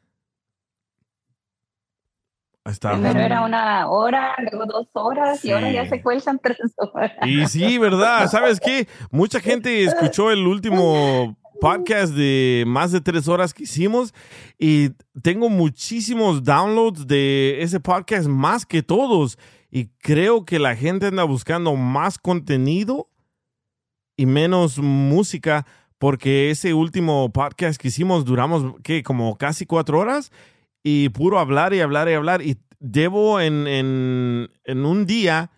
[2.65, 2.93] Está.
[2.93, 5.75] Primero era una hora, luego dos horas y ahora Sí.
[5.75, 7.13] ya se cuelgan tres horas.
[7.27, 8.29] Y sí, ¿verdad?
[8.31, 8.87] ¿Sabes qué?
[9.11, 14.15] Mucha gente escuchó el último podcast de más de tres horas que hicimos
[14.59, 14.91] y
[15.23, 19.39] tengo muchísimos downloads de ese podcast más que todos.
[19.71, 23.09] Y creo que la gente anda buscando más contenido
[24.17, 25.67] y menos música
[25.99, 29.03] porque ese último podcast que hicimos duramos, ¿qué?
[29.03, 30.31] Como casi cuatro horas
[30.83, 32.43] y puro hablar y hablar y hablar.
[32.43, 35.51] Y llevo en, en, en un día,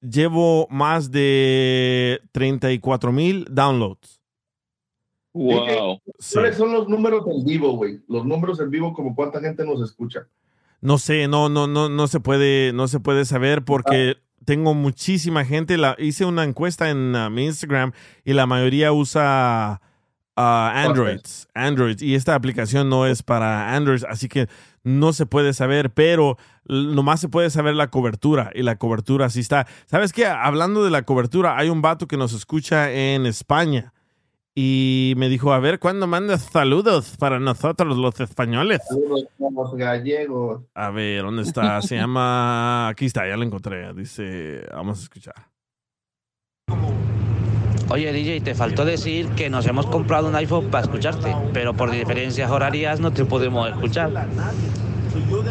[0.00, 4.20] llevo más de 34 mil downloads.
[5.32, 6.00] Wow.
[6.32, 8.00] ¿Cuáles son los números en vivo, güey?
[8.08, 10.26] Los números en vivo, como cuánta gente nos escucha.
[10.80, 15.44] No sé, no, no, no, no se puede, no se puede saber porque tengo muchísima
[15.44, 15.76] gente.
[15.76, 17.92] La, hice una encuesta en uh, mi Instagram
[18.24, 19.82] y la mayoría usa
[20.36, 24.48] uh, Androids, Androids y esta aplicación no es para Androids, así que
[24.84, 29.40] no se puede saber, pero nomás se puede saber la cobertura y la cobertura sí
[29.40, 29.66] está.
[29.86, 30.26] ¿Sabes qué?
[30.26, 33.92] Hablando de la cobertura, hay un vato que nos escucha en España
[34.58, 38.80] y me dijo, a ver, ¿cuándo mandas saludos para nosotros los españoles?
[38.88, 40.62] Saludos, gallegos.
[40.74, 41.82] A ver, ¿dónde está?
[41.82, 42.88] Se llama.
[42.88, 43.92] Aquí está, ya lo encontré.
[43.92, 44.66] Dice.
[44.72, 45.55] Vamos a escuchar.
[47.88, 51.90] Oye, DJ, te faltó decir que nos hemos comprado un iPhone para escucharte, pero por
[51.90, 54.10] diferencias horarias no te podemos escuchar.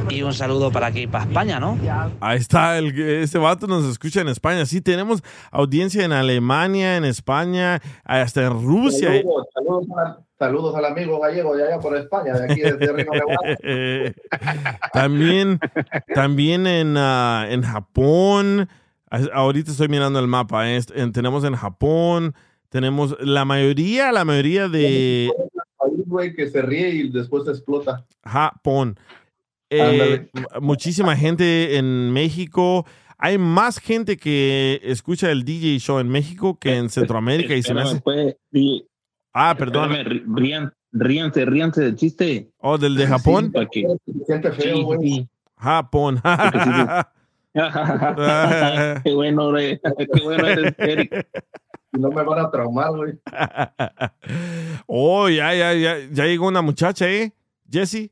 [0.10, 1.78] Y un saludo para aquí, para España, ¿no?
[2.20, 4.66] Ahí está, el, ese vato nos escucha en España.
[4.66, 9.10] Sí, tenemos audiencia en Alemania, en España, hasta en Rusia.
[9.14, 13.12] Saludos, saludos, a- saludos al amigo gallego de allá por España, de aquí desde Río
[13.12, 14.14] Nevada.
[14.94, 15.60] también,
[16.14, 18.70] también en, ah, en Japón.
[19.34, 20.70] Ahorita estoy mirando el mapa.
[20.72, 22.34] eh, en- tenemos en Japón,
[22.70, 25.32] tenemos la mayoría, la mayoría de
[25.80, 28.06] Hay un güey que se ríe y después explota.
[28.24, 28.98] Japón.
[29.70, 30.28] Eh,
[30.62, 32.86] muchísima gente en México.
[33.18, 37.74] Hay más gente que escucha el DJ show en México que en Centroamérica y se
[37.74, 38.02] me hace.
[39.34, 39.90] Ah, perdón.
[40.36, 42.50] Rían- ríanse, ríanse del chiste.
[42.60, 43.54] Oh, del de Japón.
[45.02, 45.28] Sí.
[45.58, 46.22] Japón.
[49.04, 49.80] qué bueno, güey.
[49.80, 51.28] Qué bueno eres, Eric.
[51.94, 53.14] No me van a traumar, güey.
[54.88, 57.34] oh, ya, ya, ya, ya llegó una muchacha, ¿eh?
[57.70, 58.12] Jesse.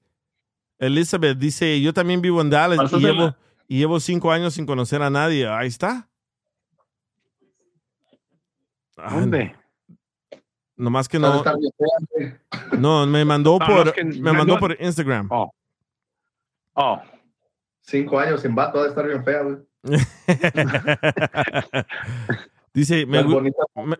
[0.80, 3.36] Elizabeth dice, yo también vivo en Dallas y llevo,
[3.68, 5.48] y llevo cinco años sin conocer a nadie.
[5.48, 6.08] Ahí está.
[8.98, 9.56] Ah, ¿Dónde?
[10.76, 11.44] Nomás que no.
[12.78, 15.28] No, me mandó por, me mandó por Instagram.
[15.32, 15.54] Oh.
[16.76, 17.02] Oh.
[17.86, 19.58] Cinco años sin vato, ha de estar bien fea, güey.
[22.74, 23.98] dice, me, bonita, me-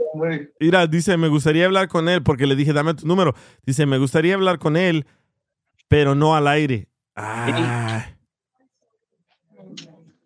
[0.60, 3.34] mira, dice, me gustaría hablar con él porque le dije, dame tu número.
[3.66, 5.06] Dice, me gustaría hablar con él,
[5.90, 6.88] pero no al aire.
[7.16, 7.54] Ay.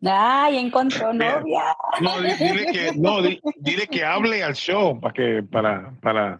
[0.05, 1.75] Ay, encontró novia.
[2.01, 6.39] No, di- dile que, no, di- dile que hable al show para que, para, para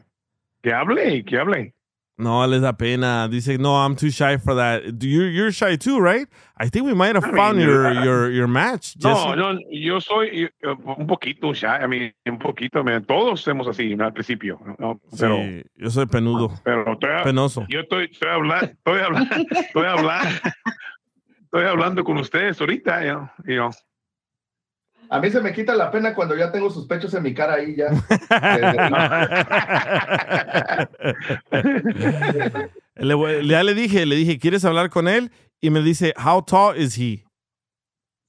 [0.61, 1.73] que hable y que hable.
[2.19, 3.27] No, les da pena.
[3.29, 5.03] Dice, no, I'm too shy for that.
[5.03, 6.27] You're, you're shy too, right?
[6.57, 8.95] I think we might have I mean, found your, uh, your, your match.
[9.03, 9.35] No, Jesse.
[9.37, 14.05] no, yo soy un poquito shy, a mí, un poquito, man, todos somos así ¿no?
[14.05, 14.99] al principio, ¿no?
[15.19, 16.51] pero, Sí, yo soy penudo.
[16.63, 17.65] pero estoy, Penoso.
[17.69, 20.29] yo estoy, estoy hablando, estoy hablando, estoy hablando,
[21.43, 23.69] estoy hablando con ustedes ahorita, yo, yo.
[25.09, 27.55] A mí se me quita la pena cuando ya tengo sus pechos en mi cara
[27.55, 27.89] ahí ya.
[32.95, 35.31] Le ya le dije, le dije, ¿quieres hablar con él?
[35.61, 37.23] Y me dice, how tall is he?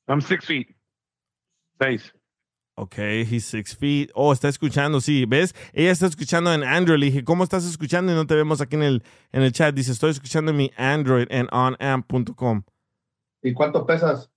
[0.06, 0.68] I'm six feet.
[1.80, 2.12] Seis.
[2.76, 4.10] Okay, he's six feet.
[4.14, 5.24] Oh, está escuchando, sí.
[5.26, 5.54] ¿Ves?
[5.72, 6.98] Ella está escuchando en Android.
[6.98, 8.12] Le dije, ¿cómo estás escuchando?
[8.12, 9.74] Y no te vemos aquí en el, en el chat.
[9.74, 12.62] Dice, estoy escuchando en mi Android en onamp.com.
[13.42, 14.30] ¿Y cuánto pesas?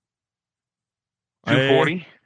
[1.46, 2.21] 240.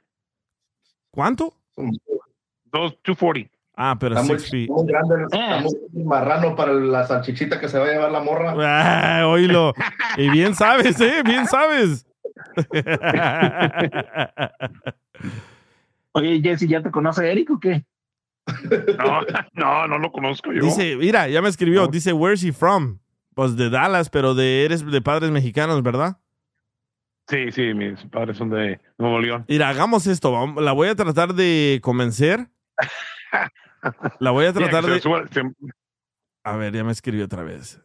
[1.16, 1.54] Eh, ¿Cuánto?
[1.76, 3.50] Dos, 240.
[3.78, 4.68] Ah, pero Está muy, feet.
[4.70, 8.54] muy grande, está muy marrano para la salchichita que se va a llevar la morra.
[8.58, 9.74] Ah, oílo.
[10.16, 11.22] Y bien sabes, ¿eh?
[11.24, 12.06] Bien sabes.
[16.12, 17.84] Oye, Jesse, ¿ya te conoce Eric o qué?
[18.98, 19.20] No,
[19.52, 20.62] no, no lo conozco yo.
[20.62, 21.86] Dice, mira, ya me escribió.
[21.88, 22.98] Dice, where's he from?
[23.34, 26.16] Pues de Dallas, pero de eres de padres mexicanos, ¿verdad?
[27.28, 29.44] Sí, sí, mis padres son de Nuevo León.
[29.48, 30.32] Mira, hagamos esto.
[30.60, 32.48] La voy a tratar de convencer.
[34.20, 34.96] La voy a tratar que de.
[34.96, 35.42] se suba- se-
[36.44, 37.80] A ver, ya me escribió otra vez.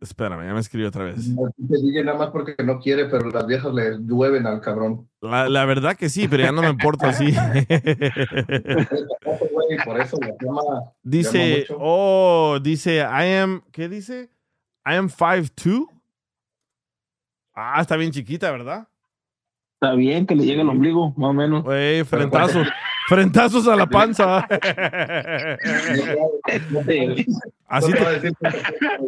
[0.00, 1.26] Espérame, ya me escribió otra vez.
[1.28, 5.08] No te diga nada más porque no quiere, pero las viejas le llueven al cabrón.
[5.22, 7.32] La, la verdad que sí, pero ya no me importa así.
[7.34, 7.66] Güey,
[9.84, 10.62] por eso la llama.
[10.62, 11.76] llama dice, mucho.
[11.80, 14.30] oh, dice, I am, ¿qué dice?
[14.84, 15.86] I am 5'2".
[17.56, 18.86] Ah, está bien chiquita, ¿verdad?
[19.80, 21.64] Está bien que le llegue el ombligo, más o menos.
[21.64, 22.66] Güey, frentazos,
[23.08, 24.38] frentazos a la panza.
[27.68, 28.32] Así te-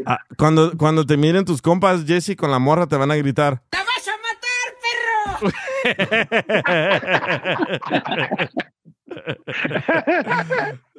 [0.06, 3.60] Ah, cuando, cuando te miren tus compas, Jesse, con la morra, te van a gritar.
[3.70, 4.12] ¡Te vas a
[5.36, 5.52] matar,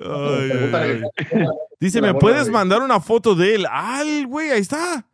[0.02, 1.46] Ay, ay, ay.
[1.80, 3.66] Dice, ¿me puedes mandar una foto de él?
[3.70, 4.52] ¡Ay, güey!
[4.52, 5.06] Ahí está.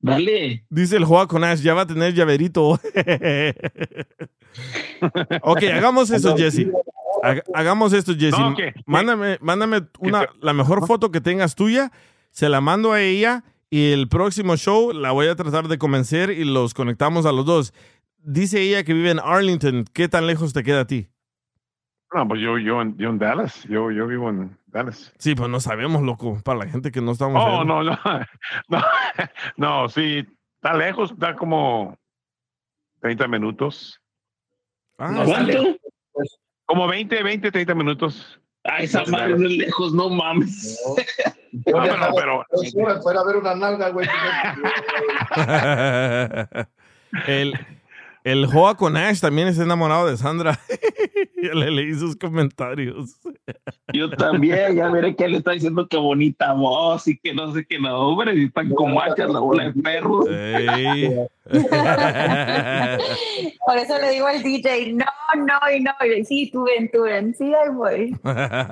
[0.00, 0.64] Dale.
[0.70, 2.78] Dice el Joa con Ash, ya va a tener llaverito.
[5.42, 6.66] ok, hagamos eso, Jesse.
[7.22, 8.38] Haga- Hagamos esto, Jesse.
[8.38, 8.54] No.
[8.86, 11.92] Mándame, mándame una, la mejor foto que tengas tuya,
[12.30, 16.30] se la mando a ella y el próximo show la voy a tratar de convencer
[16.30, 17.74] y los conectamos a los dos.
[18.22, 19.84] Dice ella que vive en Arlington.
[19.92, 21.08] ¿Qué tan lejos te queda a ti?
[22.14, 23.64] No, pues yo, yo, en- yo en Dallas.
[23.68, 25.12] Yo, yo vivo en Dallas.
[25.18, 26.40] Sí, pues no sabemos, loco.
[26.44, 27.42] Para la gente que no estamos.
[27.44, 27.98] Oh, no, no,
[28.68, 28.82] no,
[29.56, 30.24] no, sí,
[30.56, 31.96] está lejos, está como
[33.00, 34.00] 30 minutos.
[34.98, 35.76] Ah, ¿Cuánto?
[36.66, 38.40] Como 20, 20, 30 minutos.
[38.62, 40.78] Ay, esa madre es lejos, no mames.
[41.52, 44.06] Yo No, viajaba pero- dos horas para ver una nalga, güey.
[47.26, 47.54] el,
[48.24, 50.58] el Joa con Ash también está enamorado de Sandra.
[51.42, 53.16] ya le leí sus comentarios.
[53.92, 57.64] Yo también, ya veré que él está diciendo que bonita voz y que no sé
[57.66, 60.26] qué, no, hombre, y están como hachas la bola de perros.
[63.66, 67.02] Por eso le digo al DJ, no, no, y no, y sí, tú ven, tú
[67.02, 68.16] ven, sí, ahí voy.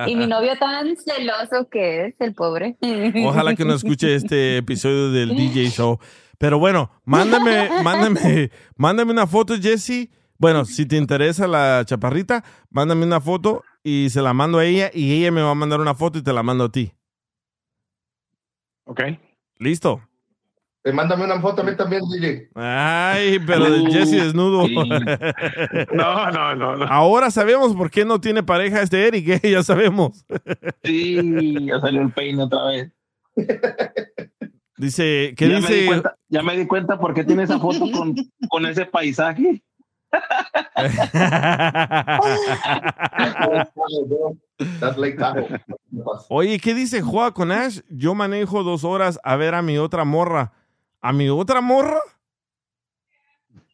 [0.06, 2.76] Y mi novio tan celoso que es, el pobre.
[3.24, 5.98] Ojalá que no escuche este episodio del DJ Show.
[6.38, 10.08] Pero bueno, mándame, mándame, mándame una foto, Jesse.
[10.38, 14.90] Bueno, si te interesa la chaparrita, mándame una foto y se la mando a ella
[14.94, 16.92] y ella me va a mandar una foto y te la mando a ti.
[18.84, 19.00] Ok.
[19.58, 20.00] ¿Listo?
[20.84, 22.50] Eh, mándame una foto a mí también, DJ.
[22.54, 24.66] Ay, pero de Jesse desnudo.
[25.92, 26.84] No, no, no, no.
[26.86, 29.40] Ahora sabemos por qué no tiene pareja este Eric, ¿eh?
[29.50, 30.24] ya sabemos.
[30.84, 32.92] Sí, ya salió el peine otra vez.
[34.78, 35.86] Dice, ¿qué ya Me di dice?
[35.86, 38.14] cuenta, ya me di cuenta por qué tiene esa foto con,
[38.48, 39.62] con ese paisaje.
[46.28, 47.80] Oye, ¿qué dice Joa con Ash?
[47.88, 50.52] Yo manejo dos horas a ver a mi otra morra.
[51.00, 51.98] ¿A mi otra morra?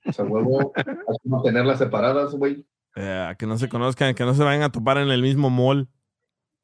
[0.06, 2.66] O sea, huevo, hay que mantenerlas separadas, güey.
[2.96, 5.88] Eh, que no se conozcan, que no se vayan a topar en el mismo mall.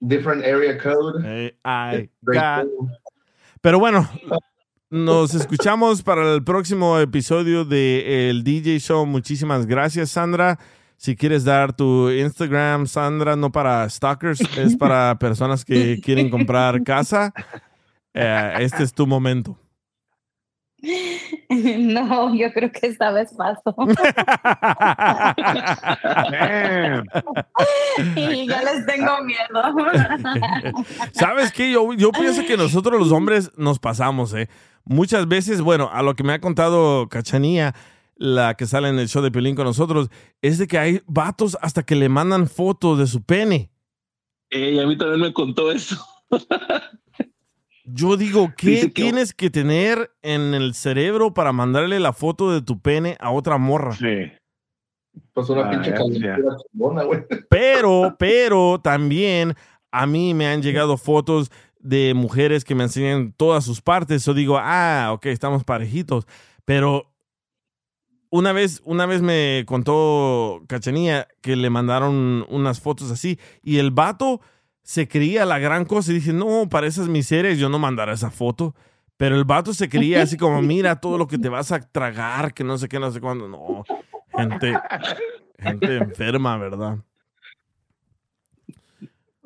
[0.01, 1.23] Different area code.
[1.25, 2.91] Eh, ay, Great God.
[3.61, 4.09] Pero bueno,
[4.89, 9.05] nos escuchamos para el próximo episodio de el DJ Show.
[9.05, 10.59] Muchísimas gracias, Sandra.
[10.97, 16.83] Si quieres dar tu Instagram, Sandra, no para stalkers, es para personas que quieren comprar
[16.85, 17.35] casa.
[18.15, 19.59] Eh, este es tu momento.
[21.51, 23.75] No, yo creo que esta vez paso.
[28.17, 29.53] y ya les tengo miedo.
[31.13, 31.71] ¿Sabes qué?
[31.73, 34.49] Yo, yo pienso que nosotros los hombres nos pasamos, ¿eh?
[34.85, 37.75] Muchas veces, bueno, a lo que me ha contado Cachanía,
[38.17, 40.09] la que sale en el show de Pelín con nosotros,
[40.41, 43.71] es de que hay vatos hasta que le mandan fotos de su pene.
[44.51, 46.05] Ey, a mí también me contó eso.
[47.85, 52.53] Yo digo, ¿qué Dice que- tienes que tener en el cerebro para mandarle la foto
[52.53, 53.93] de tu pene a otra morra?
[53.97, 54.31] Sí.
[55.33, 57.25] Pues una Ah, pinche chingona, güey.
[57.49, 59.55] Pero, pero también
[59.91, 64.25] a mí me han llegado fotos de mujeres que me enseñan todas sus partes.
[64.25, 66.27] Yo digo, ah, ok, estamos parejitos.
[66.65, 67.11] Pero
[68.31, 73.91] una vez, una vez me contó Cachanía que le mandaron unas fotos así y el
[73.91, 74.41] vato
[74.91, 78.33] se creía la gran cosa y dije, no, para esas miserias yo no mandaré esa
[78.33, 78.75] foto.
[79.17, 82.53] Pero el vato se creía así como, mira todo lo que te vas a tragar,
[82.53, 83.47] que no sé qué, no sé cuándo.
[83.47, 83.85] No,
[84.37, 84.77] gente,
[85.61, 86.99] gente enferma, ¿verdad?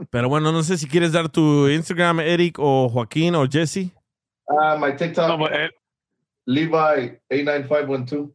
[0.08, 3.90] Pero bueno, no sé si quieres dar tu Instagram, Eric, o Joaquín, o Jesse.
[4.48, 5.38] Ah, my TikTok.
[6.46, 8.32] Levi 89512.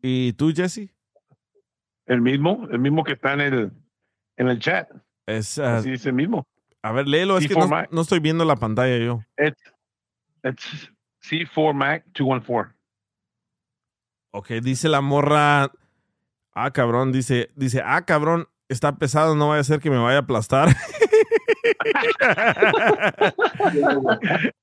[0.00, 0.94] ¿Y tú, Jesse?
[2.06, 3.72] El mismo, el mismo que está en el,
[4.36, 4.88] en el chat.
[5.26, 6.46] Es, ah, Así es el mismo.
[6.82, 9.20] a ver, léelo, es que no, C4 no estoy viendo la pantalla yo.
[9.38, 9.62] It's,
[10.44, 10.90] it's
[11.22, 12.74] C4 Mac 214.
[14.32, 15.70] Ok, dice la morra.
[16.52, 20.18] Ah, cabrón, dice, dice, ah, cabrón, está pesado, no vaya a ser que me vaya
[20.18, 20.68] a aplastar.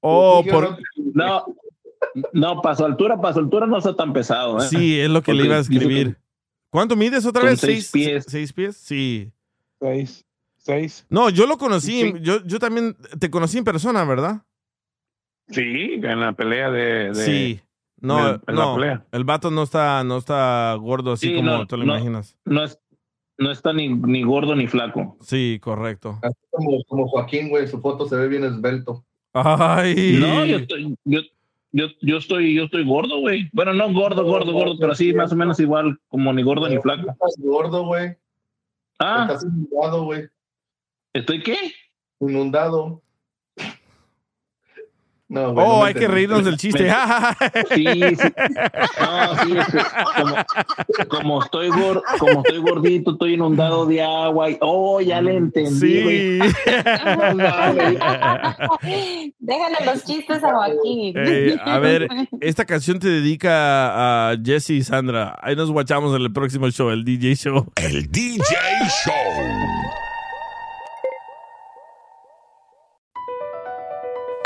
[0.02, 0.78] oh, por...
[1.14, 1.46] No,
[2.34, 4.58] no, para su altura, para su altura no está tan pesado.
[4.60, 4.68] ¿eh?
[4.68, 6.16] Sí, es lo que le iba a dice escribir.
[6.16, 6.22] que
[6.70, 7.60] ¿Cuánto mides otra son vez?
[7.60, 8.26] seis pies.
[8.28, 8.78] ¿Seis pies?
[8.78, 9.32] Sí.
[9.80, 10.26] Seis.
[10.68, 11.06] Seis.
[11.10, 12.14] No, yo lo conocí, Sí.
[12.22, 14.42] yo, yo también te conocí en persona, ¿verdad?
[15.50, 17.10] Sí, en la pelea de.
[17.14, 17.62] de- sí.
[18.00, 19.06] No, no, pelea.
[19.12, 21.96] el vato no está, no está gordo así Sí, como no, te lo no.
[21.96, 22.38] imaginas.
[22.46, 22.80] No, es,
[23.40, 25.18] no está ni, ni gordo ni flaco.
[25.22, 26.20] Sí, correcto.
[26.22, 29.04] Así como, como Joaquín, güey, su foto se ve bien esbelto.
[29.34, 30.18] Ay.
[30.20, 31.22] No, yo estoy, yo,
[31.72, 33.50] yo, yo estoy, yo estoy gordo, güey.
[33.52, 36.78] Bueno, no gordo, gordo, gordo, pero sí más o menos igual, como ni gordo ni
[36.80, 37.10] flaco.
[37.10, 38.16] Estás gordo, güey.
[39.00, 39.46] Ah, Estás
[40.04, 40.28] güey.
[41.20, 41.58] ¿Estoy qué?
[42.20, 43.02] Inundado.
[45.30, 45.50] No.
[45.50, 46.90] Oh, hay que reírnos del chiste.
[47.76, 48.16] Sí, sí.
[49.02, 49.80] No, sí, es que
[50.16, 50.36] como,
[51.10, 54.50] como estoy gor- como estoy gordito, estoy inundado de agua.
[54.52, 56.40] Y, oh, ya le entendí, güey.
[59.40, 61.14] Déjale los chistes a Joaquín.
[61.18, 62.08] Eh, a ver,
[62.40, 65.38] esta canción te dedica a Jesse y Sandra.
[65.42, 67.70] Ahí nos guachamos en el próximo show, el DJ Show.
[67.76, 68.40] El DJ
[69.04, 69.27] Show.